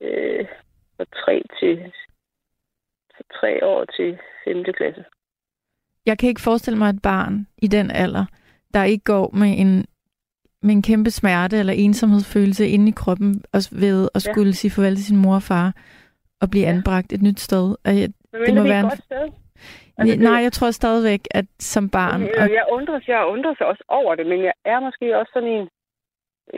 øh, 0.00 0.46
fra 0.96 1.04
tre 1.24 1.42
til 1.60 1.92
fra 3.16 3.24
tre 3.40 3.66
år 3.66 3.84
til 3.84 4.18
5. 4.44 4.64
klasse. 4.64 5.04
Jeg 6.08 6.18
kan 6.18 6.28
ikke 6.28 6.40
forestille 6.48 6.78
mig 6.78 6.88
et 6.90 7.02
barn 7.02 7.46
i 7.66 7.66
den 7.76 7.90
alder, 7.90 8.24
der 8.74 8.82
ikke 8.92 9.04
går 9.04 9.26
med 9.42 9.50
en, 9.62 9.72
med 10.62 10.72
en 10.78 10.82
kæmpe 10.82 11.10
smerte 11.10 11.56
eller 11.58 11.72
ensomhedsfølelse 11.72 12.68
inde 12.74 12.88
i 12.88 12.94
kroppen 13.02 13.30
og 13.54 13.60
ved 13.84 14.08
at 14.14 14.26
Ja. 14.26 14.32
skulle 14.32 14.52
sige 14.60 14.70
farvel 14.70 14.96
til 14.96 15.04
sin 15.04 15.16
mor 15.24 15.34
og 15.34 15.42
far 15.42 15.68
og 16.42 16.50
blive 16.50 16.64
Ja. 16.64 16.70
anbragt 16.74 17.12
et 17.12 17.22
nyt 17.22 17.40
sted. 17.40 17.66
Og 17.86 17.90
jeg, 18.00 18.08
Men 18.32 18.40
Det 18.46 18.54
må 18.54 18.62
være 18.62 18.80
et 18.80 18.84
en- 18.84 18.88
godt 18.94 19.04
sted. 19.10 19.24
altså, 19.98 20.16
nej, 20.28 20.40
jeg 20.46 20.52
tror 20.52 20.70
stadigvæk, 20.70 21.20
at 21.30 21.46
som 21.58 21.84
barn... 21.90 22.20
Jeg, 22.22 22.30
Og, 22.42 22.48
jeg, 22.58 22.64
undres, 22.76 23.08
jeg 23.08 23.26
undres 23.34 23.60
også 23.60 23.84
over 23.88 24.14
det, 24.14 24.26
men 24.26 24.40
jeg 24.48 24.52
er 24.64 24.80
måske 24.80 25.18
også 25.18 25.30
sådan 25.34 25.48
en... 25.56 25.68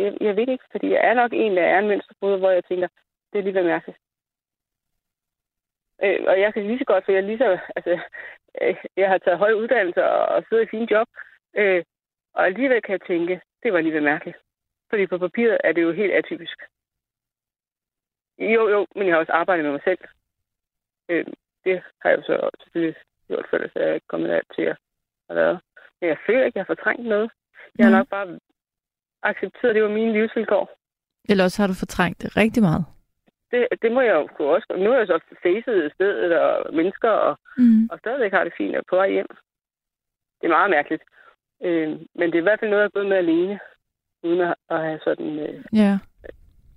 Jeg, 0.02 0.12
jeg 0.26 0.32
ved 0.36 0.48
ikke, 0.54 0.64
fordi 0.70 0.86
jeg 0.94 1.00
er 1.10 1.14
nok 1.14 1.32
en, 1.34 1.52
der 1.56 1.62
er 1.74 1.78
en 1.78 1.88
mønsterbryder, 1.88 2.38
hvor 2.38 2.50
jeg 2.50 2.64
tænker, 2.70 2.88
det 3.32 3.38
er 3.38 3.42
lige 3.42 3.54
ved 3.54 3.64
mærkeligt. 3.64 3.98
Øh, 6.04 6.20
og 6.30 6.40
jeg 6.40 6.54
kan 6.54 6.66
lige 6.66 6.78
så 6.78 6.84
godt, 6.84 7.04
for 7.04 7.12
jeg 7.12 7.22
lige 7.22 7.38
så... 7.38 7.58
Altså, 7.76 7.98
øh, 8.62 8.76
jeg 8.96 9.08
har 9.08 9.18
taget 9.18 9.38
høje 9.38 9.56
uddannelser 9.56 10.02
og, 10.02 10.26
og 10.34 10.44
sidder 10.48 10.62
i 10.62 10.72
fine 10.74 10.88
job, 10.90 11.08
øh, 11.56 11.84
og 12.34 12.46
alligevel 12.46 12.82
kan 12.82 12.92
jeg 12.92 13.02
tænke, 13.06 13.40
det 13.62 13.72
var 13.72 13.80
lige 13.80 13.94
ved 13.94 14.00
mærkeligt. 14.00 14.38
Fordi 14.90 15.06
på 15.06 15.18
papiret 15.18 15.58
er 15.64 15.72
det 15.72 15.82
jo 15.82 15.92
helt 15.92 16.12
atypisk. 16.12 16.58
Jo, 18.38 18.68
jo, 18.68 18.86
men 18.96 19.06
jeg 19.06 19.14
har 19.14 19.20
også 19.20 19.32
arbejdet 19.32 19.64
med 19.64 19.72
mig 19.72 19.80
selv. 19.84 19.98
Øh, 21.08 21.26
det 21.64 21.82
har 22.00 22.10
jeg 22.10 22.18
jo 22.18 22.22
så 22.22 22.50
selvfølgelig 22.62 22.96
gjort, 23.28 23.46
for 23.50 23.56
ellers 23.56 23.72
er 23.74 23.86
jeg 23.86 23.94
ikke 23.94 24.06
kommet 24.06 24.30
der 24.30 24.40
til 24.54 24.62
at 24.62 24.76
have 25.28 25.36
været. 25.36 25.60
Men 26.00 26.08
jeg 26.08 26.18
føler 26.26 26.44
ikke, 26.44 26.58
jeg 26.58 26.64
har 26.66 26.74
fortrængt 26.74 27.06
noget. 27.06 27.30
Jeg 27.78 27.86
har 27.86 27.98
nok 27.98 28.08
bare 28.08 28.38
accepteret, 29.22 29.70
at 29.70 29.74
det 29.74 29.82
var 29.82 29.88
mine 29.88 30.12
livsvilkår. 30.12 30.70
eller 31.28 31.44
også 31.44 31.62
har 31.62 31.68
du 31.68 31.74
fortrængt 31.74 32.22
det 32.22 32.36
rigtig 32.36 32.62
meget. 32.62 32.84
Det, 33.52 33.66
det 33.82 33.92
må 33.92 34.00
jeg 34.00 34.14
jo 34.14 34.26
kunne 34.36 34.48
også. 34.48 34.66
Nu 34.78 34.92
er 34.92 34.98
jeg 34.98 35.06
så 35.06 35.18
facet 35.42 35.92
stedet 35.94 36.38
og 36.38 36.74
mennesker, 36.74 37.08
og, 37.10 37.38
Mm. 37.56 37.88
og 37.92 37.98
stadigvæk 37.98 38.32
har 38.32 38.44
det 38.44 38.52
fint 38.56 38.76
og 38.76 38.84
på 38.90 38.96
vej 38.96 39.10
hjem. 39.10 39.26
Det 40.40 40.44
er 40.46 40.56
meget 40.58 40.70
mærkeligt. 40.70 41.02
Øh, 41.64 41.88
men 42.18 42.26
det 42.28 42.34
er 42.34 42.44
i 42.44 42.48
hvert 42.48 42.60
fald 42.60 42.70
noget, 42.70 42.82
jeg 42.82 42.86
er 42.90 42.96
gået 42.98 43.08
med 43.08 43.16
alene, 43.16 43.58
uden 44.22 44.40
at, 44.40 44.54
at 44.70 44.80
have 44.86 45.00
sådan... 45.04 45.38
Øh, 45.38 45.64
Ja. 45.72 45.98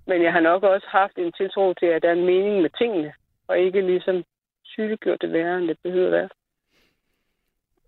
men 0.06 0.22
jeg 0.22 0.32
har 0.32 0.40
nok 0.40 0.62
også 0.62 0.86
haft 0.90 1.16
en 1.18 1.32
tiltro 1.32 1.72
til, 1.74 1.86
at 1.86 2.02
der 2.02 2.08
er 2.08 2.12
en 2.12 2.26
mening 2.26 2.62
med 2.62 2.70
tingene, 2.78 3.12
og 3.48 3.58
ikke 3.58 3.80
ligesom 3.80 4.24
sygeliggjort 4.64 5.20
det 5.22 5.32
værre, 5.32 5.58
end 5.58 5.68
det 5.68 5.78
behøver 5.82 6.06
at 6.06 6.12
være. 6.12 6.28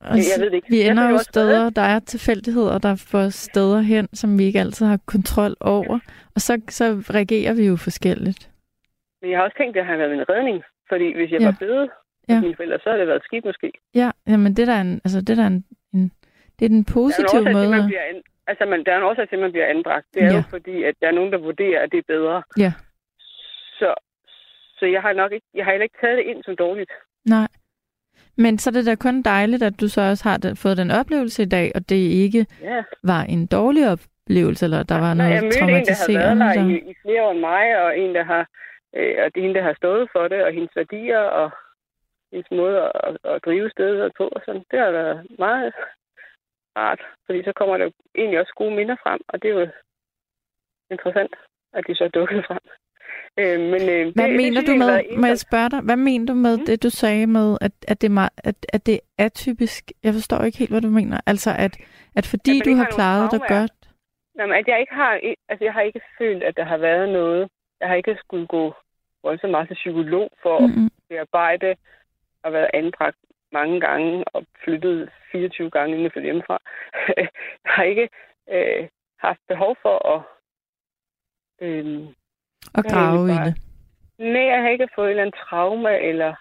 Jeg 0.03 0.41
ved 0.41 0.47
det 0.51 0.55
ikke. 0.55 0.69
Vi 0.71 0.81
ender 0.83 1.11
jo 1.11 1.19
steder, 1.19 1.71
der 1.71 1.83
er 1.83 1.99
tilfældigheder, 1.99 2.79
der 2.79 2.95
får 3.11 3.29
steder 3.29 3.81
hen, 3.81 4.09
som 4.13 4.39
vi 4.39 4.45
ikke 4.45 4.61
altid 4.61 4.87
har 4.87 4.99
kontrol 5.07 5.55
over. 5.61 5.99
Og 6.35 6.41
så, 6.41 6.61
så 6.69 6.85
reagerer 7.15 7.55
vi 7.55 7.67
jo 7.67 7.77
forskelligt. 7.77 8.51
Men 9.21 9.31
jeg 9.31 9.39
har 9.39 9.45
også 9.45 9.57
tænkt, 9.59 9.77
at 9.77 9.81
det 9.81 9.87
har 9.91 9.97
været 9.97 10.13
en 10.15 10.29
redning. 10.31 10.63
Fordi 10.89 11.15
hvis 11.15 11.31
jeg 11.33 11.41
Ja. 11.41 11.47
var 11.47 11.57
blevet 11.59 11.91
Ja. 12.29 12.41
mine 12.41 12.57
forældre, 12.57 12.79
så 12.79 12.89
havde 12.89 13.01
det 13.01 13.09
været 13.09 13.25
skidt 13.25 13.45
måske. 13.45 13.73
Ja, 13.95 14.11
jamen 14.29 14.57
det 14.57 14.67
der 14.67 14.73
er 14.73 14.81
en, 14.81 15.01
altså 15.05 15.21
det 15.21 15.37
der 15.37 15.43
er 15.43 15.47
en, 15.57 15.65
en 15.95 16.13
det 16.59 16.65
er 16.65 16.69
den 16.69 16.83
Der 16.83 16.91
er 16.91 16.91
en 16.91 16.95
positive 16.95 17.25
årsag 17.27 17.45
til, 17.45 17.53
måde. 17.53 17.65
at 17.65 17.71
man 17.71 17.87
bliver 17.87 18.03
an... 18.11 18.23
altså, 18.47 18.65
man, 18.65 18.85
der 18.85 18.93
er 18.93 18.97
en 18.97 19.03
årsag 19.03 19.29
til, 19.29 19.37
at 19.37 19.43
man 19.43 19.53
bliver 19.53 19.67
anbragt. 19.67 20.07
Det 20.15 20.23
er 20.23 20.27
Ja. 20.27 20.37
jo 20.37 20.43
fordi, 20.51 20.83
at 20.83 20.95
der 21.01 21.07
er 21.09 21.13
nogen, 21.19 21.33
der 21.33 21.39
vurderer, 21.39 21.83
at 21.83 21.93
det 21.93 21.99
er 21.99 22.09
bedre. 22.15 22.43
Ja. 22.59 22.73
Så, 23.81 23.95
så 24.79 24.87
jeg 24.87 25.03
har 25.03 25.13
nok 25.13 25.33
ikke, 25.33 25.47
jeg 25.55 25.65
har 25.65 25.73
heller 25.73 25.83
ikke 25.89 25.99
taget 26.01 26.19
det 26.19 26.25
ind 26.31 26.43
som 26.45 26.57
dårligt. 26.57 26.91
Nej. 27.25 27.49
Men 28.37 28.59
så 28.59 28.71
er 28.71 28.73
det 28.73 28.87
da 28.87 28.95
kun 28.95 29.23
dejligt, 29.23 29.63
at 29.63 29.81
du 29.81 29.89
så 29.89 30.01
også 30.01 30.25
har 30.29 30.55
fået 30.63 30.77
den 30.77 30.91
oplevelse 30.91 31.43
i 31.43 31.47
dag, 31.57 31.73
og 31.75 31.89
det 31.89 31.97
ikke 32.25 32.47
Ja. 32.63 32.83
var 33.03 33.23
en 33.23 33.47
dårlig 33.47 33.85
oplevelse, 33.93 34.65
eller 34.67 34.83
der 34.83 34.99
var 34.99 35.15
Nej, 35.15 35.27
jeg 35.27 35.35
noget 35.41 35.45
mødte 35.45 35.59
en, 35.59 35.63
der 35.63 35.69
har 35.69 35.73
traumatiserende. 35.73 36.45
været 36.45 36.57
der 36.57 36.63
der- 36.63 36.69
i, 36.87 36.91
i 36.91 36.95
flere 37.03 37.23
år 37.23 37.31
end 37.33 37.41
mig, 37.41 37.83
og 37.85 37.99
en, 37.99 38.15
der 38.15 38.25
har, 38.25 38.49
øh, 38.99 39.15
og 39.25 39.27
det 39.31 39.39
er 39.39 39.47
hende, 39.47 39.59
der 39.59 39.63
har 39.71 39.75
stået 39.83 40.09
for 40.13 40.29
det, 40.29 40.45
og 40.45 40.53
hendes 40.53 40.77
værdier, 40.77 41.19
og 41.41 41.51
hendes 42.33 42.51
måde 42.51 42.77
at, 43.07 43.17
at 43.25 43.45
drive 43.45 43.71
stedet 43.71 44.13
på. 44.19 44.25
Og 44.29 44.41
sådan. 44.45 44.65
Det 44.71 44.79
har 44.79 44.91
været 44.91 45.27
meget 45.39 45.73
rart, 46.79 47.01
fordi 47.27 47.43
så 47.43 47.53
kommer 47.57 47.77
der 47.77 47.91
egentlig 48.15 48.41
også 48.41 48.53
gode 48.57 48.75
minder 48.77 48.97
frem, 49.03 49.21
og 49.29 49.43
det 49.43 49.51
er 49.51 49.55
jo 49.61 49.69
interessant, 50.91 51.35
at 51.73 51.85
de 51.87 51.95
så 51.95 52.05
er 52.05 52.09
dukket 52.09 52.45
frem. 52.49 52.65
Øh, 53.41 53.61
men, 53.61 53.83
øh, 53.95 54.15
Hvad 54.15 54.29
det, 54.29 54.37
mener 54.37 54.61
det, 54.61 54.69
du 54.69 54.75
med, 54.75 55.19
må 55.21 55.27
jeg 55.27 55.39
spørge 55.39 55.71
dig, 55.71 55.81
hvad 55.81 55.97
mener 55.97 56.27
du 56.27 56.35
med 56.35 56.57
Mm. 56.59 56.65
det, 56.67 56.83
du 56.83 56.91
sagde 56.91 57.27
med, 57.27 57.59
at, 57.61 57.73
at, 57.89 58.01
det 58.01 58.09
er 58.09 58.13
meget, 58.21 58.31
at, 58.45 58.57
at 58.73 58.87
det 58.87 58.95
er 58.95 59.25
atypisk? 59.25 59.93
Jeg 60.03 60.13
forstår 60.13 60.43
ikke 60.43 60.59
helt, 60.59 60.71
hvad 60.71 60.81
du 60.81 60.89
mener. 60.89 61.21
Altså, 61.27 61.51
at, 61.59 61.75
at 62.17 62.27
fordi 62.27 62.51
At 62.61 62.67
man 62.67 62.75
du 62.75 62.77
har 62.77 62.85
har 62.85 62.91
klaret 62.91 63.33
dig 63.33 63.41
godt, 63.49 63.73
Jamen, 64.39 64.57
at 64.57 64.69
jeg 64.69 64.81
ikke 64.81 64.95
har, 64.95 65.13
altså 65.49 65.65
jeg 65.65 65.73
har 65.73 65.81
ikke 65.81 66.01
følt, 66.19 66.43
at 66.43 66.57
der 66.57 66.65
har 66.65 66.77
været 66.77 67.09
noget. 67.09 67.49
Jeg 67.81 67.89
har 67.89 67.95
ikke 67.95 68.17
skulle 68.25 68.47
gå 68.47 68.75
voldsomt 69.27 69.51
meget 69.51 69.69
til 69.69 69.75
psykolog 69.83 70.29
for 70.43 70.57
at 70.65 70.71
mm 70.77 70.91
bearbejde 71.09 71.77
og 72.43 72.53
været 72.53 72.71
anbragt 72.75 73.17
mange 73.53 73.81
gange 73.81 74.25
og 74.25 74.45
flyttet 74.65 75.11
24 75.33 75.71
gange 75.71 75.97
inden 75.97 76.11
for 76.11 76.21
hjemmefra. 76.21 76.59
jeg 77.17 77.29
har 77.65 77.83
ikke 77.83 78.09
øh, 78.51 78.89
haft 79.19 79.41
behov 79.49 79.77
for 79.83 79.97
at 80.15 80.23
øh, 81.61 82.07
og 82.75 82.83
har 82.83 82.83
jeg 82.83 82.93
grave 82.93 83.29
i 83.29 83.39
det. 83.47 83.55
Nej, 84.19 84.43
jeg 84.43 84.63
har 84.63 84.69
ikke 84.69 84.89
fået 84.95 85.07
en 85.07 85.11
eller 85.11 85.23
anden 85.23 85.41
traume, 85.49 86.01
eller... 86.01 86.35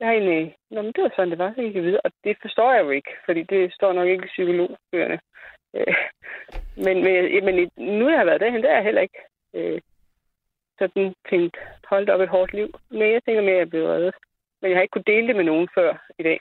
Jeg 0.00 0.08
har 0.08 0.14
egentlig... 0.14 0.56
Nå, 0.70 0.82
men 0.82 0.92
det 0.92 1.02
var 1.02 1.12
sådan, 1.16 1.30
det 1.30 1.38
var, 1.38 1.52
så 1.54 1.62
jeg 1.62 1.72
kan 1.72 1.82
vide. 1.82 2.00
Og 2.04 2.10
det 2.24 2.36
forstår 2.42 2.72
jeg 2.72 2.84
jo 2.84 2.90
ikke, 2.90 3.10
fordi 3.24 3.42
det 3.42 3.74
står 3.74 3.92
nok 3.92 4.08
ikke 4.08 4.24
i 4.24 4.34
psykologbøgerne. 4.34 5.18
Øh, 5.74 5.94
men, 6.84 6.96
men, 7.04 7.44
men 7.44 7.70
nu 7.98 8.08
jeg 8.08 8.18
har 8.18 8.24
været 8.24 8.40
derhen, 8.40 8.62
der 8.62 8.70
er 8.70 8.74
jeg 8.74 8.84
heller 8.84 9.00
ikke 9.00 9.20
øh, 9.54 9.80
sådan 10.78 11.14
tænkt, 11.30 11.56
holdt 11.90 12.10
op 12.10 12.20
et 12.20 12.28
hårdt 12.28 12.52
liv. 12.52 12.68
Men 12.90 13.06
jeg 13.14 13.20
tænker 13.24 13.42
mere, 13.42 13.52
at 13.54 13.58
jeg 13.58 13.66
er 13.66 13.72
blevet 13.72 13.88
reddet. 13.88 14.14
Men 14.60 14.70
jeg 14.70 14.76
har 14.76 14.82
ikke 14.82 14.92
kunnet 14.92 15.06
dele 15.14 15.26
det 15.28 15.36
med 15.36 15.44
nogen 15.44 15.68
før 15.76 15.90
i 16.18 16.22
dag. 16.22 16.40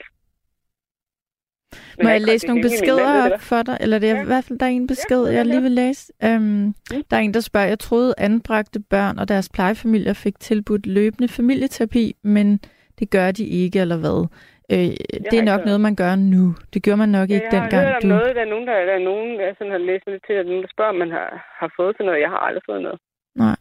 Men 1.97 2.03
Må 2.03 2.07
har 2.07 2.09
jeg 2.09 2.15
ikke 2.21 2.31
læse 2.31 2.47
nogle 2.47 2.61
beskeder 2.61 3.31
op 3.33 3.39
for 3.41 3.61
dig? 3.63 3.77
Eller 3.81 3.99
det 3.99 4.09
er 4.09 4.15
Ja. 4.15 4.21
i 4.21 4.25
hvert 4.25 4.43
fald, 4.47 4.59
der 4.59 4.65
er 4.65 4.69
en 4.69 4.87
besked, 4.87 5.23
Ja, 5.25 5.33
jeg 5.33 5.45
lige 5.45 5.61
vil 5.61 5.71
læse. 5.71 6.13
Um, 6.25 6.41
Mm. 6.41 6.73
der 7.09 7.17
er 7.17 7.21
en, 7.21 7.33
der 7.33 7.39
spørger, 7.39 7.67
jeg 7.67 7.79
troede 7.79 8.13
anbragte 8.17 8.79
børn 8.89 9.19
og 9.19 9.27
deres 9.27 9.49
plejefamilier 9.49 10.13
fik 10.13 10.39
tilbudt 10.39 10.85
løbende 10.85 11.27
familieterapi, 11.27 12.15
men 12.23 12.59
det 12.99 13.09
gør 13.09 13.31
de 13.31 13.45
ikke, 13.47 13.79
eller 13.79 13.97
hvad? 13.97 14.27
Øh, 14.71 14.91
det 15.31 15.39
er 15.39 15.43
nok 15.51 15.65
noget, 15.65 15.81
man 15.81 15.95
gør 15.95 16.15
nu. 16.15 16.55
Det 16.73 16.83
gjorde 16.83 16.97
man 16.97 17.09
nok 17.09 17.29
Ja, 17.29 17.33
ikke 17.35 17.47
jeg 17.51 17.61
har 17.61 17.69
dengang, 17.69 17.87
hørt 17.87 17.95
om 17.95 18.01
du... 18.01 18.07
noget, 18.07 18.35
der 18.35 18.41
er 18.41 18.51
nogen, 18.53 18.67
der, 18.67 18.73
der 18.89 18.93
er 18.99 19.03
nogen, 19.11 19.39
der 19.39 19.53
sådan 19.57 19.71
har 19.71 19.77
læst 19.89 20.03
lidt 20.07 20.23
til, 20.27 20.33
at 20.33 20.45
nogen, 20.45 20.61
der 20.63 20.69
spørger, 20.75 20.89
om 20.95 20.99
man 21.03 21.11
har, 21.11 21.29
har 21.59 21.69
fået 21.77 21.95
sådan 21.95 22.05
noget. 22.05 22.21
Jeg 22.21 22.29
har 22.29 22.37
aldrig 22.47 22.63
fået 22.69 22.81
noget. 22.81 22.99
Nej. 23.35 23.55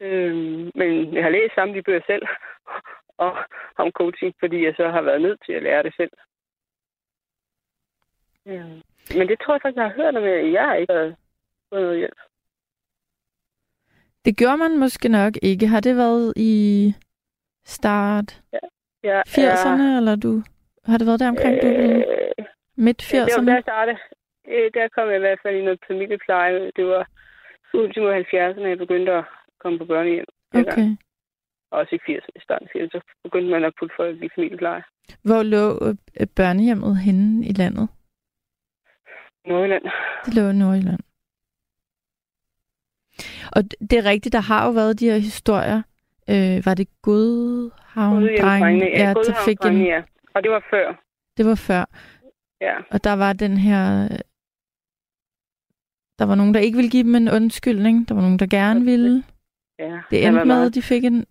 Øhm, 0.00 0.70
men 0.74 1.14
jeg 1.14 1.22
har 1.22 1.30
læst 1.30 1.54
samtlige 1.54 1.82
bøger 1.82 2.00
selv 2.06 2.22
og, 3.24 3.36
om 3.76 3.90
coaching, 3.90 4.34
fordi 4.40 4.64
jeg 4.64 4.74
så 4.76 4.88
har 4.88 5.02
været 5.02 5.22
nødt 5.22 5.40
til 5.46 5.52
at 5.52 5.62
lære 5.62 5.82
det 5.82 5.94
selv. 5.96 6.10
Øhm, 8.46 8.80
men 9.18 9.28
det 9.28 9.38
tror 9.40 9.54
jeg 9.54 9.60
faktisk, 9.62 9.76
jeg 9.76 9.84
har 9.84 9.94
hørt 9.96 10.16
om. 10.16 10.22
men 10.22 10.52
Jeg 10.52 10.62
har 10.64 10.74
ikke 10.74 10.92
fået 10.92 11.82
noget 11.82 11.98
hjælp. 11.98 12.18
Det 14.24 14.36
gjorde 14.36 14.56
man 14.56 14.78
måske 14.78 15.08
nok 15.08 15.34
ikke. 15.42 15.66
Har 15.66 15.80
det 15.80 15.96
været 15.96 16.32
i 16.36 16.94
start? 17.64 18.40
Ja. 18.52 18.58
Jeg 19.02 19.22
80'erne, 19.28 19.96
eller 19.98 20.16
du 20.16 20.42
har 20.84 20.98
det 20.98 21.06
været 21.06 21.20
der 21.20 21.28
omkring, 21.28 21.62
du 21.62 21.66
er 21.68 21.74
blevet 21.76 22.04
øh, 22.38 22.44
midt 22.76 23.12
Ja, 23.12 23.18
det 23.18 23.32
var 23.36 23.38
80'erne? 23.42 23.46
der 23.46 23.54
jeg 23.54 23.62
startede. 23.62 23.98
Øh, 24.48 24.70
Der 24.74 24.88
kom 24.88 25.08
jeg 25.08 25.16
i 25.16 25.20
hvert 25.20 25.38
fald 25.42 25.56
i 25.56 25.64
noget 25.64 25.80
familiepleje. 25.86 26.70
Det 26.76 26.86
var 26.86 27.08
ultimo 27.74 28.06
70'erne, 28.20 28.66
jeg 28.66 28.78
begyndte 28.78 29.12
at 29.12 29.24
komme 29.62 29.78
på 29.78 29.84
børnehjem. 29.84 30.24
Okay. 30.54 30.88
Også 31.70 31.94
i 31.94 31.98
80'erne, 32.12 32.32
i 32.36 32.40
starten 32.40 32.68
af 32.68 32.78
80'erne, 32.78 32.90
så 32.90 33.00
begyndte 33.24 33.50
man 33.50 33.64
at 33.64 33.72
putte 33.78 33.94
folk 33.96 34.22
i 34.22 34.28
familiepleje. 34.34 34.82
Hvor 35.22 35.42
lå 35.42 35.64
øh, 36.20 36.26
børnehjemmet 36.36 36.96
henne 36.96 37.46
i 37.46 37.52
landet? 37.52 37.88
Nordjylland. 39.46 39.84
Det 40.24 40.34
lå 40.34 40.48
i 40.48 40.52
Nordjylland. 40.52 41.00
Og 43.56 43.62
det 43.90 43.92
er 43.98 44.04
rigtigt, 44.04 44.32
der 44.32 44.40
har 44.40 44.66
jo 44.66 44.70
været 44.72 45.00
de 45.00 45.10
her 45.10 45.18
historier. 45.18 45.82
Øh, 46.30 46.66
var 46.66 46.74
det 46.74 46.88
Godhavn 47.02 48.20
Godhavnsdrengene, 48.22 48.86
Ja, 48.86 49.14
der 49.14 49.44
fik 49.44 49.58
Godhavnsdrengene, 49.58 49.84
en, 49.84 49.90
ja. 49.90 50.02
Og 50.34 50.42
det 50.42 50.50
var 50.50 50.64
før. 50.70 51.02
det 51.36 51.46
var 51.46 51.54
før. 51.54 51.84
Ja. 52.60 52.74
Og 52.90 53.04
der 53.04 53.12
var 53.12 53.32
den 53.32 53.56
her... 53.56 54.08
Der 56.18 56.24
var 56.26 56.34
nogen, 56.34 56.54
der 56.54 56.60
ikke 56.60 56.76
ville 56.76 56.90
give 56.90 57.02
dem 57.02 57.14
en 57.14 57.28
undskyldning. 57.28 58.08
Der 58.08 58.14
var 58.14 58.22
nogen, 58.22 58.38
der 58.38 58.46
gerne 58.46 58.84
ville. 58.84 59.24
Ja. 59.84 60.00
Det 60.10 60.26
endte 60.26 60.44
med, 60.44 60.66
at 60.66 60.74
de 60.74 60.82
fik 60.82 61.04
en 61.04 61.26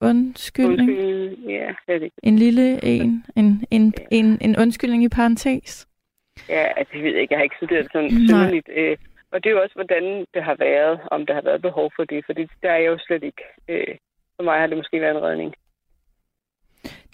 undskyldning. 0.00 0.90
Undskyld, 0.90 1.48
ja, 1.48 1.74
ved 1.86 2.00
ikke. 2.00 2.16
En 2.22 2.36
lille 2.36 2.84
en. 2.84 3.24
En, 3.36 3.64
en, 3.70 3.94
Ja. 3.98 4.04
en, 4.10 4.38
en 4.40 4.56
undskyldning 4.58 5.04
i 5.04 5.08
parentes. 5.08 5.88
Ja, 6.48 6.64
altså, 6.76 6.92
jeg 6.96 7.04
ved 7.04 7.14
ikke, 7.14 7.32
jeg 7.32 7.38
har 7.38 7.44
ikke 7.44 7.56
studeret 7.56 7.84
det 7.84 7.92
sådan 7.92 8.10
synligt. 8.28 8.68
Øh, 8.76 8.96
og 9.32 9.44
det 9.44 9.50
er 9.50 9.54
jo 9.54 9.62
også, 9.62 9.74
hvordan 9.74 10.26
det 10.34 10.42
har 10.44 10.56
været, 10.58 11.00
om 11.10 11.26
der 11.26 11.34
har 11.34 11.42
været 11.42 11.62
behov 11.62 11.92
for 11.96 12.04
det, 12.04 12.24
fordi 12.26 12.42
der 12.62 12.70
er 12.70 12.76
jeg 12.76 12.86
jo 12.86 12.98
slet 13.06 13.22
ikke. 13.22 13.42
Øh, 13.68 13.94
for 14.36 14.42
mig 14.42 14.60
har 14.60 14.66
det 14.66 14.76
måske 14.76 15.00
været 15.00 15.16
en 15.16 15.22
redning. 15.22 15.54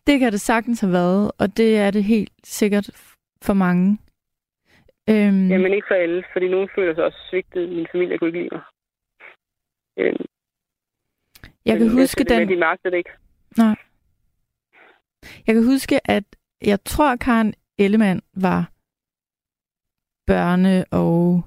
Det 0.07 0.19
kan 0.21 0.33
det 0.33 0.41
sagtens 0.41 0.81
have 0.81 0.93
været, 0.93 1.33
og 1.39 1.57
det 1.57 1.79
er 1.79 1.91
det 1.91 2.05
helt 2.05 2.33
sikkert 2.45 2.91
for 3.43 3.55
mange. 3.55 3.99
Øhm, 5.11 5.49
Jamen 5.49 5.73
ikke 5.73 5.87
for 5.91 5.95
alle, 5.95 6.25
fordi 6.33 6.49
nogen 6.49 6.69
føler 6.75 6.95
sig 6.95 7.05
også 7.05 7.19
svigtet. 7.31 7.69
Min 7.69 7.87
familie 7.93 8.19
kunne 8.19 8.29
ikke 8.29 8.39
lide 8.39 8.49
mig. 8.53 8.63
Øh, 9.97 10.15
jeg 11.69 11.79
kan 11.79 11.87
men, 11.87 11.97
huske 11.99 12.25
den... 12.25 12.39
Men 12.39 12.49
de 12.49 12.57
magtede 12.57 12.91
det 12.91 12.97
ikke. 12.99 13.11
Jeg 15.47 15.55
kan 15.55 15.65
huske, 15.65 16.11
at 16.11 16.25
jeg 16.65 16.85
tror, 16.85 17.17
Karen 17.17 17.55
Ellemann 17.79 18.21
var 18.35 18.71
børne- 20.31 20.85
og 20.91 21.43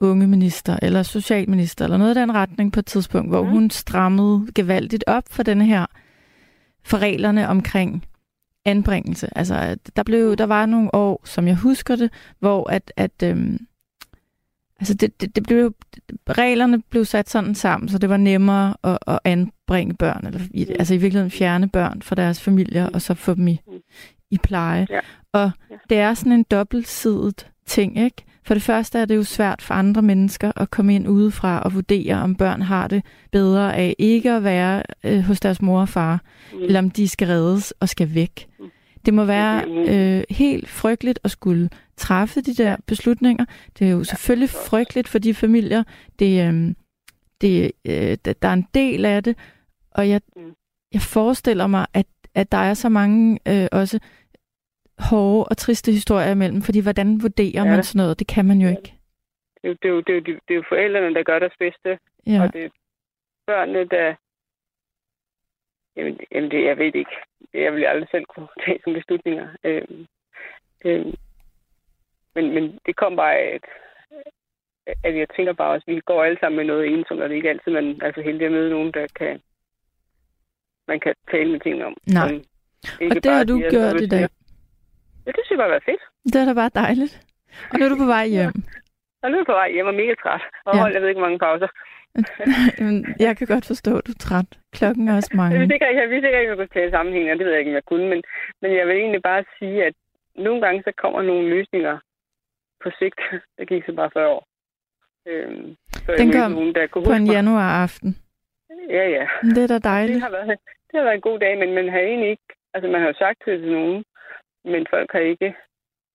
ungeminister, 0.00 0.78
eller 0.82 1.02
socialminister, 1.02 1.84
eller 1.84 1.96
noget 1.96 2.16
i 2.16 2.20
den 2.20 2.34
retning 2.34 2.72
på 2.72 2.80
et 2.80 2.86
tidspunkt, 2.86 3.30
hvor 3.30 3.42
Mhm. 3.42 3.50
hun 3.52 3.70
strammede 3.70 4.46
gevaldigt 4.54 5.04
op 5.06 5.24
for 5.30 5.42
den 5.42 5.60
her, 5.60 5.86
for 6.84 6.98
reglerne 6.98 7.48
omkring 7.48 8.04
anbringelse. 8.64 9.38
Altså, 9.38 9.76
der, 9.96 10.02
blev, 10.02 10.36
der 10.36 10.46
var 10.46 10.66
nogle 10.66 10.94
år, 10.94 11.20
som 11.24 11.46
jeg 11.46 11.56
husker 11.56 11.96
det, 11.96 12.12
hvor 12.38 12.70
at, 12.70 12.92
at 12.96 13.22
øhm, 13.24 13.58
altså 14.80 14.94
det, 14.94 15.20
det, 15.20 15.36
det 15.36 15.42
blev, 15.42 15.74
reglerne 16.30 16.82
blev 16.90 17.04
sat 17.04 17.30
sådan 17.30 17.54
sammen, 17.54 17.88
så 17.88 17.98
det 17.98 18.08
var 18.10 18.16
nemmere 18.16 18.74
at, 18.84 18.98
at 19.06 19.18
anbringe 19.24 19.94
børn, 19.94 20.26
eller 20.26 20.40
i, 20.50 20.64
Mm. 20.64 20.74
altså 20.78 20.94
i 20.94 20.96
virkeligheden 20.96 21.30
fjerne 21.30 21.68
børn 21.68 22.02
fra 22.02 22.14
deres 22.14 22.40
familier, 22.40 22.88
og 22.94 23.02
så 23.02 23.14
få 23.14 23.34
dem 23.34 23.48
i, 23.48 23.60
Mm. 23.66 23.72
i 24.30 24.38
pleje. 24.38 24.86
Ja. 24.90 25.00
Og 25.32 25.50
Ja. 25.70 25.74
det 25.90 25.98
er 25.98 26.14
sådan 26.14 26.32
en 26.32 26.42
dobbeltsidet 26.50 27.46
ting, 27.66 27.98
ikke? 27.98 28.24
For 28.44 28.54
det 28.54 28.62
første 28.62 28.98
er 28.98 29.04
det 29.04 29.16
jo 29.16 29.22
svært 29.22 29.62
for 29.62 29.74
andre 29.74 30.02
mennesker 30.02 30.52
at 30.56 30.70
komme 30.70 30.94
ind 30.94 31.08
udefra 31.08 31.60
og 31.62 31.74
vurdere, 31.74 32.14
om 32.14 32.34
børn 32.34 32.62
har 32.62 32.88
det 32.88 33.02
bedre 33.32 33.76
af 33.76 33.94
ikke 33.98 34.30
at 34.32 34.44
være 34.44 34.82
øh, 35.04 35.20
hos 35.20 35.40
deres 35.40 35.62
mor 35.62 35.80
og 35.80 35.88
far, 35.88 36.20
Mm. 36.52 36.62
eller 36.62 36.78
om 36.78 36.90
de 36.90 37.08
skal 37.08 37.28
reddes 37.28 37.70
og 37.80 37.88
skal 37.88 38.14
væk. 38.14 38.46
Mm. 38.60 38.64
Det 39.06 39.14
må 39.14 39.24
være 39.24 39.64
øh, 39.88 40.22
helt 40.30 40.68
frygteligt 40.68 41.18
at 41.24 41.30
skulle 41.30 41.70
træffe 42.06 42.40
de 42.40 42.54
der 42.62 42.76
beslutninger. 42.86 43.44
Det 43.78 43.82
er 43.86 43.90
jo 43.98 44.04
selvfølgelig 44.04 44.50
frygteligt 44.70 45.08
for 45.08 45.18
de 45.18 45.34
familier. 45.34 45.82
Det, 46.18 46.32
øh, 46.46 46.54
det, 47.40 47.54
øh, 47.90 48.12
der 48.42 48.48
er 48.48 48.52
en 48.62 48.68
del 48.74 49.04
af 49.04 49.22
det, 49.24 49.34
og 49.98 50.08
jeg, 50.08 50.20
Mm. 50.36 50.54
jeg 50.94 51.00
forestiller 51.16 51.66
mig, 51.66 51.86
at, 51.94 52.06
at 52.34 52.52
der 52.52 52.58
er 52.70 52.74
så 52.74 52.88
mange 52.88 53.38
øh, 53.48 53.68
også 53.72 53.96
hårde 55.10 55.44
og 55.50 55.56
triste 55.56 55.92
historier 55.92 56.30
imellem, 56.30 56.62
fordi 56.62 56.80
hvordan 56.80 57.22
vurderer 57.22 57.64
Ja. 57.64 57.70
man 57.70 57.82
sådan 57.84 57.98
noget? 58.02 58.18
Det 58.18 58.26
kan 58.26 58.44
man 58.44 58.58
jo 58.60 58.68
ikke. 58.68 58.88
Det, 59.62 59.64
er 59.64 59.88
jo- 59.88 60.00
det, 60.00 60.06
det, 60.06 60.12
er 60.12 60.14
jo, 60.14 60.20
de- 60.20 60.40
det 60.48 60.50
er 60.54 60.60
jo 60.62 60.64
forældrene, 60.68 61.14
der 61.14 61.22
gør 61.22 61.38
deres 61.38 61.56
bedste, 61.58 61.98
Ja. 62.26 62.42
og 62.42 62.52
det 62.52 62.64
er 62.64 62.70
børnene, 63.46 63.84
der... 63.94 64.14
Jamen, 65.96 66.20
jamen 66.32 66.50
det, 66.50 66.64
jeg 66.64 66.76
ved 66.78 66.86
det 66.92 66.98
ikke. 67.04 67.16
Jeg 67.54 67.72
vil 67.72 67.84
aldrig 67.84 68.08
selv 68.10 68.24
kunne 68.24 68.48
tage 68.64 68.78
sådan 68.80 68.94
beslutninger. 68.94 69.48
Øhm, 69.64 70.06
øhm, 70.84 71.14
men, 72.34 72.54
men 72.54 72.78
det 72.86 72.96
kom 72.96 73.16
bare 73.16 73.34
af, 73.36 73.60
at, 74.86 74.94
at 75.04 75.16
jeg 75.18 75.26
tænker 75.36 75.52
bare 75.52 75.70
også, 75.74 75.84
at 75.88 75.94
vi 75.94 76.00
går 76.00 76.24
alle 76.24 76.38
sammen 76.40 76.56
med 76.56 76.64
noget 76.64 76.86
ensomt, 76.92 77.20
og 77.20 77.28
det 77.28 77.34
er 77.34 77.40
ikke 77.40 77.50
altid, 77.50 77.72
man 77.72 77.98
er 78.02 78.12
så 78.14 78.20
heldig 78.22 78.46
at 78.46 78.52
møde 78.52 78.70
nogen, 78.70 78.92
der 78.92 79.06
kan 79.18 79.40
man 80.88 81.00
kan 81.00 81.14
tale 81.30 81.50
med 81.52 81.60
ting 81.60 81.84
om. 81.84 81.94
Nej. 82.06 82.28
Som 82.28 82.36
ikke 83.00 83.16
Og 83.16 83.24
det 83.24 83.32
har 83.32 83.44
du 83.44 83.56
siger, 83.56 83.70
gjort 83.70 84.00
i 84.00 84.08
dag. 84.08 84.20
Ja, 85.26 85.30
det 85.36 85.40
synes 85.44 85.50
jeg 85.50 85.58
bare 85.58 85.70
var 85.70 85.82
fedt. 85.90 86.02
Det 86.32 86.36
er 86.40 86.44
da 86.44 86.54
bare 86.62 86.70
dejligt. 86.84 87.14
Og 87.70 87.74
nu 87.78 87.84
er 87.84 87.88
du 87.88 87.96
på 88.04 88.10
vej 88.16 88.26
hjem. 88.36 88.52
Og 89.22 89.26
nu 89.30 89.34
er 89.36 89.40
jeg 89.42 89.46
på 89.52 89.58
vej 89.62 89.70
hjem 89.72 89.86
og 89.86 89.94
mega 89.94 90.14
træt. 90.22 90.42
Og 90.66 90.72
Ja. 90.74 90.76
ja. 90.76 90.82
holdt, 90.82 90.94
jeg 90.94 91.02
ved 91.02 91.08
ikke, 91.08 91.20
hvor 91.20 91.28
mange 91.28 91.44
pauser. 91.46 91.70
Jamen, 92.78 93.14
jeg 93.26 93.36
kan 93.36 93.46
godt 93.46 93.66
forstå, 93.72 93.92
at 93.98 94.06
du 94.06 94.12
er 94.16 94.22
træt. 94.26 94.48
Klokken 94.78 95.08
er 95.08 95.16
også 95.16 95.30
Jeg 95.32 95.36
mange. 95.40 95.58
vidste 95.58 95.74
ikke, 95.74 95.86
jeg 96.02 96.10
vidste 96.10 96.26
ikke, 96.28 96.38
at 96.38 96.48
jeg 96.48 96.56
kunne 96.56 96.74
tale 96.78 96.90
sammenhæng, 96.90 97.26
og 97.30 97.36
det 97.38 97.44
ved 97.46 97.52
jeg 97.52 97.60
ikke, 97.60 97.70
om 97.74 97.74
jeg 97.80 97.84
kunne. 97.90 98.06
Men, 98.12 98.20
men 98.62 98.70
jeg 98.78 98.86
vil 98.86 98.96
egentlig 98.96 99.22
bare 99.22 99.44
sige, 99.58 99.84
at 99.88 99.94
nogle 100.46 100.60
gange 100.64 100.82
så 100.86 100.92
kommer 101.02 101.22
nogle 101.22 101.48
løsninger 101.54 101.98
på 102.82 102.90
sigt. 102.98 103.20
Der 103.58 103.64
gik 103.64 103.82
så 103.86 103.92
bare 103.92 104.10
40 104.12 104.28
år. 104.28 104.46
Øhm, 105.26 105.76
så 105.92 106.12
Den 106.18 106.32
kom 106.32 106.50
nogen, 106.52 106.74
der 106.74 106.86
kunne 106.86 107.04
På 107.04 107.12
en 107.12 107.26
januar 107.26 107.82
aften. 107.84 108.16
Ja, 108.88 109.04
ja. 109.16 109.26
Det 109.54 109.62
er 109.62 109.66
da 109.66 109.74
Det 109.74 109.84
dejligt. 109.84 110.20
har, 110.20 110.30
været, 110.30 110.48
det 110.90 110.94
har 110.98 111.02
været 111.02 111.14
en 111.14 111.20
god 111.30 111.38
dag, 111.38 111.58
men 111.58 111.74
man 111.74 111.88
har 111.88 111.98
egentlig 111.98 112.30
ikke... 112.30 112.48
Altså, 112.74 112.88
man 112.90 113.00
har 113.00 113.08
jo 113.08 113.14
sagt 113.18 113.38
det 113.46 113.60
til 113.60 113.72
nogen, 113.72 114.04
men 114.64 114.86
folk 114.90 115.12
har 115.12 115.18
ikke 115.20 115.54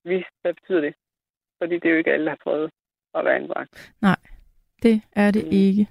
vidst, 0.05 0.29
hvad 0.41 0.53
betyder 0.53 0.81
det. 0.81 0.93
Fordi 1.61 1.73
det 1.75 1.85
er 1.85 1.89
jo 1.91 1.97
ikke 1.97 2.11
alle, 2.13 2.25
der 2.25 2.31
har 2.31 2.43
prøvet 2.43 2.69
at 3.15 3.25
være 3.25 3.35
anbragt. 3.35 3.93
Det 4.83 5.01
er 5.15 5.31
det 5.31 5.43
Mm. 5.45 5.49
ikke. 5.51 5.87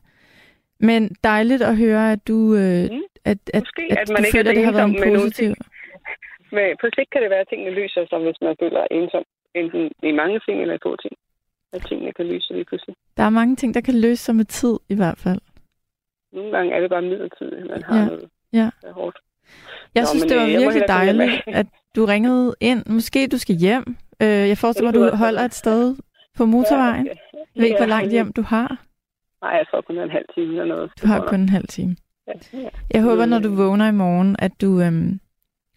Men 0.81 1.17
dejligt 1.25 1.63
at 1.63 1.77
høre, 1.77 2.13
at 2.13 2.29
du, 2.29 2.39
øh, 2.63 2.85
Mm. 2.91 3.03
at, 3.25 3.39
at, 3.57 3.63
Måske, 3.63 3.83
at, 3.91 3.99
at 3.99 4.09
du 4.09 4.13
man 4.13 4.25
ikke 4.25 4.29
er 4.29 4.33
føler, 4.39 4.51
at 4.51 4.57
det 4.57 4.65
har 4.65 4.73
været 4.73 4.89
en 4.89 5.01
med 5.01 5.19
positiv... 5.21 5.51
Men 6.57 6.77
på 6.81 6.87
sigt 6.97 7.11
kan 7.11 7.23
det 7.23 7.31
være, 7.31 7.41
at 7.45 7.49
tingene 7.49 7.71
løser 7.71 8.07
sig, 8.11 8.19
hvis 8.19 8.41
man 8.41 8.57
føler 8.63 8.87
ensom. 8.91 9.25
Enten 9.55 9.91
i 10.03 10.13
mange 10.13 10.41
ting 10.47 10.63
eller 10.63 10.75
i 10.75 10.79
få 10.83 10.97
ting. 10.97 11.15
At 11.73 11.83
tingene 11.89 12.13
kan 12.13 12.27
løse 12.27 12.47
sig 12.47 12.57
lige 12.57 12.65
pludselig. 12.65 12.95
Der 13.17 13.23
er 13.23 13.31
mange 13.31 13.57
ting, 13.57 13.75
der 13.75 13.81
kan 13.81 14.01
løse 14.01 14.23
sig 14.25 14.35
med 14.37 14.45
tid, 14.45 14.75
i 14.89 14.95
hvert 14.95 15.19
fald. 15.19 15.41
Nogle 16.33 16.51
gange 16.57 16.73
er 16.75 16.81
det 16.81 16.91
bare 16.91 17.03
midlertidigt, 17.03 17.67
man 17.71 17.83
har 17.83 17.95
Ja. 17.97 18.01
ja. 18.03 18.07
noget, 18.07 18.29
Ja. 18.53 18.71
der 18.83 18.89
er 18.89 18.93
hårdt. 18.93 19.19
Jeg 19.95 20.03
Nå, 20.03 20.07
synes, 20.07 20.25
det 20.25 20.37
var 20.37 20.43
øh, 20.43 20.49
virkelig 20.49 20.83
dejligt, 20.89 21.33
at 21.47 21.67
du 21.97 22.05
ringede 22.05 22.55
ind. 22.61 22.87
Måske 22.87 23.27
du 23.29 23.39
skal 23.39 23.57
hjem. 23.57 23.97
Øh, 24.23 24.29
jeg 24.29 24.59
forestiller 24.59 24.93
mig, 24.93 25.07
at 25.07 25.13
du 25.13 25.17
holder 25.17 25.41
et 25.43 25.55
sted 25.55 25.97
på 26.37 26.45
motorvejen. 26.47 27.07
Jeg 27.07 27.17
ved 27.57 27.65
ikke, 27.65 27.77
hvor 27.79 27.87
langt 27.87 28.11
hjem 28.11 28.33
du 28.33 28.43
har. 28.43 28.83
Nej, 29.43 29.51
jeg 29.51 29.67
tror 29.71 29.81
kun, 29.81 29.99
en 29.99 30.11
halv 30.11 30.25
time 30.35 30.51
eller 30.51 30.65
noget. 30.65 30.91
Du 31.03 31.07
har 31.07 31.21
kun 31.27 31.41
en 31.41 31.49
halv 31.49 31.67
time. 31.69 31.97
Jeg 32.95 33.03
håber, 33.03 33.25
Mm. 33.25 33.31
når 33.31 33.39
du 33.39 33.55
vågner 33.55 33.89
i 33.89 33.93
morgen, 33.93 34.37
at 34.39 34.53
du, 34.61 34.81
øhm, 34.81 35.21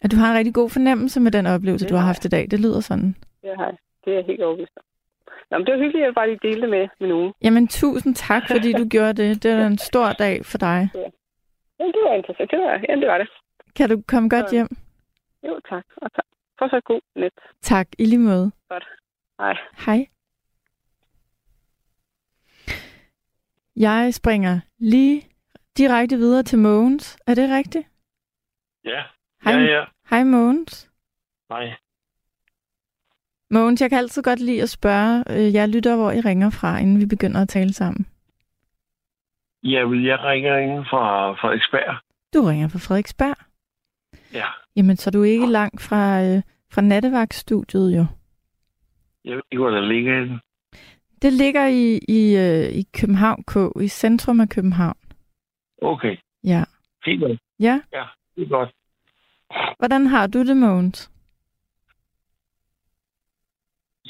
at 0.01 0.11
du 0.11 0.15
har 0.15 0.31
en 0.31 0.37
rigtig 0.37 0.53
god 0.53 0.69
fornemmelse 0.69 1.19
med 1.19 1.31
den 1.31 1.45
oplevelse, 1.45 1.87
du 1.87 1.95
har 1.95 2.05
haft 2.05 2.25
i 2.25 2.29
dag. 2.29 2.47
Det 2.51 2.59
lyder 2.59 2.79
sådan. 2.79 3.15
Det, 3.47 3.57
har 3.57 3.65
jeg. 3.65 3.77
det 4.05 4.11
er 4.13 4.17
jeg 4.17 4.25
helt 4.25 4.43
overbevist 4.43 4.77
om. 4.77 4.83
Nå, 5.49 5.57
men 5.57 5.65
det 5.65 5.73
var 5.73 5.79
hyggeligt, 5.79 6.03
at 6.03 6.07
jeg 6.07 6.15
bare 6.15 6.27
lige 6.29 6.39
delte 6.47 6.61
det 6.61 6.69
med, 6.69 6.87
med 6.99 7.07
nogen. 7.07 7.33
Jamen, 7.43 7.67
tusind 7.67 8.15
tak, 8.15 8.43
fordi 8.51 8.73
du 8.73 8.85
gjorde 8.95 9.13
det. 9.21 9.43
Det 9.43 9.57
var 9.57 9.65
en 9.67 9.77
stor 9.77 10.07
dag 10.11 10.45
for 10.45 10.57
dig. 10.57 10.89
Jamen, 11.79 11.93
det 11.95 12.01
var 12.07 12.13
interessant. 12.13 12.51
Det 12.51 12.59
var, 12.59 12.71
ja, 12.89 12.95
det 12.95 13.07
var 13.07 13.17
det. 13.17 13.29
Kan 13.75 13.89
du 13.89 14.03
komme 14.07 14.29
godt 14.29 14.45
Ja. 14.45 14.55
hjem? 14.57 14.67
Jo, 15.47 15.59
tak. 15.69 15.85
Og 15.97 16.13
tak. 16.15 16.25
Fortsat 16.59 16.83
god 16.83 17.01
net. 17.15 17.33
Tak, 17.61 17.87
i 17.99 18.05
lige 18.05 18.19
måde. 18.19 18.51
Hej. 19.39 19.53
Hej. 19.85 20.07
Jeg 23.75 24.13
springer 24.13 24.59
lige 24.77 25.21
direkte 25.77 26.17
videre 26.17 26.43
til 26.43 26.59
Mogens. 26.59 27.17
Er 27.27 27.33
det 27.35 27.49
rigtigt? 27.57 27.87
Ja, 28.83 29.03
Hej, 29.43 29.53
ja, 29.53 29.59
ja. 29.79 29.85
Hej 30.09 30.23
Mogens. 30.23 30.91
Nej. 31.49 31.73
Mogens, 33.51 33.81
jeg 33.81 33.89
kan 33.89 33.97
altid 33.99 34.23
godt 34.23 34.39
lide 34.39 34.61
at 34.61 34.69
spørge 34.69 35.23
øh, 35.29 35.53
jer 35.53 35.65
lytter, 35.65 35.95
hvor 35.95 36.11
I 36.11 36.19
ringer 36.19 36.49
fra, 36.49 36.77
inden 36.79 36.99
vi 36.99 37.05
begynder 37.05 37.41
at 37.41 37.49
tale 37.49 37.73
sammen. 37.73 38.05
Jamen, 39.63 40.05
jeg 40.05 40.19
ringer 40.19 40.57
ind 40.57 40.85
fra 40.85 41.31
Frederiksberg. 41.33 41.95
Du 42.33 42.41
ringer 42.41 42.67
fra 42.67 42.79
Frederiksberg. 42.79 43.35
Ja. 44.33 44.45
Jamen, 44.75 44.97
så 44.97 45.09
er 45.09 45.11
du 45.11 45.23
ikke 45.23 45.45
langt 45.47 45.81
fra, 45.81 46.23
øh, 46.23 46.41
fra 46.71 46.81
nattevagtstudiet 46.81 47.97
jo. 47.97 48.05
Jeg 49.25 49.35
ved 49.35 49.41
ikke, 49.51 49.61
hvor 49.61 49.69
der 49.69 49.81
ligger 49.81 50.19
den. 50.19 50.39
Det 51.21 51.33
ligger 51.33 51.67
i, 51.67 51.99
i, 52.07 52.35
øh, 52.37 52.69
i 52.79 52.85
København 52.99 53.43
K, 53.43 53.81
i 53.81 53.87
centrum 53.87 54.39
af 54.39 54.49
København. 54.49 54.97
Okay, 55.81 56.15
Ja. 56.43 56.63
fint 57.05 57.21
nok. 57.21 57.37
Ja, 57.59 57.79
Det 58.35 58.43
er 58.43 58.49
godt. 58.49 58.69
Hvordan 59.79 60.07
har 60.07 60.27
du 60.27 60.47
det, 60.47 60.57
Mogens? 60.57 61.11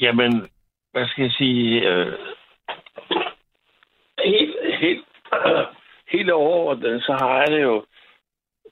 Jamen, 0.00 0.48
hvad 0.92 1.06
skal 1.08 1.22
jeg 1.22 1.32
sige? 1.32 1.88
Øh, 1.88 2.12
helt, 4.24 4.56
helt, 4.80 5.04
øh, 5.34 5.66
helt 6.14 6.30
overordnet, 6.30 7.02
så 7.02 7.12
har 7.12 7.38
jeg 7.38 7.46
det 7.50 7.62
jo 7.62 7.84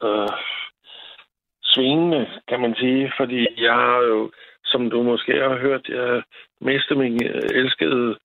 øh, 0.02 0.28
svingende, 1.62 2.26
kan 2.48 2.60
man 2.60 2.74
sige. 2.74 3.12
Fordi 3.16 3.46
jeg 3.62 3.74
har 3.74 3.98
jo, 3.98 4.30
som 4.64 4.90
du 4.90 5.02
måske 5.02 5.32
har 5.32 5.58
hørt, 5.58 5.88
jeg 5.88 6.22
mistet 6.60 6.98
min 6.98 7.24
øh, 7.24 7.42
elskede 7.54 8.18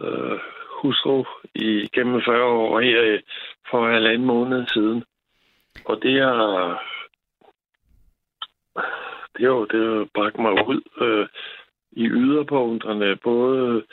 øh, 0.00 0.38
hustru 0.82 1.24
i 1.54 1.88
gennem 1.92 2.22
40 2.24 2.44
år 2.44 2.80
her 2.80 3.20
for 3.70 3.90
halvanden 3.90 4.26
måned 4.26 4.66
siden. 4.66 5.04
Og 5.84 6.02
det 6.02 6.22
har 6.22 6.82
det 9.36 9.44
er 9.44 9.48
jo, 9.48 9.64
det 9.64 9.80
har 9.86 10.06
bragt 10.14 10.38
mig 10.38 10.68
ud 10.68 10.80
øh, 11.00 11.28
i 12.02 12.06
yderpunkterne, 12.06 13.16
både 13.16 13.84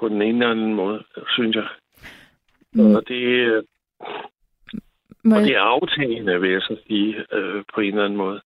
på 0.00 0.08
den 0.08 0.22
ene 0.22 0.46
og 0.46 0.50
den 0.54 0.58
anden 0.58 0.74
måde, 0.74 1.04
synes 1.28 1.56
jeg. 1.56 1.68
Mm. 2.72 2.94
Og 2.94 3.08
det, 3.08 3.22
øh, 3.22 3.62
Må, 5.24 5.36
og 5.36 5.42
det 5.42 5.56
er 5.56 5.60
aftagende, 5.60 6.40
vil 6.40 6.50
jeg 6.50 6.60
så 6.60 6.76
sige, 6.86 7.24
øh, 7.32 7.64
på 7.74 7.80
en 7.80 7.88
eller 7.88 8.04
anden 8.04 8.16
måde. 8.16 8.40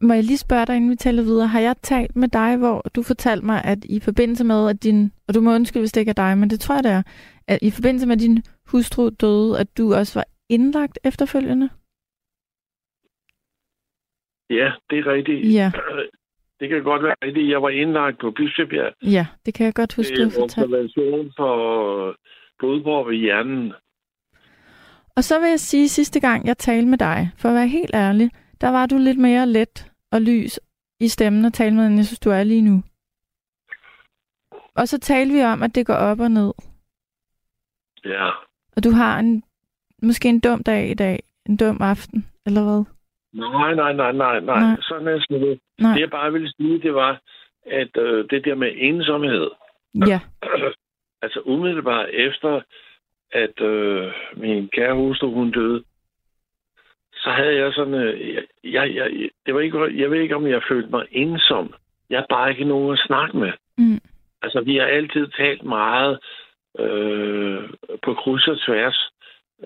må 0.00 0.14
jeg 0.14 0.24
lige 0.24 0.38
spørge 0.46 0.66
dig, 0.66 0.76
inden 0.76 0.90
vi 0.90 0.96
taler 0.96 1.22
videre. 1.22 1.46
Har 1.46 1.60
jeg 1.60 1.76
talt 1.82 2.16
med 2.16 2.28
dig, 2.28 2.56
hvor 2.56 2.80
du 2.96 3.02
fortalte 3.02 3.46
mig, 3.46 3.64
at 3.64 3.84
i 3.84 4.00
forbindelse 4.00 4.44
med, 4.44 4.68
at 4.70 4.82
din... 4.82 5.12
Og 5.28 5.34
du 5.34 5.40
må 5.40 5.54
undskylde, 5.54 5.82
hvis 5.82 5.92
det 5.92 6.00
ikke 6.00 6.16
er 6.16 6.24
dig, 6.26 6.38
men 6.38 6.50
det 6.50 6.60
tror 6.60 6.74
jeg, 6.74 6.84
det 6.84 6.92
er. 6.92 7.02
At 7.48 7.58
i 7.62 7.70
forbindelse 7.70 8.06
med, 8.06 8.16
at 8.16 8.20
din 8.20 8.42
hustru 8.70 9.08
døde, 9.08 9.60
at 9.60 9.78
du 9.78 9.94
også 9.94 10.18
var 10.18 10.26
indlagt 10.48 10.98
efterfølgende? 11.04 11.68
Ja, 14.50 14.72
det 14.90 14.98
er 14.98 15.06
rigtigt. 15.06 15.54
Ja, 15.54 15.72
Det 16.60 16.68
kan 16.68 16.82
godt 16.82 17.02
være 17.02 17.14
rigtigt. 17.24 17.50
Jeg 17.50 17.62
var 17.62 17.68
indlagt 17.68 18.18
på 18.20 18.30
Bispebjerg. 18.30 18.92
ja. 19.02 19.26
Det 19.46 19.54
kan 19.54 19.66
jeg 19.66 19.74
godt 19.74 19.94
huske, 19.96 20.16
du 20.16 20.22
Det 20.24 20.32
har 20.32 20.40
fortalt. 20.40 20.64
observation 20.64 21.32
for 21.36 22.16
blodprop 22.58 23.10
i 23.12 23.16
hjernen. 23.16 23.72
Og 25.16 25.24
så 25.24 25.40
vil 25.40 25.48
jeg 25.48 25.60
sige, 25.60 25.88
sidste 25.88 26.20
gang 26.20 26.46
jeg 26.46 26.58
talte 26.58 26.88
med 26.88 26.98
dig, 26.98 27.30
for 27.38 27.48
at 27.48 27.54
være 27.54 27.68
helt 27.68 27.94
ærlig, 27.94 28.30
der 28.60 28.68
var 28.68 28.86
du 28.86 28.96
lidt 28.98 29.18
mere 29.18 29.46
let 29.46 29.90
og 30.12 30.20
lys 30.22 30.60
i 31.00 31.08
stemmen 31.08 31.44
at 31.44 31.52
tale 31.52 31.74
med, 31.76 31.86
end 31.86 31.96
jeg 31.96 32.06
synes, 32.06 32.18
du 32.20 32.30
er 32.30 32.42
lige 32.44 32.62
nu. 32.62 32.82
Og 34.74 34.88
så 34.88 34.98
talte 34.98 35.34
vi 35.34 35.42
om, 35.42 35.62
at 35.62 35.74
det 35.74 35.86
går 35.86 35.94
op 35.94 36.20
og 36.20 36.30
ned. 36.30 36.52
Ja. 38.04 38.30
Og 38.76 38.84
du 38.84 38.90
har 38.90 39.18
en, 39.18 39.42
måske 40.02 40.28
en 40.28 40.40
dum 40.40 40.62
dag 40.62 40.90
i 40.90 40.94
dag, 40.94 41.22
en 41.48 41.56
dum 41.56 41.82
aften, 41.82 42.26
eller 42.46 42.62
hvad? 42.64 42.84
Nej, 43.32 43.74
nej, 43.74 43.92
nej, 43.92 44.12
nej, 44.12 44.40
nej. 44.40 44.60
Nej. 44.60 44.76
Sådan 44.80 45.08
er 45.08 45.18
det. 45.28 45.60
Nej. 45.78 45.92
Det 45.92 46.00
jeg 46.00 46.10
bare 46.10 46.32
ville 46.32 46.52
sige, 46.56 46.82
det 46.82 46.94
var, 46.94 47.20
at 47.66 47.96
øh, 47.96 48.24
det 48.30 48.44
der 48.44 48.54
med 48.54 48.72
ensomhed, 48.76 49.50
Ja, 49.94 50.20
altså 51.22 51.40
umiddelbart 51.44 52.08
efter, 52.12 52.60
at 53.32 53.60
øh, 53.60 54.12
min 54.36 54.68
kære 54.68 54.94
hustru, 54.94 55.34
hun 55.34 55.50
døde, 55.50 55.84
så 57.12 57.30
havde 57.30 57.56
jeg 57.56 57.72
sådan, 57.72 57.94
øh, 57.94 58.34
jeg, 58.34 58.44
jeg, 58.64 58.94
jeg, 58.94 59.30
det 59.46 59.54
var 59.54 59.60
ikke, 59.60 60.00
jeg 60.00 60.10
ved 60.10 60.20
ikke, 60.20 60.36
om 60.36 60.46
jeg 60.46 60.62
følte 60.68 60.90
mig 60.90 61.06
ensom. 61.10 61.74
Jeg 62.10 62.18
har 62.18 62.26
bare 62.28 62.50
ikke 62.50 62.64
nogen 62.64 62.92
at 62.92 63.04
snakke 63.06 63.36
med. 63.36 63.52
Mm. 63.78 64.00
Altså, 64.42 64.60
vi 64.60 64.76
har 64.76 64.86
altid 64.86 65.28
talt 65.28 65.62
meget 65.62 66.18
øh, 66.78 67.70
på 68.02 68.14
kryds 68.14 68.48
og 68.48 68.60
tværs 68.60 69.10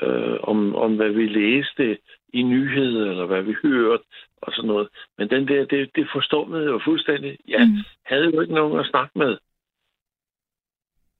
øh, 0.03 0.37
om, 0.43 0.75
om, 0.77 0.97
hvad 0.97 1.09
vi 1.09 1.27
læste 1.27 1.99
i 2.33 2.43
nyheder, 2.43 3.11
eller 3.11 3.27
hvad 3.27 3.43
vi 3.43 3.55
hørte, 3.63 4.05
og 4.43 4.53
sådan 4.53 4.69
noget. 4.69 4.89
Men 5.19 5.31
den 5.31 5.49
der, 5.49 5.65
det, 5.65 5.91
det 5.95 6.09
forstummede 6.13 6.65
jo 6.65 6.81
fuldstændig. 6.85 7.39
Jeg 7.49 7.61
Mm. 7.67 7.77
havde 8.07 8.25
jo 8.35 8.41
ikke 8.41 8.55
nogen 8.55 8.81
at 8.81 8.87
snakke 8.87 9.19
med. 9.19 9.39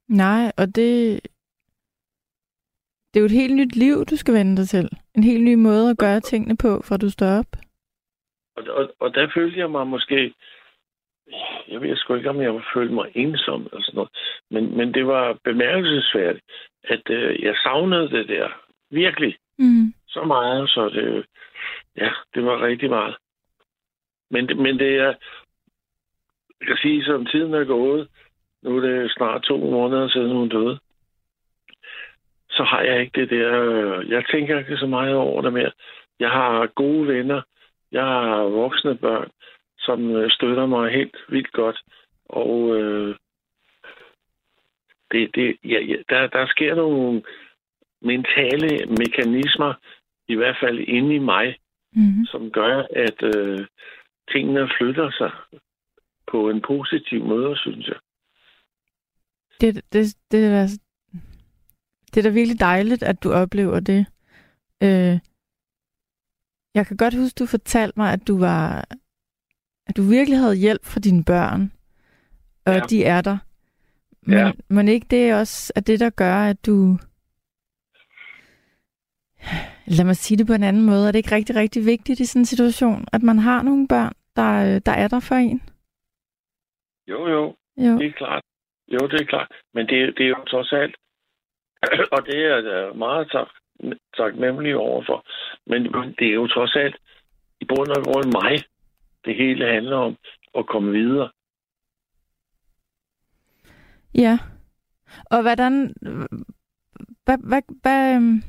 Nej, 0.07 0.51
og 0.57 0.65
det... 0.75 1.19
Det 3.13 3.19
er 3.19 3.23
jo 3.23 3.25
et 3.25 3.41
helt 3.41 3.55
nyt 3.55 3.75
liv, 3.75 4.05
du 4.05 4.15
skal 4.17 4.33
vende 4.33 4.57
dig 4.57 4.67
til. 4.67 4.89
En 5.15 5.23
helt 5.23 5.43
ny 5.43 5.53
måde 5.53 5.89
at 5.89 5.97
gøre 5.97 6.19
tingene 6.19 6.57
på, 6.57 6.81
fra 6.81 6.97
du 6.97 7.09
står 7.09 7.27
op. 7.39 7.51
Og, 8.55 8.63
og, 8.77 8.93
og 8.99 9.13
der 9.15 9.31
følte 9.33 9.59
jeg 9.59 9.71
mig 9.71 9.87
måske... 9.87 10.33
Jeg 11.67 11.81
ved 11.81 11.95
sgu 11.95 12.15
ikke, 12.15 12.29
om 12.29 12.41
jeg 12.41 12.61
følte 12.73 12.93
mig 12.93 13.11
ensom 13.15 13.61
eller 13.71 13.81
sådan 13.83 13.95
noget. 13.95 14.11
Men, 14.51 14.77
men 14.77 14.93
det 14.93 15.07
var 15.07 15.37
bemærkelsesværdigt, 15.43 16.45
at 16.83 17.09
øh, 17.09 17.43
jeg 17.43 17.55
savnede 17.63 18.09
det 18.09 18.27
der. 18.27 18.49
Virkelig. 18.89 19.37
Mm. 19.59 19.93
Så 20.07 20.23
meget, 20.23 20.69
så 20.69 20.89
det... 20.89 21.25
Ja, 21.97 22.11
det 22.35 22.45
var 22.45 22.61
rigtig 22.65 22.89
meget. 22.89 23.15
Men, 24.31 24.47
det- 24.47 24.57
men 24.57 24.79
det 24.79 24.95
er... 24.97 25.13
Jeg 26.59 26.67
kan 26.67 26.77
sige, 26.81 27.03
som 27.05 27.25
tiden 27.25 27.53
er 27.53 27.63
gået, 27.63 28.07
nu 28.61 28.77
er 28.77 28.81
det 28.81 29.11
snart 29.11 29.41
to 29.43 29.57
måneder 29.57 30.07
siden 30.09 30.31
hun 30.35 30.49
døde, 30.49 30.79
så 32.49 32.63
har 32.63 32.81
jeg 32.81 33.01
ikke 33.01 33.21
det 33.21 33.29
der... 33.29 33.61
Øh, 33.61 34.09
jeg 34.09 34.25
tænker 34.31 34.59
ikke 34.59 34.77
så 34.77 34.85
meget 34.87 35.15
over 35.15 35.41
det 35.41 35.53
mere. 35.53 35.71
Jeg 36.19 36.29
har 36.29 36.67
gode 36.67 37.07
venner. 37.07 37.41
Jeg 37.91 38.03
har 38.03 38.43
voksne 38.43 38.97
børn, 38.97 39.29
som 39.79 40.15
øh, 40.15 40.31
støtter 40.31 40.65
mig 40.65 40.91
helt 40.91 41.17
vildt 41.29 41.51
godt. 41.51 41.81
Og 42.25 42.75
øh, 42.77 43.15
det, 45.11 45.35
det, 45.35 45.57
ja, 45.63 45.79
ja, 45.79 45.95
der, 46.09 46.27
der 46.27 46.45
sker 46.47 46.75
nogle 46.75 47.23
mentale 48.03 48.85
mekanismer, 48.85 49.73
i 50.27 50.35
hvert 50.35 50.57
fald 50.63 50.79
inde 50.79 51.15
i 51.15 51.19
mig, 51.19 51.55
Mm. 51.95 52.25
som 52.25 52.51
gør, 52.51 52.77
at 52.95 53.23
øh, 53.35 53.67
tingene 54.31 54.69
flytter 54.77 55.11
sig 55.11 55.31
på 56.31 56.49
en 56.49 56.61
positiv 56.67 57.23
måde, 57.25 57.57
synes 57.57 57.87
jeg. 57.87 57.95
Det, 59.61 59.75
det, 59.93 60.15
det, 60.31 60.45
er, 60.45 60.49
da- 60.49 61.17
det 62.13 62.17
er 62.17 62.21
da 62.23 62.29
virkelig 62.29 62.59
dejligt, 62.59 63.03
at 63.03 63.23
du 63.23 63.31
oplever 63.31 63.79
det. 63.79 64.05
Øh, 64.83 65.19
jeg 66.75 66.87
kan 66.87 66.97
godt 66.97 67.13
huske, 67.17 67.37
du 67.39 67.45
fortalte 67.45 67.99
mig, 67.99 68.13
at 68.13 68.27
du 68.27 68.39
var 68.39 68.85
at 69.87 69.97
du 69.97 70.01
virkelig 70.09 70.39
havde 70.39 70.55
hjælp 70.55 70.85
fra 70.85 70.99
dine 70.99 71.23
børn, 71.25 71.71
og 72.65 72.73
Ja. 72.73 72.79
de 72.89 73.03
er 73.03 73.21
der. 73.21 73.37
Men, 74.21 74.37
Ja. 74.37 74.51
men 74.69 74.87
ikke 74.87 75.07
det 75.09 75.35
også 75.35 75.73
er 75.75 75.81
det, 75.81 75.99
der 75.99 76.09
gør, 76.09 76.35
at 76.35 76.65
du... 76.65 76.97
Lad 79.87 80.05
mig 80.05 80.15
sige 80.15 80.37
det 80.37 80.47
på 80.47 80.53
en 80.53 80.63
anden 80.63 80.85
måde. 80.85 81.07
Er 81.07 81.11
det 81.11 81.19
ikke 81.19 81.35
rigtig, 81.35 81.55
rigtig 81.55 81.85
vigtigt 81.85 82.19
i 82.19 82.25
sådan 82.25 82.41
en 82.41 82.45
situation, 82.45 83.05
at 83.13 83.21
man 83.23 83.39
har 83.39 83.61
nogle 83.63 83.87
børn, 83.87 84.13
der, 84.35 84.79
der 84.79 84.91
er 84.91 85.07
der 85.07 85.19
for 85.19 85.35
en? 85.35 85.61
Jo, 87.07 87.27
jo, 87.27 87.55
Jo. 87.77 87.97
det 87.99 88.07
er 88.07 88.11
klart. 88.11 88.43
Jo, 88.87 89.07
det 89.07 89.21
er 89.21 89.25
klart. 89.25 89.51
Men 89.73 89.87
det, 89.87 90.17
det 90.17 90.25
er 90.25 90.29
jo 90.29 90.43
trods 90.47 90.73
alt, 90.73 90.95
og 92.15 92.25
det 92.25 92.35
er 92.35 92.55
jeg 92.55 92.63
da 92.63 92.93
meget 92.93 93.31
tak, 93.31 93.47
taknemmelig 94.17 94.75
overfor. 94.75 95.25
Men, 95.67 95.81
men 95.91 96.15
det 96.19 96.27
er 96.27 96.33
jo 96.33 96.47
trods 96.47 96.75
alt 96.75 96.95
i 97.61 97.65
bund 97.65 97.89
og 97.89 98.03
grund 98.03 98.25
mig, 98.25 98.59
det 99.25 99.35
hele 99.35 99.73
handler 99.73 99.97
om 99.97 100.17
at 100.57 100.65
komme 100.67 100.91
videre. 100.91 101.29
Ja. 104.15 104.37
Og 105.25 105.41
hvordan... 105.41 105.93
Hvad, 107.25 107.37
hvad, 107.49 107.61
hvad, 107.81 108.15
øhm, 108.15 108.43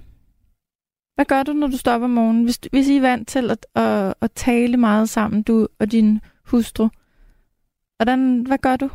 hvad 1.14 1.24
gør 1.24 1.42
du, 1.42 1.52
når 1.52 1.66
du 1.66 1.78
stopper 1.78 2.04
om 2.04 2.10
morgenen? 2.10 2.44
Hvis, 2.44 2.56
hvis 2.56 2.88
I 2.88 2.96
er 2.96 3.00
vant 3.00 3.28
til 3.28 3.50
at, 3.50 3.66
at, 3.74 4.14
at 4.20 4.30
tale 4.32 4.76
meget 4.76 5.08
sammen, 5.08 5.42
du 5.42 5.68
og 5.80 5.92
din 5.92 6.20
hustru, 6.50 6.88
hvordan, 7.96 8.44
hvad 8.48 8.58
gør 8.58 8.76
du? 8.76 8.88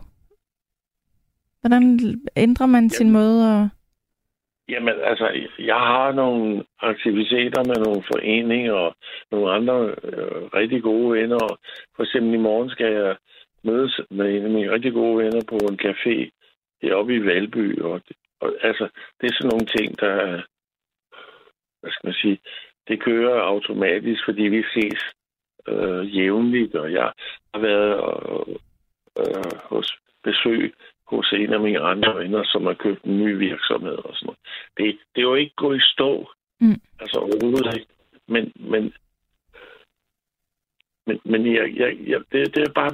Hvordan 1.62 2.00
ændrer 2.36 2.66
man 2.66 2.90
sin 2.90 3.12
måde 3.12 3.40
at... 3.54 3.68
Jamen, 4.70 4.94
altså, 5.04 5.28
jeg 5.60 5.76
har 5.76 6.12
nogle 6.12 6.64
aktiviteter 6.82 7.64
med 7.64 7.76
nogle 7.86 8.04
foreninger 8.12 8.74
og 8.74 8.96
nogle 9.32 9.52
andre 9.52 9.96
øh, 10.04 10.42
rigtig 10.60 10.82
gode 10.84 11.12
venner. 11.12 11.36
Og 11.36 11.58
For 11.96 12.04
eksempel 12.04 12.34
i 12.34 12.38
morgen 12.38 12.70
skal 12.70 12.92
jeg 12.94 13.16
mødes 13.64 14.02
med 14.12 14.36
en 14.36 14.44
af 14.44 14.50
mine 14.50 14.72
rigtig 14.72 14.94
gode 14.94 15.18
venner 15.18 15.42
på 15.48 15.56
en 15.56 15.80
café 15.86 16.16
heroppe 16.82 17.16
i 17.16 17.26
Valby. 17.26 17.82
Og, 17.82 18.02
og 18.42 18.54
altså, 18.62 18.88
det 19.22 19.28
er 19.28 19.34
sådan 19.34 19.50
nogle 19.50 19.66
ting, 19.66 20.00
der, 20.00 20.42
hvad 21.82 21.92
skal 21.92 22.08
man 22.08 22.14
sige, 22.14 22.40
det 22.88 23.04
kører 23.04 23.42
automatisk, 23.42 24.26
fordi 24.26 24.42
vi 24.42 24.64
ses 24.74 25.00
øh, 25.68 26.18
jævnligt, 26.18 26.76
og 26.76 26.92
jeg 26.92 27.12
har 27.54 27.62
været 27.62 27.94
øh, 27.98 28.56
øh, 29.20 29.60
hos 29.64 30.00
besøg 30.24 30.74
hos 31.08 31.34
en 31.34 31.54
af 31.54 31.60
mine 31.60 31.80
andre 31.80 32.16
venner, 32.16 32.44
som 32.44 32.66
har 32.66 32.74
købt 32.74 33.04
en 33.04 33.18
ny 33.20 33.38
virksomhed 33.38 33.98
og 33.98 34.16
sådan 34.16 34.26
noget. 34.26 34.40
Det, 34.78 35.00
det 35.16 35.22
er 35.22 35.30
jo 35.32 35.36
ikke 35.36 35.56
gået 35.56 35.78
i 35.78 35.92
stå. 35.94 36.32
Mm. 36.60 36.82
Altså 37.00 37.20
overhovedet 37.20 37.78
ikke. 37.78 37.92
Men, 38.28 38.54
men, 38.56 38.94
men, 41.08 41.20
men 41.26 41.56
jeg, 41.56 41.76
jeg, 41.76 41.98
jeg, 42.08 42.22
det, 42.32 42.56
det 42.56 42.64
er 42.68 42.74
bare, 42.76 42.92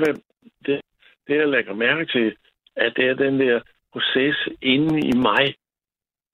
det, 0.66 0.82
det 1.28 1.36
jeg 1.36 1.48
lægger 1.48 1.74
mærke 1.74 2.06
til, 2.06 2.36
at 2.76 2.94
det 2.96 3.06
er 3.06 3.14
den 3.14 3.40
der 3.40 3.62
proces 3.94 4.50
inde 4.62 5.00
i 5.08 5.12
mig, 5.12 5.56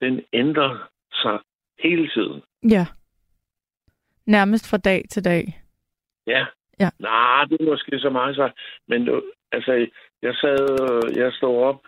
den 0.00 0.24
ændrer 0.32 0.88
sig 1.12 1.38
hele 1.82 2.08
tiden. 2.08 2.42
Ja. 2.70 2.86
Nærmest 4.26 4.70
fra 4.70 4.76
dag 4.76 5.02
til 5.10 5.24
dag. 5.24 5.62
Ja. 6.26 6.46
Ja. 6.80 6.90
Nej, 6.98 7.44
det 7.44 7.60
er 7.60 7.70
måske 7.70 7.98
så 7.98 8.10
meget 8.10 8.36
så. 8.36 8.50
Men 8.88 9.22
altså, 9.52 9.72
jeg 10.22 10.34
sad, 10.34 10.58
jeg 11.16 11.32
stod 11.32 11.56
op 11.56 11.80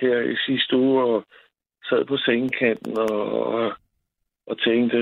her 0.00 0.20
i 0.20 0.36
sidste 0.46 0.76
uge 0.76 1.04
og 1.04 1.24
sad 1.88 2.04
på 2.04 2.16
sengekanten 2.16 2.98
og, 2.98 3.46
og, 3.54 3.72
og 4.46 4.60
tænkte, 4.60 4.98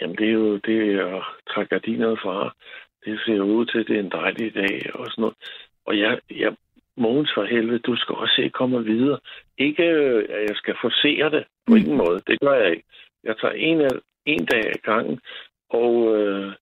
jamen 0.00 0.16
det 0.16 0.28
er 0.28 0.32
jo 0.32 0.56
det 0.56 0.98
at 0.98 1.22
trække 1.48 1.68
gardinerne 1.68 2.16
fra. 2.16 2.54
Det 3.04 3.20
ser 3.26 3.40
ud 3.40 3.66
til, 3.66 3.78
at 3.78 3.86
det 3.86 3.96
er 3.96 4.00
en 4.00 4.10
dejlig 4.10 4.54
dag 4.54 4.94
og 4.94 5.06
sådan 5.06 5.22
noget. 5.22 5.36
Og 5.84 5.98
jeg, 5.98 6.20
jeg 6.30 6.56
Mogens 6.96 7.30
for 7.34 7.44
helvede, 7.44 7.78
du 7.78 7.96
skal 7.96 8.14
også 8.14 8.34
se 8.36 8.48
komme 8.48 8.84
videre. 8.84 9.18
Ikke, 9.58 9.82
at 9.84 10.42
jeg 10.48 10.56
skal 10.56 10.74
forsere 10.80 11.30
det 11.30 11.44
på 11.66 11.72
Mm. 11.72 11.76
ingen 11.76 11.96
måde. 11.96 12.20
Det 12.26 12.40
gør 12.40 12.54
jeg 12.54 12.70
ikke. 12.70 12.84
Jeg 13.24 13.36
tager 13.38 13.54
en, 13.54 13.80
af, 13.80 13.90
en 14.26 14.46
dag 14.46 14.66
ad 14.66 14.80
gangen, 14.82 15.20
og, 15.70 16.16
øh, 16.16 16.52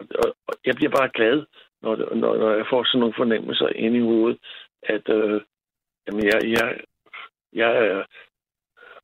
og, 0.00 0.36
og 0.48 0.54
jeg 0.66 0.74
bliver 0.74 0.90
bare 0.90 1.10
glad, 1.14 1.46
når, 1.82 2.14
når, 2.14 2.36
når 2.36 2.50
jeg 2.54 2.66
får 2.70 2.84
sådan 2.84 3.00
nogle 3.00 3.14
fornemmelser 3.16 3.68
ind 3.68 3.96
i 3.96 4.00
hovedet, 4.00 4.38
at 4.82 5.08
øh, 5.08 5.40
jamen 6.06 6.24
jeg, 6.24 6.40
jeg, 6.44 6.80
jeg 7.52 7.86
er 7.86 8.04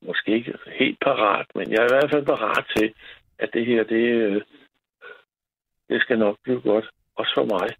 måske 0.01 0.31
ikke 0.31 0.53
helt 0.67 0.99
parat, 0.99 1.45
men 1.55 1.71
jeg 1.71 1.79
er 1.79 1.85
i 1.85 1.93
hvert 1.93 2.11
fald 2.11 2.25
parat 2.25 2.65
til, 2.77 2.93
at 3.39 3.49
det 3.53 3.65
her, 3.65 3.83
det, 3.83 4.05
øh, 4.15 4.41
det 5.89 6.01
skal 6.01 6.19
nok 6.19 6.37
blive 6.43 6.61
godt. 6.61 6.89
Også 7.15 7.31
for 7.35 7.45
mig. 7.45 7.75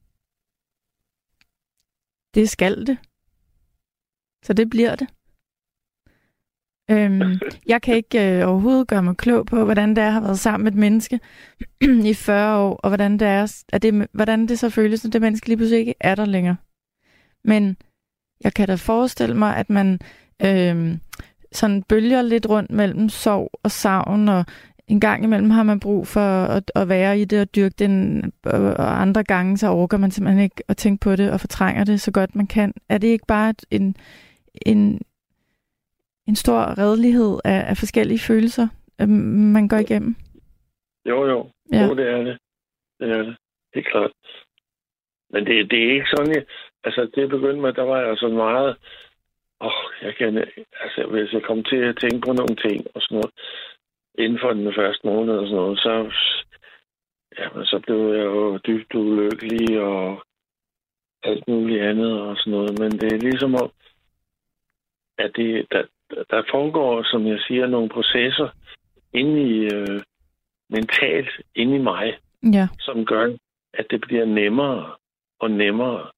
Det 2.38 2.50
skal 2.50 2.88
det. 2.88 2.98
Så 4.46 4.54
det 4.54 4.70
bliver 4.70 4.96
det. 4.96 5.08
Øhm, 6.92 7.40
jeg 7.66 7.82
kan 7.82 7.96
ikke 7.96 8.40
øh, 8.40 8.50
overhovedet 8.50 8.88
gøre 8.88 9.04
mig 9.04 9.18
klog 9.18 9.46
på, 9.46 9.66
hvordan 9.66 9.90
det 9.90 9.98
er 9.98 10.08
at 10.08 10.14
have 10.14 10.24
været 10.24 10.40
sammen 10.40 10.64
med 10.64 10.72
et 10.72 10.78
menneske 10.78 11.20
i 12.12 12.14
40 12.14 12.58
år, 12.58 12.76
og 12.76 12.90
hvordan 12.90 13.20
det, 13.20 13.28
er, 13.28 13.64
at 13.74 13.82
det, 13.82 14.08
hvordan 14.12 14.48
det 14.48 14.60
så 14.60 14.70
føles, 14.70 15.04
når 15.04 15.12
det 15.12 15.22
menneske 15.22 15.48
lige 15.48 15.58
pludselig 15.58 15.80
ikke 15.80 15.96
er 16.00 16.16
der 16.16 16.26
længere. 16.26 16.56
Men 17.44 17.78
jeg 18.44 18.54
kan 18.54 18.68
da 18.68 18.76
forestille 18.76 19.36
mig, 19.38 19.58
at 19.58 19.70
man 19.70 20.00
øh, 20.46 20.98
sådan 21.52 21.84
bølger 21.84 22.22
lidt 22.22 22.50
rundt 22.50 22.72
mellem 22.72 23.10
sorg 23.10 23.50
og 23.64 23.72
savn, 23.72 24.30
og 24.30 24.46
en 24.88 25.00
gang 25.00 25.24
imellem 25.24 25.50
har 25.50 25.64
man 25.64 25.80
brug 25.80 26.08
for 26.08 26.30
at, 26.58 26.72
at 26.76 26.90
være 26.90 27.20
i 27.20 27.26
det 27.26 27.42
og 27.42 27.56
dyrke 27.56 27.76
den, 27.80 28.24
og 28.44 29.02
andre 29.02 29.24
gange 29.24 29.58
så 29.58 29.68
overgår 29.68 29.98
man 29.98 30.12
simpelthen 30.12 30.44
ikke 30.44 30.64
at 30.68 30.78
tænke 30.78 31.04
på 31.04 31.16
det 31.16 31.32
og 31.32 31.40
fortrænger 31.40 31.84
det 31.84 32.02
så 32.02 32.12
godt 32.12 32.36
man 32.36 32.48
kan. 32.48 32.74
Er 32.90 32.98
det 32.98 33.08
ikke 33.08 33.26
bare 33.28 33.54
en, 33.72 33.96
en, 34.66 35.02
en 36.28 36.36
stor 36.36 36.78
redelighed 36.78 37.40
af, 37.46 37.70
af 37.70 37.78
forskellige 37.78 38.20
følelser, 38.20 38.68
øhm, 39.02 39.10
man 39.54 39.68
går 39.68 39.78
igennem? 39.78 40.16
Jo, 41.06 41.26
jo. 41.26 41.50
Ja. 41.74 41.86
Jo, 41.86 41.96
det 41.96 42.08
er 42.10 42.24
det. 42.24 42.38
Det 43.00 43.12
er 43.12 43.24
det. 43.24 43.36
Helt 43.76 43.88
klart. 43.92 44.12
Men 45.30 45.46
det, 45.46 45.72
det 45.72 45.80
er 45.84 45.94
ikke 45.94 46.14
sådan, 46.16 46.36
jeg, 46.36 46.46
altså 46.84 47.10
det 47.16 47.30
begyndte 47.30 47.62
med, 47.62 47.74
der 47.74 47.84
var 47.84 48.00
jeg 48.02 48.18
så 48.18 48.28
meget, 48.28 48.78
åh, 49.62 49.68
oh, 49.68 49.84
jeg 50.02 50.16
kan, 50.16 50.38
altså 50.82 51.08
hvis 51.12 51.34
jeg 51.34 51.44
kom 51.44 51.64
til 51.64 51.76
at 51.76 51.98
tænke 52.02 52.20
på 52.28 52.34
nogle 52.34 52.56
ting 52.56 52.86
og 52.96 53.02
sådan 53.02 53.16
noget, 53.16 53.32
inden 54.18 54.40
for 54.42 54.54
den 54.54 54.74
første 54.76 55.08
måned 55.08 55.34
og 55.34 55.48
sådan 55.48 55.56
noget, 55.56 55.80
så, 55.80 55.94
jamen, 57.40 57.66
så 57.66 57.80
blev 57.86 58.14
jeg 58.14 58.26
jo 58.26 58.58
dybt 58.58 58.96
ulykkelig 58.96 59.82
og 59.82 60.24
alt 61.24 61.48
muligt 61.48 61.82
andet 61.82 62.22
og 62.22 62.38
sådan 62.38 62.52
noget. 62.52 62.80
Men 62.80 62.92
det 62.92 63.14
er 63.14 63.18
ligesom 63.18 63.56
om, 63.56 63.72
at 65.18 65.32
det, 65.36 65.66
der, 65.72 65.84
der 66.30 66.44
foregår, 66.52 67.04
som 67.04 67.28
jeg 67.28 67.40
siger, 67.48 67.68
nogle 67.68 67.90
processer 67.90 68.50
inde 69.14 69.42
i, 69.42 69.66
øh, 69.76 70.02
mentalt 70.70 71.30
inde 71.56 71.76
i 71.76 71.80
mig, 71.80 72.18
Ja, 72.54 72.68
som 72.80 73.06
gør, 73.06 73.38
at 73.74 73.86
det 73.90 74.02
bliver 74.02 74.26
nemmere 74.26 74.96
og 75.40 75.52
nemmere. 75.52 76.12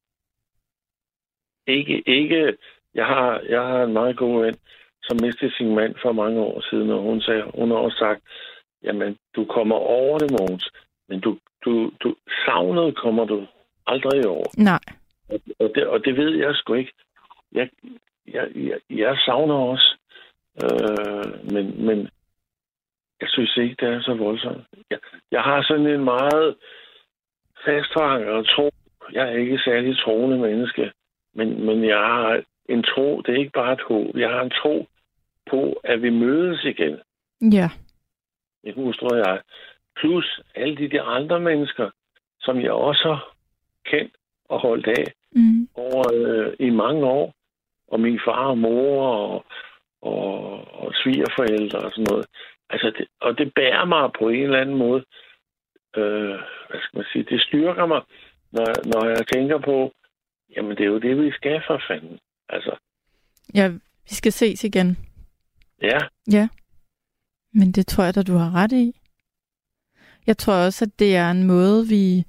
Ikke, 1.68 2.04
ikke, 2.08 2.58
jeg 2.93 3.06
har, 3.06 3.39
jeg 3.50 3.62
har 3.62 3.84
en 3.84 3.93
meget 3.93 4.18
god 4.18 4.45
ven, 4.45 4.56
som 5.10 5.18
mistede 5.22 5.55
sin 5.57 5.76
mand 5.76 5.95
for 6.01 6.12
mange 6.12 6.39
år 6.39 6.62
siden, 6.70 6.89
og 6.89 7.01
hun, 7.01 7.22
sagde, 7.22 7.43
hun 7.55 7.72
har 7.72 7.78
også 7.78 7.97
sagt, 7.97 8.22
jamen, 8.84 9.18
du 9.36 9.45
kommer 9.45 9.76
over 9.76 10.18
det, 10.18 10.32
Mogens, 10.32 10.70
men 11.10 11.20
du, 11.20 11.38
du, 11.66 11.91
du 12.03 12.16
savnet 12.45 12.97
kommer 12.97 13.26
du 13.26 13.47
aldrig 13.88 14.28
over. 14.28 14.45
nej. 14.57 14.80
Og 15.60 15.72
det, 15.76 15.88
og 15.88 16.05
det 16.05 16.18
ved 16.18 16.36
jeg 16.36 16.55
sgu 16.55 16.74
ikke. 16.74 16.93
Jeg, 17.51 17.70
jeg, 18.28 18.47
jeg, 18.55 18.80
jeg 18.89 19.18
savner 19.26 19.55
også, 19.55 19.97
øh, 20.64 21.51
men, 21.53 21.86
men 21.86 22.10
jeg 23.22 23.30
synes 23.30 23.57
ikke, 23.57 23.76
det 23.80 23.88
er 23.93 24.01
så 24.01 24.14
voldsomt. 24.14 24.64
Jeg, 24.91 24.99
jeg 25.32 25.41
har 25.41 25.64
sådan 25.64 25.88
en 25.88 26.03
meget 26.03 26.55
fastforankret 27.66 28.45
tro. 28.45 28.70
Jeg 29.14 29.30
er 29.30 29.38
ikke 29.38 29.60
særlig 29.66 29.97
troende 29.97 30.38
menneske, 30.38 30.91
men, 31.36 31.66
men 31.66 31.84
jeg 31.84 31.97
har 31.97 32.43
en 32.70 32.84
tro. 32.84 33.22
Det 33.22 33.34
er 33.34 33.39
ikke 33.39 33.60
bare 33.62 33.74
et 33.74 33.82
håb. 33.82 34.18
Jeg 34.18 34.30
har 34.30 34.41
en 34.41 34.55
tro 34.62 34.88
på, 35.50 35.82
at 35.84 36.02
vi 36.02 36.10
mødes 36.10 36.64
igen. 36.64 36.97
Ja, 37.54 37.70
Min 38.64 38.74
hustru 38.74 39.08
og 39.08 39.18
jeg. 39.18 39.41
Plus 39.95 40.41
alle 40.56 40.78
de 40.78 40.89
der 40.89 41.04
andre 41.04 41.39
mennesker, 41.39 41.89
som 42.39 42.62
jeg 42.62 42.72
også 42.72 43.04
har 43.08 43.36
kendt 43.86 44.14
og 44.50 44.60
holdt 44.60 44.88
af 44.88 45.14
mm. 45.32 45.68
over 45.76 46.04
øh, 46.14 46.54
i 46.60 46.70
mange 46.70 47.06
år. 47.06 47.34
Og 47.88 48.00
min 48.00 48.20
far 48.26 48.45
og 48.47 48.58
mor 48.58 49.08
og, 49.08 49.45
og, 50.02 50.34
og 50.84 50.93
svigerforældre 51.04 51.80
og 51.80 51.91
sådan 51.91 52.06
noget. 52.10 52.26
Altså 52.70 52.91
det, 52.97 53.08
og 53.22 53.38
det 53.38 53.54
bærer 53.54 53.86
mig 53.86 54.10
på 54.20 54.30
en 54.30 54.43
eller 54.43 54.62
anden 54.62 54.76
måde. 54.76 55.04
Øh, 55.97 56.36
hvad 56.70 56.80
skal 56.82 56.97
man 56.97 57.06
sige? 57.14 57.24
Det 57.24 57.41
styrker 57.41 57.86
mig, 57.86 58.02
når, 58.52 58.66
når 58.86 59.08
jeg 59.08 59.28
tænker 59.34 59.58
på, 59.58 59.93
jamen 60.56 60.78
det 60.78 60.82
er 60.82 60.88
jo 60.88 61.00
det, 61.00 61.24
vi 61.24 61.32
skal 61.32 61.62
for 61.68 61.82
fanden. 61.88 62.20
Altså, 62.50 62.76
ja, 63.56 63.68
vi 64.10 64.16
skal 64.16 64.32
ses 64.32 64.64
igen. 64.64 65.09
Ja, 65.82 65.97
Ja, 66.32 66.47
men 67.53 67.71
det 67.71 67.88
tror 67.88 68.03
jeg 68.03 68.15
da, 68.15 68.21
du 68.23 68.36
har 68.38 68.55
ret 68.55 68.71
i. 68.71 68.95
Jeg 70.27 70.38
tror 70.38 70.53
også, 70.53 70.86
at 70.86 70.99
det 70.99 71.15
er 71.15 71.32
en 71.32 71.43
måde, 71.43 71.88
vi... 71.88 72.25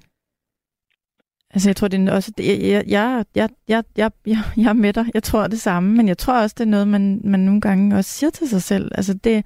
Altså, 1.49 1.69
jeg 1.69 1.75
tror, 1.75 1.87
det 1.87 2.07
er 2.09 2.13
også... 2.13 2.31
Jeg, 2.37 2.61
jeg, 2.61 2.83
jeg, 2.87 3.25
jeg, 3.35 3.49
jeg, 3.67 3.83
jeg, 3.97 4.11
jeg, 4.57 4.69
er 4.69 4.73
med 4.73 4.93
dig. 4.93 5.05
Jeg 5.13 5.23
tror 5.23 5.47
det 5.47 5.61
samme, 5.61 5.93
men 5.97 6.07
jeg 6.07 6.17
tror 6.17 6.41
også, 6.41 6.55
det 6.57 6.63
er 6.63 6.69
noget, 6.69 6.87
man, 6.87 7.21
man 7.23 7.39
nogle 7.39 7.61
gange 7.61 7.95
også 7.97 8.11
siger 8.11 8.29
til 8.29 8.49
sig 8.49 8.61
selv. 8.61 8.91
Altså, 8.95 9.13
det, 9.13 9.45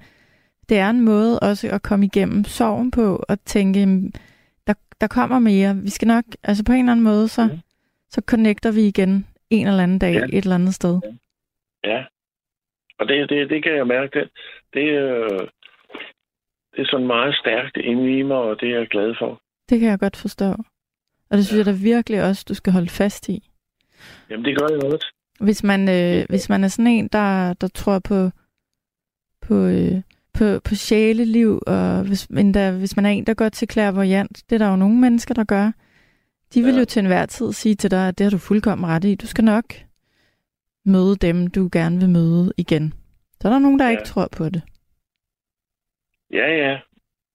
det 0.68 0.78
er 0.78 0.90
en 0.90 1.00
måde 1.00 1.40
også 1.40 1.68
at 1.70 1.82
komme 1.82 2.06
igennem 2.06 2.44
sorgen 2.44 2.90
på, 2.90 3.24
og 3.28 3.44
tænke, 3.44 3.80
"Jamen, 3.80 4.12
der, 4.66 4.74
der 5.00 5.06
kommer 5.06 5.38
mere. 5.38 5.76
Vi 5.76 5.90
skal 5.90 6.08
nok... 6.08 6.24
Altså, 6.42 6.64
på 6.64 6.72
en 6.72 6.78
eller 6.78 6.92
anden 6.92 7.04
måde, 7.04 7.28
så, 7.28 7.44
Mhm. 7.46 7.58
så 8.10 8.20
connecter 8.26 8.70
vi 8.70 8.82
igen 8.86 9.26
en 9.50 9.66
eller 9.66 9.82
anden 9.82 9.98
dag 9.98 10.14
Ja. 10.14 10.24
et 10.24 10.34
eller 10.44 10.54
andet 10.54 10.74
sted. 10.74 11.00
ja. 11.84 12.04
Og 12.98 13.08
det, 13.08 13.28
det, 13.30 13.50
det 13.50 13.62
kan 13.62 13.76
jeg 13.76 13.86
mærke. 13.86 14.18
Det, 14.18 14.30
det, 14.74 14.86
øh, 15.02 15.40
det 16.72 16.80
er 16.82 16.86
sådan 16.90 17.06
meget 17.06 17.34
stærkt 17.34 17.76
inde 17.76 18.18
i 18.18 18.22
mig, 18.22 18.36
og 18.36 18.60
det 18.60 18.70
er 18.70 18.78
jeg 18.78 18.88
glad 18.88 19.14
for. 19.18 19.40
Det 19.68 19.80
kan 19.80 19.88
jeg 19.88 19.98
godt 19.98 20.16
forstå. 20.16 20.50
Og 21.30 21.36
det 21.36 21.46
synes 21.46 21.66
ja. 21.66 21.70
jeg 21.70 21.74
da 21.74 21.82
virkelig 21.82 22.22
også, 22.22 22.44
du 22.48 22.54
skal 22.54 22.72
holde 22.72 22.88
fast 22.90 23.28
i. 23.28 23.50
Jamen, 24.30 24.44
det 24.44 24.58
gør 24.58 24.66
jeg 24.70 24.84
også. 24.84 25.12
Hvis 25.40 25.64
man, 25.64 25.88
øh, 25.88 26.24
hvis 26.28 26.48
man 26.48 26.64
er 26.64 26.68
sådan 26.68 26.92
en, 26.92 27.08
der, 27.08 27.52
der 27.52 27.68
tror 27.68 27.98
på, 27.98 28.30
på, 29.40 29.54
øh, 29.54 30.02
på, 30.34 30.60
på 30.64 30.74
sjæleliv, 30.74 31.62
og 31.66 32.06
hvis, 32.06 32.26
endda, 32.26 32.70
hvis 32.78 32.96
man 32.96 33.06
er 33.06 33.10
en, 33.10 33.26
der 33.26 33.34
går 33.34 33.48
til 33.48 33.70
clairvoyant, 33.70 34.42
det 34.50 34.54
er 34.54 34.58
der 34.58 34.70
jo 34.70 34.76
nogle 34.76 34.96
mennesker, 35.00 35.34
der 35.34 35.44
gør, 35.44 35.72
de 36.54 36.62
vil 36.62 36.74
Ja. 36.74 36.78
jo 36.78 36.84
til 36.84 37.00
enhver 37.00 37.26
tid 37.26 37.52
sige 37.52 37.74
til 37.74 37.90
dig, 37.90 38.08
at 38.08 38.18
det 38.18 38.24
har 38.24 38.30
du 38.30 38.38
fuldkommen 38.38 38.86
ret 38.90 39.04
i. 39.04 39.14
Du 39.14 39.26
skal 39.26 39.44
nok 39.44 39.64
møde 40.86 41.16
dem, 41.16 41.46
du 41.46 41.68
gerne 41.72 42.00
vil 42.00 42.08
møde 42.08 42.52
igen. 42.56 42.94
Så 43.40 43.48
er 43.48 43.52
der 43.52 43.58
nogen, 43.58 43.78
der 43.78 43.84
ja. 43.84 43.90
Ikke 43.90 44.04
tror 44.04 44.28
på 44.36 44.44
det. 44.44 44.62
Ja, 46.32 46.48
ja. 46.64 46.78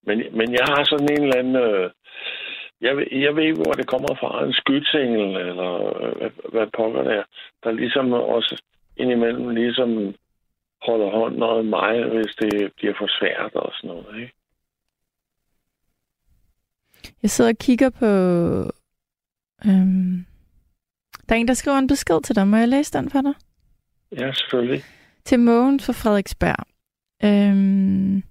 Men, 0.04 0.18
men 0.38 0.52
jeg 0.52 0.66
har 0.68 0.84
sådan 0.84 1.12
en 1.12 1.24
eller 1.24 1.39
anden... 1.39 1.56
Øh, 1.56 1.91
jeg, 2.82 2.93
jeg 3.12 3.36
ved 3.36 3.43
ikke, 3.43 3.62
hvor 3.64 3.74
det 3.74 3.88
kommer 3.88 4.16
fra. 4.20 4.45
En 4.45 4.54
skytsengel, 4.54 5.36
eller 5.36 5.72
øh, 6.04 6.18
hvad, 6.18 6.32
hvad 6.52 6.68
pokker 6.78 7.04
det 7.04 7.14
er. 7.14 7.24
Der 7.64 7.72
ligesom 7.72 8.14
også 8.14 8.62
indimellem 8.97 9.49
ligesom 9.49 10.16
holder 10.82 11.10
hånden 11.10 11.43
over 11.43 11.62
mig, 11.62 12.04
hvis 12.04 12.36
det 12.41 12.74
bliver 12.78 12.93
for 12.97 13.08
svært 13.20 13.56
og 13.56 13.72
sådan 13.74 13.88
noget. 13.88 14.22
Ikke? 14.22 14.34
Jeg 17.22 17.30
sidder 17.30 17.52
og 17.52 17.58
kigger 17.58 17.89
på... 17.89 18.06
Øhm, 19.66 20.26
der 21.32 21.38
er 21.38 21.39
en, 21.41 21.47
der 21.47 21.53
skriver 21.53 21.77
en 21.77 21.88
besked 21.88 22.21
til 22.23 22.36
dig. 22.36 22.47
Må 22.47 22.57
jeg 22.57 22.67
læse 22.67 22.93
den 22.93 23.09
for 23.09 23.21
dig? 23.21 23.34
Ja, 24.11 24.34
selvfølgelig. 24.34 24.84
til 25.25 25.39
Mogens 25.39 25.86
fra 25.86 25.93
Frederiksberg. 25.93 26.65
Øhm, 27.23 28.23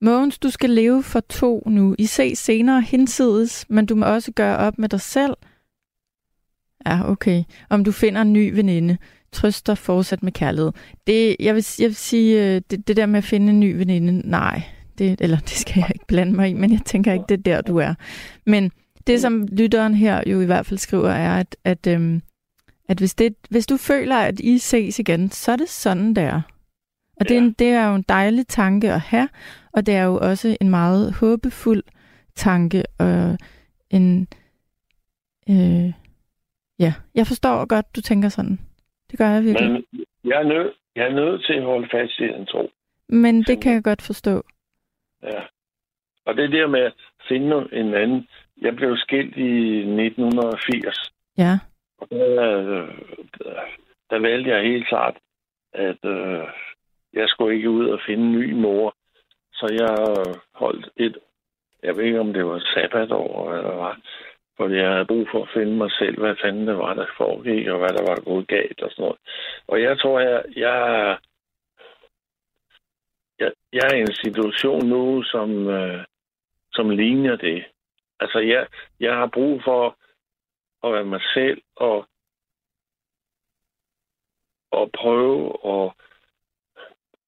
Mogens, 0.00 0.38
du 0.38 0.50
skal 0.50 0.70
leve 0.70 1.02
for 1.02 1.20
to 1.20 1.62
nu. 1.66 1.94
I 1.98 2.06
ses 2.06 2.38
senere 2.38 2.82
hinsides, 2.82 3.66
men 3.68 3.86
du 3.86 3.94
må 3.94 4.06
også 4.06 4.32
gøre 4.32 4.56
op 4.56 4.78
med 4.78 4.88
dig 4.88 5.00
selv. 5.00 5.34
Ja, 6.86 7.10
okay. 7.10 7.44
Om 7.70 7.84
du 7.84 7.92
finder 7.92 8.22
en 8.22 8.32
ny 8.32 8.54
veninde. 8.54 8.98
trøster 9.32 9.74
fortsat 9.74 10.22
med 10.22 10.32
kærlighed. 10.32 10.72
Det, 11.06 11.36
jeg, 11.40 11.54
vil, 11.54 11.64
jeg 11.78 11.88
vil 11.88 11.96
sige, 11.96 12.54
øh, 12.54 12.62
det, 12.70 12.88
det 12.88 12.96
der 12.96 13.06
med 13.06 13.18
at 13.18 13.24
finde 13.24 13.50
en 13.50 13.60
ny 13.60 13.76
veninde, 13.76 14.28
nej, 14.28 14.62
det, 14.98 15.20
eller 15.20 15.38
det 15.38 15.50
skal 15.50 15.80
jeg 15.80 15.90
ikke 15.94 16.06
blande 16.06 16.32
mig 16.32 16.50
i, 16.50 16.52
men 16.52 16.72
jeg 16.72 16.80
tænker 16.84 17.12
ikke, 17.12 17.24
det 17.28 17.38
er 17.38 17.42
der, 17.42 17.60
du 17.60 17.76
er. 17.76 17.94
Men 18.46 18.72
det, 19.06 19.20
som 19.20 19.46
lytteren 19.52 19.94
her 19.94 20.22
jo 20.26 20.40
i 20.40 20.46
hvert 20.46 20.66
fald 20.66 20.78
skriver, 20.78 21.10
er, 21.10 21.40
at, 21.40 21.56
at, 21.64 21.86
øhm, 21.86 22.22
at 22.88 22.98
hvis, 22.98 23.14
det, 23.14 23.34
hvis 23.50 23.66
du 23.66 23.76
føler, 23.76 24.16
at 24.16 24.40
I 24.40 24.58
ses 24.58 24.98
igen, 24.98 25.30
så 25.30 25.52
er 25.52 25.56
det 25.56 25.68
sådan, 25.68 26.14
der. 26.14 26.42
Og 27.20 27.28
det, 27.28 27.36
er 27.36 27.38
en, 27.38 27.52
det 27.52 27.68
er 27.68 27.88
jo 27.88 27.94
en 27.94 28.04
dejlig 28.08 28.46
tanke 28.46 28.92
at 28.92 29.00
have, 29.00 29.28
og 29.72 29.86
det 29.86 29.94
er 29.94 30.04
jo 30.04 30.18
også 30.18 30.56
en 30.60 30.70
meget 30.70 31.12
håbefuld 31.12 31.82
tanke, 32.34 32.82
og 32.98 33.38
en... 33.90 34.28
Øh, 35.50 35.92
ja, 36.78 36.94
jeg 37.14 37.26
forstår 37.26 37.66
godt, 37.66 37.96
du 37.96 38.00
tænker 38.00 38.28
sådan. 38.28 38.58
Det 39.10 39.18
gør 39.18 39.28
jeg 39.28 39.44
virkelig. 39.44 39.70
Men 39.70 39.84
jeg 40.24 40.38
er, 40.40 40.42
nød, 40.42 40.72
jeg 40.96 41.06
er 41.06 41.12
nødt 41.12 41.44
til 41.44 41.52
at 41.52 41.62
holde 41.62 41.88
fast 41.92 42.20
i 42.20 42.22
den 42.22 42.46
tro. 42.46 42.70
Men 43.08 43.42
det 43.42 43.62
kan 43.62 43.72
jeg 43.72 43.84
godt 43.84 44.02
forstå. 44.02 44.42
Ja. 45.22 45.40
Og 46.26 46.36
det 46.36 46.52
der 46.52 46.66
med 46.66 46.80
at 46.80 46.92
finde 47.28 47.68
en 47.72 47.94
anden. 47.94 48.28
Jeg 48.60 48.76
blev 48.76 48.96
skilt 48.96 49.36
i 49.36 49.78
1980. 49.78 51.12
Ja, 51.38 51.58
Og 51.98 52.08
der, 52.10 52.60
øh, 52.60 52.88
der 54.10 54.18
valgte 54.18 54.50
jeg 54.50 54.62
helt 54.62 54.88
klart, 54.88 55.16
at 55.72 56.04
øh, 56.04 56.48
jeg 57.12 57.28
skulle 57.28 57.56
ikke 57.56 57.70
ud 57.70 57.88
og 57.88 58.00
finde 58.06 58.24
en 58.24 58.32
ny 58.32 58.52
mor. 58.52 58.94
Så 59.52 59.66
jeg 59.80 60.24
holdt 60.54 60.88
et, 60.96 61.18
jeg 61.82 61.96
ved 61.96 62.04
ikke 62.04 62.20
om 62.20 62.32
det 62.32 62.46
var 62.46 62.56
et 62.56 62.68
sabbatår 62.74 63.54
eller 63.54 63.74
hvad, 63.74 63.94
fordi 64.56 64.74
jeg 64.74 64.90
havde 64.92 65.06
brug 65.06 65.28
for 65.30 65.42
at 65.42 65.50
finde 65.54 65.76
mig 65.76 65.90
selv, 65.90 66.18
hvad 66.18 66.36
fanden 66.42 66.68
det 66.68 66.76
var, 66.78 66.94
der 66.94 67.06
foregik, 67.16 67.66
og 67.66 67.78
hvad 67.78 67.88
der 67.88 68.02
var 68.02 68.20
gået 68.24 68.48
galt 68.48 68.82
og 68.82 68.90
sådan 68.90 69.02
noget. 69.02 69.18
Og 69.66 69.82
jeg 69.82 69.98
tror, 69.98 70.20
jeg, 70.20 70.44
jeg, 70.56 71.18
jeg, 73.38 73.52
jeg 73.72 73.82
er 73.90 73.96
i 73.96 74.00
en 74.00 74.14
situation 74.14 74.86
nu, 74.86 75.22
som, 75.22 75.68
øh, 75.68 76.04
som 76.72 76.90
ligner 76.90 77.36
det. 77.36 77.64
Altså, 78.20 78.38
jeg, 78.38 78.66
jeg 79.00 79.14
har 79.14 79.26
brug 79.26 79.62
for 79.64 79.98
at 80.86 80.92
være 80.92 81.04
mig 81.04 81.20
selv 81.34 81.62
og, 81.76 82.08
og 84.70 84.90
prøve 84.92 85.46
at 85.74 85.92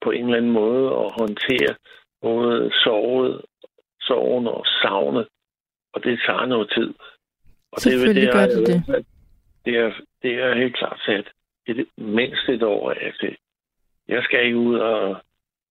på 0.05 0.11
en 0.11 0.25
eller 0.25 0.37
anden 0.37 0.53
måde 0.53 0.87
at 0.97 1.13
håndtere 1.21 1.77
både 2.23 2.71
sovet, 2.85 3.45
sorgen 4.01 4.47
og 4.47 4.67
savnet. 4.83 5.29
Og 5.93 6.05
det 6.05 6.21
tager 6.27 6.47
noget 6.47 6.71
tid. 6.77 6.95
Og 7.73 7.81
Selvfølgelig 7.81 8.23
det, 8.23 8.33
gør 8.33 8.41
er- 8.41 8.47
det 8.47 8.67
det. 8.67 9.07
Det 9.65 9.77
er, 9.77 9.93
det 10.23 10.35
er 10.35 10.55
helt 10.55 10.77
klart 10.77 11.01
sat 11.07 11.29
et, 11.67 11.89
mindst 11.97 12.49
et 12.49 12.63
år 12.63 12.91
af 12.91 13.13
til. 13.21 13.37
Jeg 14.09 14.23
skal 14.25 14.45
ikke 14.45 14.57
ud 14.59 14.79
og, 14.79 15.17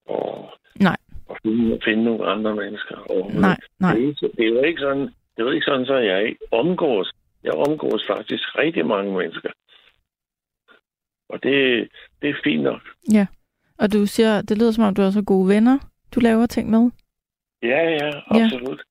og, 0.05 0.53
Nej. 0.79 0.97
Og 1.29 1.37
finde, 1.43 1.79
finde 1.85 2.03
nogle 2.03 2.25
andre 2.25 2.55
mennesker. 2.55 2.95
overhovedet. 3.09 3.41
nej, 3.41 3.57
nej. 3.79 3.93
Det 3.93 4.23
er, 4.23 4.27
det 4.37 4.45
er 4.45 4.49
jo 4.49 4.61
ikke 4.61 4.79
sådan, 4.79 5.01
det 5.01 5.39
er 5.39 5.43
jo 5.43 5.49
ikke 5.49 5.65
sådan, 5.65 5.85
så 5.85 5.95
jeg 5.95 6.35
omgås. 6.51 7.11
Jeg 7.43 7.53
omgås 7.53 8.03
faktisk 8.07 8.57
rigtig 8.57 8.85
mange 8.85 9.17
mennesker. 9.17 9.49
Og 11.29 11.43
det, 11.43 11.87
det 12.21 12.29
er 12.29 12.35
fint 12.43 12.63
nok. 12.63 12.81
Og 13.77 13.93
du 13.93 14.05
siger, 14.05 14.41
det 14.41 14.57
lyder 14.57 14.71
som 14.71 14.83
om, 14.83 14.95
du 14.95 15.01
har 15.01 15.11
så 15.11 15.23
gode 15.23 15.47
venner, 15.47 15.79
du 16.15 16.19
laver 16.19 16.45
ting 16.45 16.69
med. 16.69 16.91
Ja, 17.63 17.89
ja, 17.89 18.11
absolut. 18.27 18.81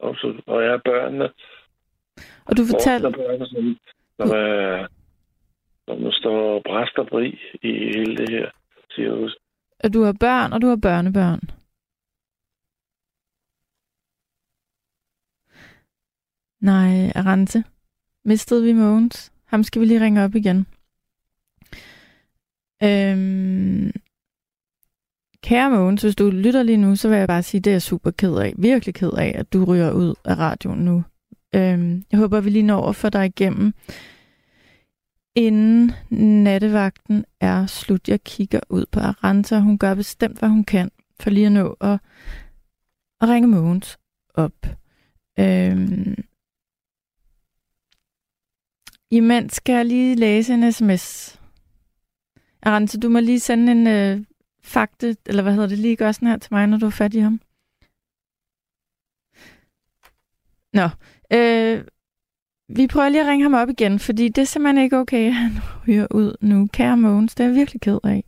Ja. 0.00 0.08
Absolut. 0.08 0.44
Og 0.46 0.62
jeg 0.62 0.70
har 0.70 0.80
børnene. 0.84 1.28
Og 2.44 2.56
du 2.56 2.62
fortalte, 2.70 3.06
Voksne 3.06 3.24
børn, 3.24 3.46
som, 3.46 3.76
som, 4.20 4.36
er, 4.36 4.86
som 5.88 6.12
står 6.12 6.62
bræst 6.64 6.98
og 6.98 7.06
brig 7.06 7.38
i 7.62 7.72
hele 7.72 8.16
det 8.16 8.30
her 8.30 8.50
cirkus. 8.94 9.36
at 9.80 9.94
du 9.94 10.02
har 10.02 10.16
børn, 10.20 10.52
og 10.52 10.62
du 10.62 10.66
har 10.66 10.78
børnebørn. 10.82 11.40
Nej, 16.60 17.12
Arante. 17.14 17.64
Mistede 18.24 18.64
vi 18.64 18.72
Mogens? 18.72 19.32
Ham 19.44 19.62
skal 19.62 19.80
vi 19.80 19.86
lige 19.86 20.00
ringe 20.00 20.24
op 20.24 20.34
igen. 20.34 20.66
Øhm, 22.82 23.92
kære 25.42 25.70
Mogens, 25.70 26.02
hvis 26.02 26.16
du 26.16 26.30
lytter 26.30 26.62
lige 26.62 26.76
nu, 26.76 26.96
så 26.96 27.08
vil 27.08 27.18
jeg 27.18 27.26
bare 27.28 27.42
sige, 27.42 27.60
det 27.60 27.70
er 27.70 27.74
jeg 27.74 27.82
super 27.82 28.10
ked 28.10 28.34
af. 28.34 28.54
Virkelig 28.58 28.94
ked 28.94 29.12
af, 29.12 29.32
at 29.38 29.52
du 29.52 29.64
ryger 29.64 29.92
ud 29.92 30.14
af 30.24 30.38
radioen 30.38 30.78
nu. 30.78 31.04
Øhm, 31.54 32.04
jeg 32.12 32.18
håber, 32.18 32.40
vi 32.40 32.50
lige 32.50 32.62
når 32.62 32.88
at 32.88 32.96
få 32.96 33.08
dig 33.08 33.26
igennem, 33.26 33.74
inden 35.34 35.92
nattevagten 36.10 37.24
er 37.40 37.66
slut. 37.66 38.08
Jeg 38.08 38.24
kigger 38.24 38.60
ud 38.70 38.84
på 38.92 39.00
Aranta, 39.00 39.58
hun 39.58 39.78
gør 39.78 39.94
bestemt, 39.94 40.38
hvad 40.38 40.48
hun 40.48 40.64
kan, 40.64 40.90
for 41.20 41.30
lige 41.30 41.46
at 41.46 41.52
nå 41.52 41.76
at, 41.80 41.98
at 43.20 43.28
ringe 43.28 43.48
Mogens 43.48 43.98
op. 44.34 44.66
Øhm, 45.38 46.14
imens 49.10 49.54
skal 49.54 49.72
jeg 49.72 49.86
lige 49.86 50.14
læse 50.14 50.54
en 50.54 50.72
sms. 50.72 51.38
Aranta, 52.62 52.98
du 52.98 53.08
må 53.08 53.20
lige 53.20 53.40
sende 53.40 53.72
en 53.72 53.86
øh, 53.86 54.24
fakte, 54.62 55.16
eller 55.26 55.42
hvad 55.42 55.52
hedder 55.52 55.68
det, 55.68 55.78
lige 55.78 55.96
gør 55.96 56.12
sådan 56.12 56.28
her 56.28 56.36
til 56.36 56.54
mig, 56.54 56.66
når 56.66 56.78
du 56.78 56.86
er 56.86 56.90
fat 56.90 57.14
i 57.14 57.18
ham. 57.18 57.40
Nå, 60.72 60.88
øh, 61.32 61.84
vi 62.68 62.86
prøver 62.86 63.08
lige 63.08 63.20
at 63.20 63.26
ringe 63.26 63.42
ham 63.42 63.54
op 63.54 63.68
igen, 63.68 63.98
fordi 63.98 64.28
det 64.28 64.42
er 64.42 64.46
simpelthen 64.46 64.84
ikke 64.84 64.98
okay, 64.98 65.26
at 65.26 65.34
han 65.34 65.52
ryger 65.88 66.06
ud 66.10 66.36
nu. 66.40 66.68
Kære 66.72 66.96
Mogens, 66.96 67.34
det 67.34 67.44
er 67.44 67.48
jeg 67.48 67.56
virkelig 67.56 67.80
ked 67.80 67.98
af. 68.04 68.24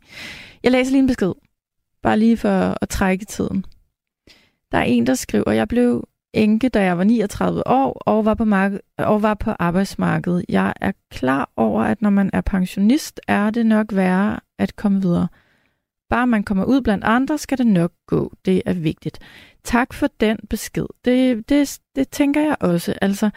Jeg 0.62 0.72
læser 0.72 0.90
lige 0.92 1.00
en 1.00 1.06
besked. 1.06 1.32
Bare 2.02 2.18
lige 2.18 2.36
for 2.36 2.78
at 2.82 2.88
trække 2.88 3.24
tiden. 3.24 3.64
Der 4.72 4.78
er 4.78 4.82
en, 4.82 5.06
der 5.06 5.14
skriver, 5.14 5.52
jeg 5.52 5.68
blev 5.68 6.08
enke, 6.32 6.68
da 6.68 6.82
jeg 6.82 6.98
var 6.98 7.04
39 7.04 7.66
år 7.66 8.02
og 8.06 8.24
var 8.24 8.34
på, 8.34 8.44
mark- 8.44 8.80
og 8.98 9.22
var 9.22 9.34
på 9.34 9.50
arbejdsmarkedet. 9.58 10.44
Jeg 10.48 10.72
er 10.80 10.92
klar 11.10 11.50
over, 11.56 11.82
at 11.82 12.02
når 12.02 12.10
man 12.10 12.30
er 12.32 12.40
pensionist, 12.40 13.20
er 13.28 13.50
det 13.50 13.66
nok 13.66 13.86
værre 13.92 14.40
at 14.58 14.76
komme 14.76 15.02
videre. 15.02 15.28
Bare 16.10 16.26
man 16.26 16.42
kommer 16.42 16.64
ud 16.64 16.80
blandt 16.80 17.04
andre, 17.04 17.38
skal 17.38 17.58
det 17.58 17.66
nok 17.66 17.92
gå. 18.06 18.32
Det 18.44 18.62
er 18.66 18.72
vigtigt. 18.72 19.18
Tak 19.64 19.92
for 19.92 20.06
den 20.20 20.38
besked. 20.50 20.86
Det, 21.04 21.48
det, 21.48 21.78
det 21.96 22.08
tænker 22.08 22.40
jeg 22.40 22.56
også. 22.60 22.94
Altså, 23.00 23.30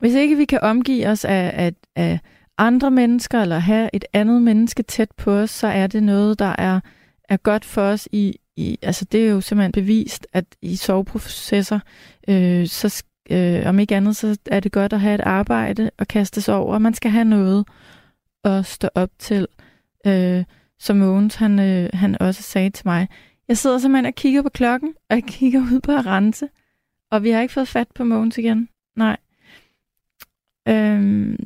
hvis 0.00 0.14
ikke 0.14 0.36
vi 0.36 0.44
kan 0.44 0.60
omgive 0.62 1.06
os 1.06 1.24
af, 1.24 1.52
af, 1.54 1.72
af 1.96 2.20
andre 2.58 2.90
mennesker, 2.90 3.42
eller 3.42 3.58
have 3.58 3.90
et 3.92 4.04
andet 4.12 4.42
menneske 4.42 4.82
tæt 4.82 5.10
på 5.16 5.32
os, 5.32 5.50
så 5.50 5.66
er 5.66 5.86
det 5.86 6.02
noget, 6.02 6.38
der 6.38 6.54
er, 6.58 6.80
er 7.28 7.36
godt 7.36 7.64
for 7.64 7.82
os 7.82 8.08
i, 8.12 8.36
i, 8.60 8.78
altså 8.82 9.04
det 9.04 9.26
er 9.26 9.30
jo 9.30 9.40
simpelthen 9.40 9.72
bevist, 9.72 10.26
at 10.32 10.44
i 10.62 10.76
soveprocesser, 10.76 11.80
øh, 12.28 12.66
så 12.66 13.04
øh, 13.30 13.62
om 13.66 13.78
ikke 13.78 13.96
andet, 13.96 14.16
så 14.16 14.36
er 14.46 14.60
det 14.60 14.72
godt 14.72 14.92
at 14.92 15.00
have 15.00 15.14
et 15.14 15.20
arbejde 15.20 15.90
og 15.98 16.08
kaste 16.08 16.40
sig 16.40 16.54
over. 16.54 16.78
Man 16.78 16.94
skal 16.94 17.10
have 17.10 17.24
noget 17.24 17.66
at 18.44 18.66
stå 18.66 18.88
op 18.94 19.10
til. 19.18 19.46
Øh, 20.06 20.44
som 20.80 20.96
Mogens, 20.96 21.34
han, 21.34 21.58
øh, 21.58 21.90
han 21.92 22.22
også 22.22 22.42
sagde 22.42 22.70
til 22.70 22.86
mig. 22.86 23.08
Jeg 23.48 23.58
sidder 23.58 23.78
simpelthen 23.78 24.06
og 24.06 24.14
kigger 24.14 24.42
på 24.42 24.48
klokken, 24.48 24.94
og 25.10 25.16
jeg 25.16 25.24
kigger 25.24 25.60
ud 25.60 25.80
på 25.80 25.92
Arance, 25.92 26.48
og 27.10 27.22
vi 27.22 27.30
har 27.30 27.40
ikke 27.40 27.54
fået 27.54 27.68
fat 27.68 27.88
på 27.94 28.04
Mogens 28.04 28.38
igen. 28.38 28.68
Nej. 28.96 29.16
Øhm, 30.68 31.36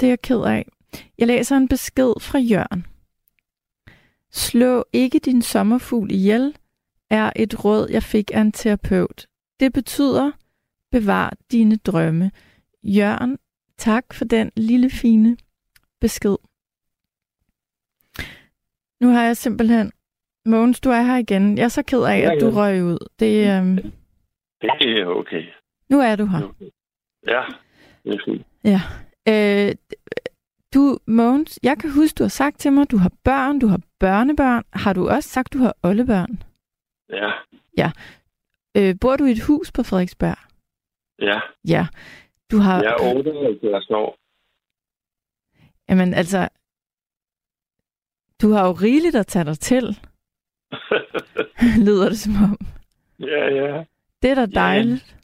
det 0.00 0.06
er 0.06 0.10
jeg 0.10 0.22
ked 0.22 0.40
af. 0.40 0.68
Jeg 1.18 1.26
læser 1.26 1.56
en 1.56 1.68
besked 1.68 2.20
fra 2.20 2.38
Jørgen. 2.38 2.86
Slå 4.32 4.84
ikke 4.92 5.18
din 5.18 5.42
sommerfugl 5.42 6.10
ihjel, 6.10 6.56
er 7.10 7.32
et 7.36 7.64
råd, 7.64 7.88
jeg 7.90 8.02
fik 8.02 8.30
af 8.34 8.40
en 8.40 8.52
terapeut. 8.52 9.26
Det 9.60 9.72
betyder, 9.72 10.32
bevar 10.90 11.34
dine 11.50 11.76
drømme. 11.76 12.30
Jørgen, 12.82 13.38
tak 13.78 14.14
for 14.14 14.24
den 14.24 14.50
lille 14.56 14.90
fine 14.90 15.36
besked. 16.00 16.36
Nu 19.00 19.08
har 19.08 19.22
jeg 19.24 19.36
simpelthen... 19.36 19.92
Mogens, 20.44 20.80
du 20.80 20.90
er 20.90 21.02
her 21.02 21.16
igen. 21.16 21.58
Jeg 21.58 21.64
er 21.64 21.68
så 21.68 21.82
ked 21.82 22.02
af, 22.02 22.18
at 22.18 22.38
du 22.40 22.50
røg 22.50 22.84
ud. 22.84 22.98
Det, 23.18 23.58
øhm, 23.58 23.76
Det 24.60 24.70
er 25.00 25.06
okay. 25.06 25.42
nu 25.88 26.00
er 26.00 26.16
du 26.16 26.26
her. 26.26 26.54
Ja, 27.26 27.42
det 28.04 28.14
er 28.14 28.18
fint. 28.24 28.46
Ja. 28.64 28.80
Øh, 29.28 29.74
du, 30.74 30.98
Mogens, 31.06 31.58
jeg 31.62 31.78
kan 31.78 31.92
huske, 31.92 32.16
du 32.18 32.24
har 32.24 32.28
sagt 32.28 32.58
til 32.58 32.72
mig, 32.72 32.90
du 32.90 32.96
har 32.96 33.12
børn, 33.24 33.58
du 33.58 33.66
har 33.66 33.80
børnebørn. 33.98 34.64
Har 34.72 34.92
du 34.92 35.08
også 35.08 35.28
sagt, 35.28 35.52
du 35.52 35.58
har 35.58 35.76
oldebørn? 35.82 36.42
Ja, 37.76 37.90
Øh, 38.76 38.94
bor 39.00 39.16
du 39.16 39.24
i 39.24 39.30
et 39.30 39.42
hus 39.46 39.72
på 39.72 39.82
Frederiksberg? 39.82 40.36
ja. 41.18 41.40
Ja. 41.68 41.86
Du 42.50 42.58
har... 42.58 42.82
Jeg 42.82 42.92
er 42.92 43.14
78 43.16 43.90
år. 43.90 44.16
Jamen, 45.88 46.14
altså... 46.14 46.48
Du 48.42 48.52
har 48.52 48.66
jo 48.66 48.72
rigeligt 48.72 49.16
at 49.16 49.26
tage 49.26 49.44
dig 49.44 49.58
til, 49.58 49.82
lyder 51.86 52.08
det 52.08 52.18
som 52.18 52.32
om. 52.44 52.58
ja, 53.20 53.44
ja. 53.54 53.84
Det 54.22 54.30
er 54.30 54.34
da 54.34 54.46
dejligt. 54.46 55.16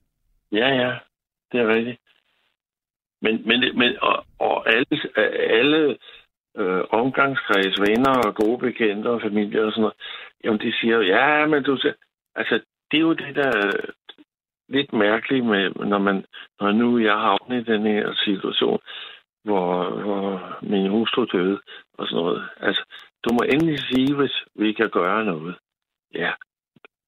Ja, 0.53 0.69
ja. 0.69 0.99
Det 1.53 1.61
er 1.61 1.69
rigtigt. 1.69 2.01
Men, 3.27 3.35
men, 3.49 3.79
men 3.79 3.91
og, 4.03 4.17
og 4.39 4.57
alle, 4.75 4.97
alle 5.59 5.97
øh, 6.57 6.83
omgangskreds, 6.91 7.81
venner 7.81 8.15
og 8.27 8.35
gode 8.35 8.59
bekendte 8.59 9.09
og 9.09 9.23
familie 9.23 9.65
og 9.65 9.73
sådan 9.73 9.81
noget, 9.81 9.97
jamen 10.45 10.61
de 10.61 10.73
siger, 10.81 10.99
ja, 11.01 11.47
men 11.47 11.63
du 11.63 11.79
altså 12.35 12.55
det 12.91 12.97
er 12.97 13.07
jo 13.09 13.13
det, 13.13 13.37
der 13.37 13.49
er 13.49 13.73
lidt 14.69 14.93
mærkeligt 14.93 15.47
med, 15.47 15.71
når 15.71 15.99
man, 15.99 16.25
når 16.61 16.73
nu 16.73 16.99
jeg 16.99 17.13
har 17.13 17.39
havnet 17.39 17.69
i 17.69 17.73
den 17.73 17.83
her 17.83 18.15
situation, 18.25 18.81
hvor, 19.45 19.91
hvor 19.91 20.59
min 20.63 20.91
hustru 20.91 21.25
døde 21.25 21.61
og 21.99 22.07
sådan 22.07 22.23
noget. 22.23 22.49
Altså, 22.61 22.83
du 23.25 23.29
må 23.33 23.41
endelig 23.53 23.79
sige, 23.79 24.15
hvis 24.17 24.37
vi 24.55 24.73
kan 24.73 24.91
gøre 24.91 25.25
noget. 25.25 25.55
Ja, 26.15 26.33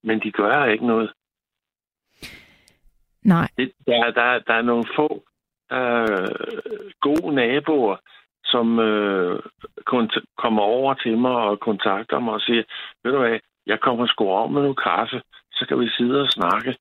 men 0.02 0.20
de 0.20 0.32
gør 0.32 0.64
ikke 0.64 0.86
noget. 0.86 1.12
Nej. 3.24 3.48
Det, 3.56 3.72
der, 3.86 4.10
der, 4.10 4.38
der 4.38 4.54
er 4.54 4.62
nogle 4.62 4.84
få 4.96 5.24
øh, 5.72 6.28
gode 7.00 7.34
naboer, 7.34 7.96
som 8.44 8.78
øh, 8.78 9.42
kommer 10.38 10.62
over 10.62 10.94
til 10.94 11.18
mig 11.18 11.36
og 11.36 11.60
kontakter 11.60 12.18
mig 12.18 12.34
og 12.34 12.40
siger, 12.40 12.62
ved 13.04 13.12
du 13.12 13.18
hvad, 13.18 13.38
jeg 13.66 13.80
kommer 13.80 14.06
sgu 14.06 14.30
om 14.30 14.52
med 14.52 14.62
noget 14.62 14.82
kaffe, 14.82 15.22
så 15.52 15.64
kan 15.68 15.80
vi 15.80 15.88
sidde 15.88 16.20
og 16.20 16.28
snakke. 16.28 16.76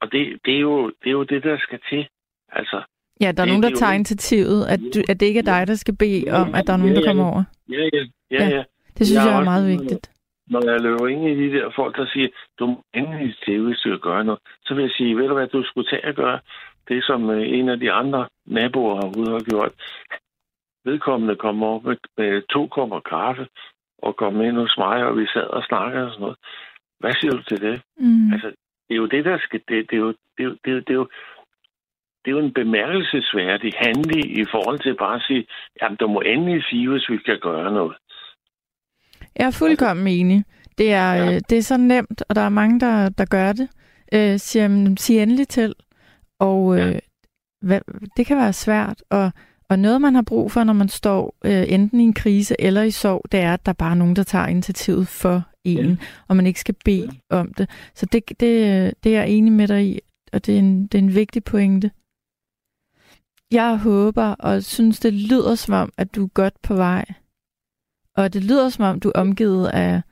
Og 0.00 0.12
det, 0.12 0.40
det, 0.44 0.54
er, 0.54 0.60
jo, 0.60 0.86
det 0.88 1.06
er 1.06 1.10
jo 1.20 1.22
det, 1.22 1.42
der 1.42 1.58
skal 1.58 1.80
til. 1.90 2.08
Altså, 2.52 2.82
ja, 3.20 3.32
der 3.32 3.42
er 3.42 3.46
det, 3.46 3.48
nogen, 3.48 3.62
der 3.62 3.70
er 3.70 3.74
tager 3.74 3.92
initiativet, 3.92 4.66
at, 4.66 4.80
du, 4.94 4.98
at 5.08 5.20
det 5.20 5.26
ikke 5.26 5.40
er 5.40 5.50
dig, 5.54 5.66
der 5.66 5.74
skal 5.74 5.96
bede 5.96 6.24
om, 6.30 6.54
at 6.54 6.66
der 6.66 6.72
er 6.72 6.76
nogen, 6.76 6.96
der 6.96 7.06
kommer 7.06 7.24
over. 7.24 7.44
Ja, 7.68 7.88
ja, 7.92 8.04
ja, 8.30 8.44
Ja. 8.44 8.48
ja. 8.56 8.64
Det 8.98 9.06
synes 9.06 9.24
Jeg 9.24 9.32
jeg 9.32 9.40
er 9.40 9.44
meget 9.44 9.66
vigtigt. 9.68 10.10
Når 10.50 10.70
jeg 10.70 10.80
løber 10.80 11.08
ind 11.08 11.28
i 11.28 11.34
de 11.42 11.58
der 11.58 11.70
folk, 11.76 11.96
der 11.96 12.06
siger, 12.12 12.28
du 12.58 12.66
må 12.66 12.84
endelig 12.94 13.34
til, 13.44 13.60
hvis 13.60 13.78
du 13.78 13.88
vil 13.90 13.98
gøre 13.98 14.24
noget, 14.24 14.40
så 14.64 14.74
vil 14.74 14.82
jeg 14.82 14.90
sige, 14.90 15.16
ved 15.16 15.28
du 15.28 15.34
hvad, 15.34 15.46
du 15.46 15.62
skulle 15.64 15.88
tage 15.90 16.04
at 16.04 16.16
gøre 16.16 16.40
det, 16.88 17.04
som 17.04 17.30
øh, 17.30 17.48
en 17.58 17.68
af 17.68 17.78
de 17.80 17.92
andre 17.92 18.28
naboer 18.46 18.96
herude 19.00 19.30
har 19.30 19.44
gjort. 19.50 19.72
Vedkommende 20.84 21.36
kom 21.36 21.62
op 21.62 21.84
med, 21.84 21.96
med 22.18 22.42
to 22.42 22.66
kopper 22.66 23.00
kaffe 23.00 23.46
og 23.98 24.16
kom 24.16 24.40
ind 24.40 24.56
hos 24.56 24.74
mig, 24.78 25.04
og 25.04 25.16
vi 25.18 25.26
sad 25.26 25.46
og 25.56 25.62
snakkede 25.62 26.04
og 26.06 26.10
sådan 26.12 26.20
noget. 26.20 26.36
Hvad 27.00 27.12
siger 27.20 27.32
du 27.32 27.42
til 27.42 27.60
det? 27.60 27.82
Mm. 27.96 28.32
Altså, 28.32 28.48
det 28.88 28.94
er 28.94 28.96
jo 28.96 29.06
det, 29.06 29.24
der 29.24 29.38
skal... 29.38 29.60
Det, 29.68 29.90
det, 29.90 29.96
er, 29.96 30.00
jo, 30.00 30.08
det, 30.08 30.42
er, 30.44 30.44
jo, 30.44 30.56
det, 30.64 30.72
er, 30.72 30.80
det, 30.80 30.90
er, 30.90 30.94
jo, 30.94 31.08
det 32.24 32.30
er 32.30 32.36
jo 32.36 32.38
en 32.38 32.52
bemærkelsesværdig 32.52 33.72
handling 33.76 34.38
i 34.38 34.44
forhold 34.50 34.78
til 34.78 34.94
bare 34.96 35.14
at 35.16 35.22
sige, 35.26 35.46
jamen, 35.82 35.96
du 35.96 36.06
må 36.06 36.20
endelig 36.20 36.64
sige, 36.64 36.88
hvis 36.90 37.10
vi 37.10 37.16
kan 37.16 37.38
gøre 37.40 37.72
noget. 37.72 37.96
Jeg 39.36 39.46
er 39.46 39.56
fuldkommen 39.58 40.06
enig. 40.06 40.44
Det 40.78 40.92
er, 40.92 41.12
Ja. 41.14 41.24
ja. 41.24 41.38
det 41.38 41.58
er 41.58 41.62
så 41.62 41.76
nemt, 41.76 42.22
og 42.28 42.34
der 42.34 42.40
er 42.42 42.48
mange, 42.48 42.80
der, 42.80 43.08
der 43.08 43.24
gør 43.24 43.52
det. 43.52 43.68
Øh, 44.14 44.38
siger, 44.38 44.62
jamen, 44.62 44.96
sig 44.96 45.18
endelig 45.22 45.48
til. 45.48 45.74
Og 46.40 46.78
øh, 46.80 46.92
Ja. 46.92 46.98
hvad, 47.60 47.80
det 48.16 48.26
kan 48.26 48.36
være 48.36 48.52
svært. 48.52 49.02
Og, 49.10 49.30
og 49.70 49.78
noget, 49.78 50.00
man 50.00 50.14
har 50.14 50.22
brug 50.22 50.52
for, 50.52 50.64
når 50.64 50.72
man 50.72 50.88
står 50.88 51.36
øh, 51.44 51.64
enten 51.72 52.00
i 52.00 52.02
en 52.02 52.14
krise 52.14 52.56
eller 52.58 52.82
i 52.82 52.90
sorg, 52.90 53.22
det 53.32 53.40
er, 53.40 53.54
at 53.54 53.66
der 53.66 53.72
bare 53.72 53.90
er 53.90 53.94
nogen, 53.94 54.16
der 54.16 54.22
tager 54.22 54.46
initiativet 54.46 55.08
for 55.08 55.42
en, 55.64 55.90
ja. 55.90 55.96
og 56.28 56.36
man 56.36 56.46
ikke 56.46 56.60
skal 56.60 56.74
bede 56.84 57.10
ja. 57.30 57.36
om 57.36 57.54
det. 57.54 57.70
Så 57.94 58.06
det, 58.06 58.28
det, 58.28 58.40
det 59.04 59.16
er 59.16 59.20
jeg 59.20 59.28
enig 59.28 59.52
med 59.52 59.68
dig 59.68 59.86
i, 59.86 60.00
og 60.32 60.46
det 60.46 60.54
er 60.54 60.58
en, 60.58 60.86
det 60.86 60.98
er 60.98 61.02
en 61.02 61.14
vigtig 61.14 61.44
pointe. 61.44 61.90
Jeg 63.50 63.78
håber 63.78 64.34
og 64.38 64.62
synes, 64.62 65.00
det 65.00 65.14
lyder 65.14 65.54
som 65.54 65.74
om, 65.74 65.92
at 65.96 66.14
du 66.14 66.24
er 66.24 66.28
godt 66.28 66.62
på 66.62 66.74
vej. 66.74 67.04
Og 68.16 68.32
det 68.32 68.44
lyder 68.44 68.68
som 68.68 68.84
om, 68.84 69.00
du 69.00 69.08
er 69.14 69.20
omgivet 69.20 69.66
af, 69.66 70.02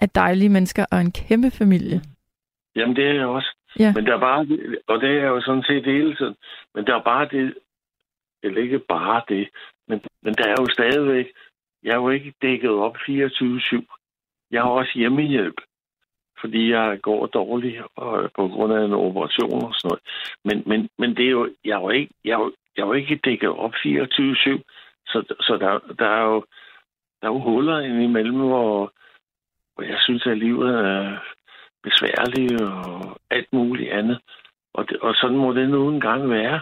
af 0.00 0.08
dejlige 0.10 0.48
mennesker 0.48 0.84
og 0.90 1.00
en 1.00 1.12
kæmpe 1.12 1.50
familie. 1.50 2.02
Jamen, 2.76 2.96
det 2.96 3.04
er 3.04 3.14
jeg 3.14 3.26
også. 3.26 3.56
Ja. 3.78 3.92
Men 3.94 4.06
der 4.06 4.14
er 4.14 4.20
bare, 4.20 4.46
og 4.86 5.00
det 5.00 5.10
er 5.10 5.26
jo 5.26 5.40
sådan 5.40 5.62
set 5.62 5.84
hele 5.84 6.16
tiden, 6.16 6.36
men 6.74 6.86
der 6.86 6.94
er 6.96 7.02
bare 7.02 7.28
det, 7.28 7.54
eller 8.42 8.62
ikke 8.62 8.78
bare 8.78 9.22
det, 9.28 9.48
men, 9.88 10.00
men 10.22 10.34
der 10.34 10.44
er 10.44 10.56
jo 10.60 10.66
stadigvæk, 10.72 11.26
jeg 11.82 11.92
er 11.92 11.96
jo 11.96 12.10
ikke 12.10 12.34
dækket 12.42 12.70
op 12.70 12.96
24-7. 12.96 13.84
Jeg 14.50 14.62
har 14.62 14.70
også 14.70 14.92
hjemmehjælp, 14.94 15.60
fordi 16.40 16.70
jeg 16.70 17.00
går 17.02 17.26
dårligt 17.26 17.82
og, 17.96 18.30
på 18.36 18.48
grund 18.48 18.72
af 18.72 18.84
en 18.84 18.92
operation 18.92 19.64
og 19.64 19.74
sådan 19.74 19.88
noget. 19.88 20.02
Men, 20.44 20.62
men, 20.66 20.88
men 20.98 21.16
det 21.16 21.26
er 21.26 21.30
jo, 21.30 21.54
jeg 21.64 21.76
er 21.76 21.80
jo 21.80 21.90
ikke, 21.90 22.14
jeg 22.24 22.32
er 22.32 22.38
jo, 22.38 22.52
jeg 22.76 22.82
er 22.82 22.86
jo 22.86 22.92
ikke 22.92 23.20
dækket 23.24 23.50
op 23.50 23.74
24-7, 23.74 23.78
så, 25.06 25.34
så 25.40 25.56
der, 25.60 25.94
der, 25.98 26.08
er 26.08 26.24
jo, 26.24 26.44
der 27.20 27.28
er 27.28 27.32
jo 27.32 27.38
huller 27.38 27.78
indimellem, 27.78 28.38
hvor, 28.38 28.92
hvor 29.74 29.84
jeg 29.84 29.98
synes, 30.00 30.26
at 30.26 30.38
livet 30.38 30.74
er 30.74 31.18
besværligt 31.82 32.60
og 32.60 33.18
alt 33.30 33.52
muligt 33.52 33.92
andet. 33.92 34.18
Og, 34.74 34.88
det, 34.88 34.96
og 34.96 35.14
sådan 35.14 35.36
må 35.36 35.52
det 35.52 35.68
nu 35.68 35.88
engang 35.88 36.30
være. 36.30 36.60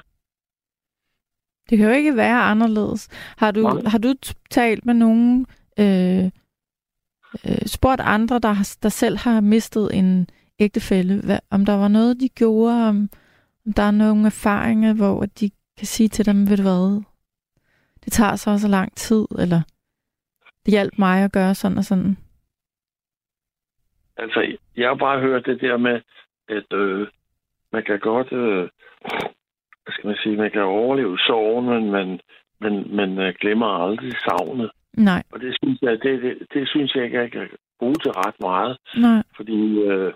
Det 1.70 1.78
kan 1.78 1.86
jo 1.86 1.92
ikke 1.92 2.16
være 2.16 2.42
anderledes. 2.42 3.08
Har 3.36 3.50
du, 3.50 3.60
Nej. 3.60 3.82
har 3.86 3.98
du 3.98 4.14
talt 4.50 4.86
med 4.86 4.94
nogen, 4.94 5.46
øh, 5.78 6.24
øh, 7.44 7.66
spurgt 7.66 8.00
andre, 8.00 8.38
der, 8.38 8.52
har, 8.52 8.76
der 8.82 8.88
selv 8.88 9.18
har 9.18 9.40
mistet 9.40 9.90
en 9.94 10.28
ægtefælle, 10.58 11.20
hvad, 11.24 11.38
om 11.50 11.64
der 11.64 11.74
var 11.74 11.88
noget, 11.88 12.20
de 12.20 12.28
gjorde, 12.28 12.88
om, 12.88 13.08
om 13.66 13.72
der 13.72 13.82
er 13.82 13.90
nogle 13.90 14.26
erfaringer, 14.26 14.94
hvor 14.94 15.26
de 15.26 15.50
kan 15.78 15.86
sige 15.86 16.08
til 16.08 16.26
dem, 16.26 16.48
ved 16.48 16.56
du 16.56 16.62
hvad, 16.62 17.02
det 18.04 18.12
tager 18.12 18.36
så 18.36 18.58
så 18.58 18.68
lang 18.68 18.96
tid, 18.96 19.26
eller 19.38 19.62
det 20.64 20.72
hjalp 20.72 20.98
mig 20.98 21.24
at 21.24 21.32
gøre 21.32 21.54
sådan 21.54 21.78
og 21.78 21.84
sådan. 21.84 22.16
Altså, 24.22 24.56
jeg 24.76 24.88
har 24.88 24.94
bare 24.94 25.20
hørt 25.20 25.46
det 25.46 25.60
der 25.60 25.76
med, 25.76 26.00
at 26.48 26.72
øh, 26.72 27.08
man 27.72 27.82
kan 27.82 27.98
godt, 27.98 28.32
øh, 28.32 28.68
hvad 29.82 29.92
skal 29.92 30.06
man 30.06 30.16
sige, 30.22 30.36
man 30.36 30.50
kan 30.50 30.62
overleve 30.62 31.18
sorgen, 31.18 31.66
men 31.66 31.90
man, 31.90 32.20
men, 32.60 32.96
man 32.96 33.18
øh, 33.18 33.34
glemmer 33.40 33.66
aldrig 33.66 34.12
savnet. 34.12 34.70
Nej, 34.96 35.22
Og 35.32 35.40
det 35.40 35.56
synes 35.62 35.78
jeg, 35.82 36.02
det, 36.02 36.22
det, 36.22 36.46
det 36.54 36.68
synes 36.68 36.94
jeg 36.94 37.04
ikke, 37.04 37.18
jeg 37.18 37.32
kan 37.32 37.48
bruge 37.78 37.94
til 37.94 38.12
ret 38.12 38.40
meget, 38.40 38.78
nej. 38.96 39.22
fordi 39.36 39.78
øh, 39.78 40.12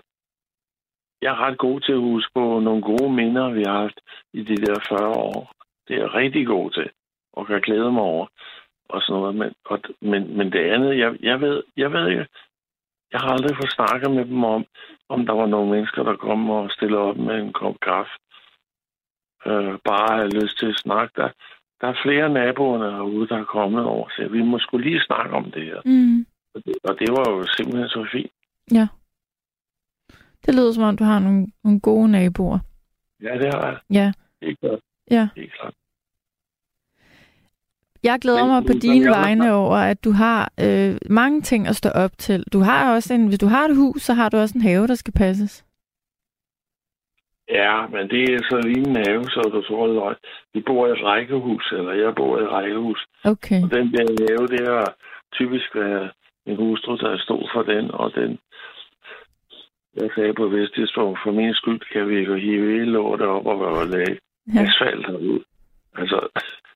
jeg 1.21 1.31
er 1.31 1.45
ret 1.45 1.57
god 1.57 1.81
til 1.81 1.91
at 1.91 1.99
huske 2.11 2.31
på 2.33 2.59
nogle 2.59 2.81
gode 2.81 3.13
minder, 3.13 3.49
vi 3.49 3.63
har 3.67 3.81
haft 3.81 3.99
i 4.33 4.43
de 4.43 4.55
der 4.55 4.75
40 4.89 5.09
år. 5.09 5.51
Det 5.87 5.95
er 5.95 5.99
jeg 5.99 6.13
rigtig 6.13 6.47
god 6.47 6.71
til, 6.71 6.89
og 7.33 7.47
kan 7.47 7.61
glæde 7.61 7.91
mig 7.91 8.01
over, 8.01 8.27
og 8.89 9.01
sådan 9.01 9.19
noget. 9.21 9.35
Men, 9.35 9.53
og, 9.65 9.79
men, 10.01 10.37
men 10.37 10.51
det 10.51 10.59
andet, 10.59 10.97
jeg, 10.97 11.15
jeg, 11.21 11.41
ved, 11.41 11.63
jeg 11.77 11.91
ved 11.93 12.09
ikke, 12.09 12.27
jeg 13.15 13.21
har 13.23 13.31
aldrig 13.35 13.55
fået 13.55 13.75
snakket 13.77 14.11
med 14.17 14.25
dem 14.25 14.43
om, 14.43 14.65
om 15.09 15.25
der 15.25 15.33
var 15.41 15.45
nogle 15.45 15.71
mennesker, 15.73 16.03
der 16.03 16.15
kom 16.15 16.49
og 16.49 16.71
stillede 16.71 17.01
op 17.09 17.17
med 17.17 17.35
en 17.41 17.53
kop 17.53 17.75
kaffe. 17.81 18.13
Øh, 19.49 19.73
bare 19.89 20.17
have 20.17 20.35
lyst 20.41 20.55
til 20.59 20.69
at 20.73 20.81
snakke. 20.85 21.11
Der, 21.21 21.29
der 21.81 21.87
er 21.87 22.01
flere 22.05 22.29
naboerne 22.29 22.91
herude, 22.95 23.27
der 23.27 23.37
er 23.39 23.53
kommet 23.57 23.83
over, 23.85 24.07
så 24.09 24.27
vi 24.31 24.41
må 24.41 24.59
skulle 24.59 24.85
lige 24.89 25.01
snakke 25.09 25.33
om 25.35 25.51
det 25.51 25.63
her. 25.65 25.81
Mm. 25.85 26.25
Og 26.53 26.59
det, 26.65 26.75
og 26.83 26.93
det 26.99 27.09
var 27.17 27.25
jo 27.31 27.43
simpelthen 27.57 27.89
så 27.89 28.07
fint. 28.11 28.31
Ja. 28.71 28.87
Det 30.45 30.55
lyder 30.55 30.71
som 30.71 30.83
om, 30.83 30.97
du 30.97 31.03
har 31.03 31.19
nogle, 31.19 31.47
nogle 31.63 31.79
gode 31.79 32.11
naboer. 32.11 32.59
Ja, 33.23 33.33
det 33.41 33.53
har 33.53 33.65
jeg. 33.71 33.79
Ja, 33.89 34.11
Helt 34.41 34.59
klart. 34.59 34.79
ja. 35.11 35.27
Helt 35.35 35.53
klart. 35.53 35.73
Jeg 38.09 38.17
glæder 38.21 38.45
mig 38.53 38.61
på 38.69 38.73
dine 38.85 39.09
vegne 39.19 39.53
over, 39.53 39.77
at 39.91 40.03
du 40.05 40.11
har 40.11 40.41
øh, 40.65 40.95
mange 41.09 41.41
ting 41.41 41.67
at 41.67 41.75
stå 41.75 41.89
op 41.89 42.11
til. 42.17 42.43
Du 42.53 42.59
har 42.59 42.95
også 42.95 43.13
en, 43.13 43.27
hvis 43.27 43.39
du 43.39 43.47
har 43.55 43.63
et 43.69 43.75
hus, 43.75 44.01
så 44.01 44.13
har 44.13 44.29
du 44.29 44.37
også 44.37 44.55
en 44.57 44.61
have, 44.69 44.87
der 44.87 44.95
skal 44.95 45.13
passes. 45.13 45.65
Ja, 47.49 47.87
men 47.93 48.03
det 48.09 48.23
er 48.33 48.39
så 48.49 48.57
lige 48.67 48.87
en 48.89 48.95
have, 49.07 49.23
så 49.23 49.41
du 49.53 49.61
tror 49.61 49.87
det. 49.87 50.17
Vi 50.53 50.61
bor 50.61 50.87
i 50.87 50.91
et 50.91 51.03
rækkehus, 51.03 51.71
eller 51.77 51.93
jeg 51.93 52.15
bor 52.15 52.39
i 52.39 52.43
et 52.43 52.51
rækkehus. 52.51 53.05
Okay. 53.23 53.61
Og 53.63 53.71
den 53.71 53.85
der 53.93 54.05
have, 54.29 54.47
det 54.47 54.67
har 54.67 54.95
typisk 55.33 55.75
været 55.75 56.11
min 56.45 56.55
hustru, 56.55 56.95
der 56.95 57.17
stod 57.17 57.43
for 57.53 57.63
den, 57.63 57.91
og 57.91 58.11
den... 58.15 58.39
Jeg 60.01 60.09
sagde 60.15 60.33
på 60.33 60.47
Vestidspunkt, 60.47 61.19
for 61.23 61.31
min 61.31 61.53
skyld 61.53 61.81
kan 61.93 62.09
vi 62.09 62.17
jo 62.19 62.35
hive 62.35 62.71
hele 62.71 62.91
lortet 62.91 63.27
op 63.27 63.45
og 63.45 63.59
være 63.59 63.89
lage 63.89 64.17
Ja. 64.55 64.61
asfalt 64.61 65.05
herud. 65.07 65.43
Altså, 65.95 66.19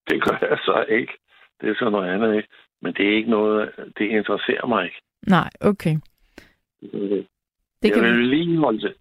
det 0.10 0.24
gør 0.24 0.38
jeg 0.50 0.58
så 0.66 0.86
ikke. 0.90 1.14
Det 1.62 1.70
er 1.70 1.76
så 1.80 1.90
noget 1.90 2.10
andet, 2.14 2.36
ikke? 2.36 2.50
Men 2.82 2.94
det 2.94 3.06
er 3.12 3.16
ikke 3.16 3.30
noget, 3.30 3.70
det 3.98 4.06
interesserer 4.06 4.66
mig 4.68 4.86
ikke. 4.86 5.02
Nej, 5.28 5.50
okay. 5.62 5.96
Det 6.82 6.92
Det 7.84 7.90
jeg 7.90 7.94
kan, 7.94 8.04
vil 8.04 8.28
lige 8.28 8.58
holde 8.58 8.82
det, 8.82 8.94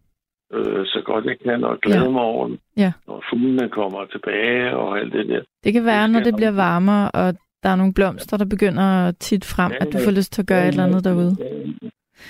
øh, 0.53 0.87
så 0.87 1.03
godt 1.05 1.25
jeg 1.25 1.39
kan, 1.39 1.65
og 1.65 1.81
glæde 1.81 2.03
Ja. 2.05 2.11
mig 2.11 2.21
over 2.23 2.49
det. 2.49 2.59
Ja. 2.77 2.93
Når 3.07 3.25
fuglene 3.31 3.69
kommer 3.69 4.05
tilbage 4.07 4.77
og 4.77 4.99
alt 4.99 5.13
det 5.13 5.29
der. 5.29 5.43
det 5.65 5.73
kan 5.73 5.85
være, 5.85 6.03
det 6.03 6.11
når 6.11 6.19
det 6.21 6.27
jeg 6.27 6.37
bliver 6.37 6.51
varmere, 6.51 7.11
og 7.11 7.35
der 7.63 7.69
er 7.69 7.77
nogle 7.77 7.95
blomster, 7.95 8.37
der 8.37 8.45
begynder 8.45 9.11
tit 9.11 9.45
frem, 9.45 9.73
at 9.81 9.93
du 9.93 9.99
får 10.05 10.11
lyst 10.11 10.33
til 10.33 10.43
at 10.43 10.49
gøre 10.49 10.63
et 10.63 10.69
eller 10.69 10.85
andet 10.85 11.05
derude. 11.05 11.37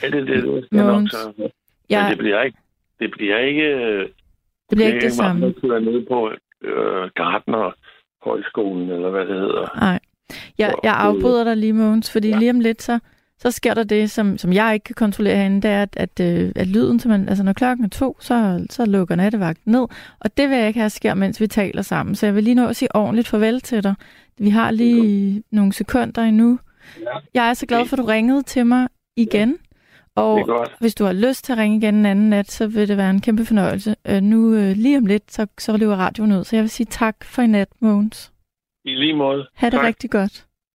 Ja, 0.02 0.06
det 0.10 0.14
er 0.20 0.24
det, 0.24 0.26
det 0.28 0.64
skal 0.64 0.76
jeg 0.78 0.86
nok 0.86 1.08
for. 1.12 1.50
Ja, 1.90 2.02
Men 2.02 2.10
det 2.10 2.18
bliver 2.18 2.42
ikke, 2.42 2.58
det 3.00 3.10
bliver 3.10 3.38
ikke, 3.38 3.62
øh, 3.62 4.00
det 4.70 4.76
bliver 4.76 4.86
ikke 4.86 5.00
det 5.00 5.04
mig, 5.04 5.12
samme. 5.12 5.52
kører 5.62 5.80
ned 5.80 6.06
på 6.06 6.30
øh, 6.62 7.10
Gardner 7.14 7.72
Højskolen, 8.28 8.90
eller 8.90 9.10
hvad 9.10 9.20
det 9.26 9.34
hedder. 9.40 9.78
Nej. 9.80 9.98
Jeg, 10.58 10.74
jeg 10.82 10.94
afbryder 10.94 11.44
dig 11.44 11.56
lige, 11.56 11.72
Mogens, 11.72 12.12
fordi 12.12 12.28
Ja. 12.28 12.38
lige 12.38 12.50
om 12.50 12.60
lidt, 12.60 12.82
så, 12.82 12.98
så 13.38 13.50
sker 13.50 13.74
der 13.74 13.84
det, 13.84 14.10
som, 14.10 14.38
som 14.38 14.52
jeg 14.52 14.74
ikke 14.74 14.84
kan 14.84 14.94
kontrollere 14.94 15.36
herinde, 15.36 15.62
det 15.62 15.70
er, 15.70 15.82
at, 15.82 15.96
at, 15.96 16.20
øh, 16.20 16.52
at 16.56 16.66
lyden, 16.66 17.00
man, 17.06 17.28
altså 17.28 17.44
når 17.44 17.52
klokken 17.52 17.84
er 17.84 17.88
to, 17.88 18.16
så, 18.20 18.66
så 18.70 18.84
lukker 18.84 19.14
nattevagten 19.14 19.72
ned. 19.72 19.86
Og 20.20 20.36
det 20.36 20.48
vil 20.50 20.58
jeg 20.58 20.66
ikke 20.68 20.80
have 20.80 20.90
sker, 20.90 21.14
mens 21.14 21.40
vi 21.40 21.46
taler 21.46 21.82
sammen. 21.82 22.14
Så 22.14 22.26
jeg 22.26 22.34
vil 22.34 22.44
lige 22.44 22.54
nå 22.54 22.66
at 22.66 22.76
sige 22.76 22.96
ordentligt 22.96 23.28
farvel 23.28 23.60
til 23.60 23.82
dig. 23.84 23.94
Vi 24.38 24.50
har 24.50 24.70
lige 24.70 25.42
nogle 25.52 25.72
sekunder 25.72 26.22
endnu. 26.22 26.58
Jeg 27.34 27.48
er 27.50 27.54
så 27.54 27.66
glad 27.66 27.86
for, 27.86 27.96
at 27.96 27.98
du 27.98 28.04
ringede 28.04 28.42
til 28.42 28.66
mig 28.66 28.88
igen. 29.16 29.56
Og 30.22 30.66
hvis 30.80 30.94
du 30.94 31.04
har 31.04 31.12
lyst 31.12 31.44
til 31.44 31.52
at 31.52 31.58
ringe 31.58 31.76
igen 31.76 31.94
en 31.94 32.06
anden 32.06 32.30
nat, 32.30 32.50
så 32.50 32.66
vil 32.66 32.88
det 32.88 32.96
være 32.96 33.10
en 33.10 33.20
kæmpe 33.20 33.44
fornøjelse. 33.44 33.96
Øh, 34.08 34.20
nu 34.22 34.54
øh, 34.54 34.76
lige 34.76 34.98
om 34.98 35.06
lidt, 35.06 35.32
så, 35.32 35.46
så 35.58 35.76
løber 35.76 35.96
radioen 35.96 36.32
ud. 36.32 36.44
Så 36.44 36.56
jeg 36.56 36.62
vil 36.62 36.70
sige 36.70 36.86
tak 36.90 37.24
for 37.24 37.42
i 37.42 37.46
nat, 37.46 37.68
Mogens. 37.80 38.32
I 38.84 38.94
lige 38.94 39.16
måde. 39.16 39.46
Ha' 39.54 39.66
det 39.66 39.72
Tak. 39.72 39.84
rigtig 39.84 40.10
godt. 40.10 40.46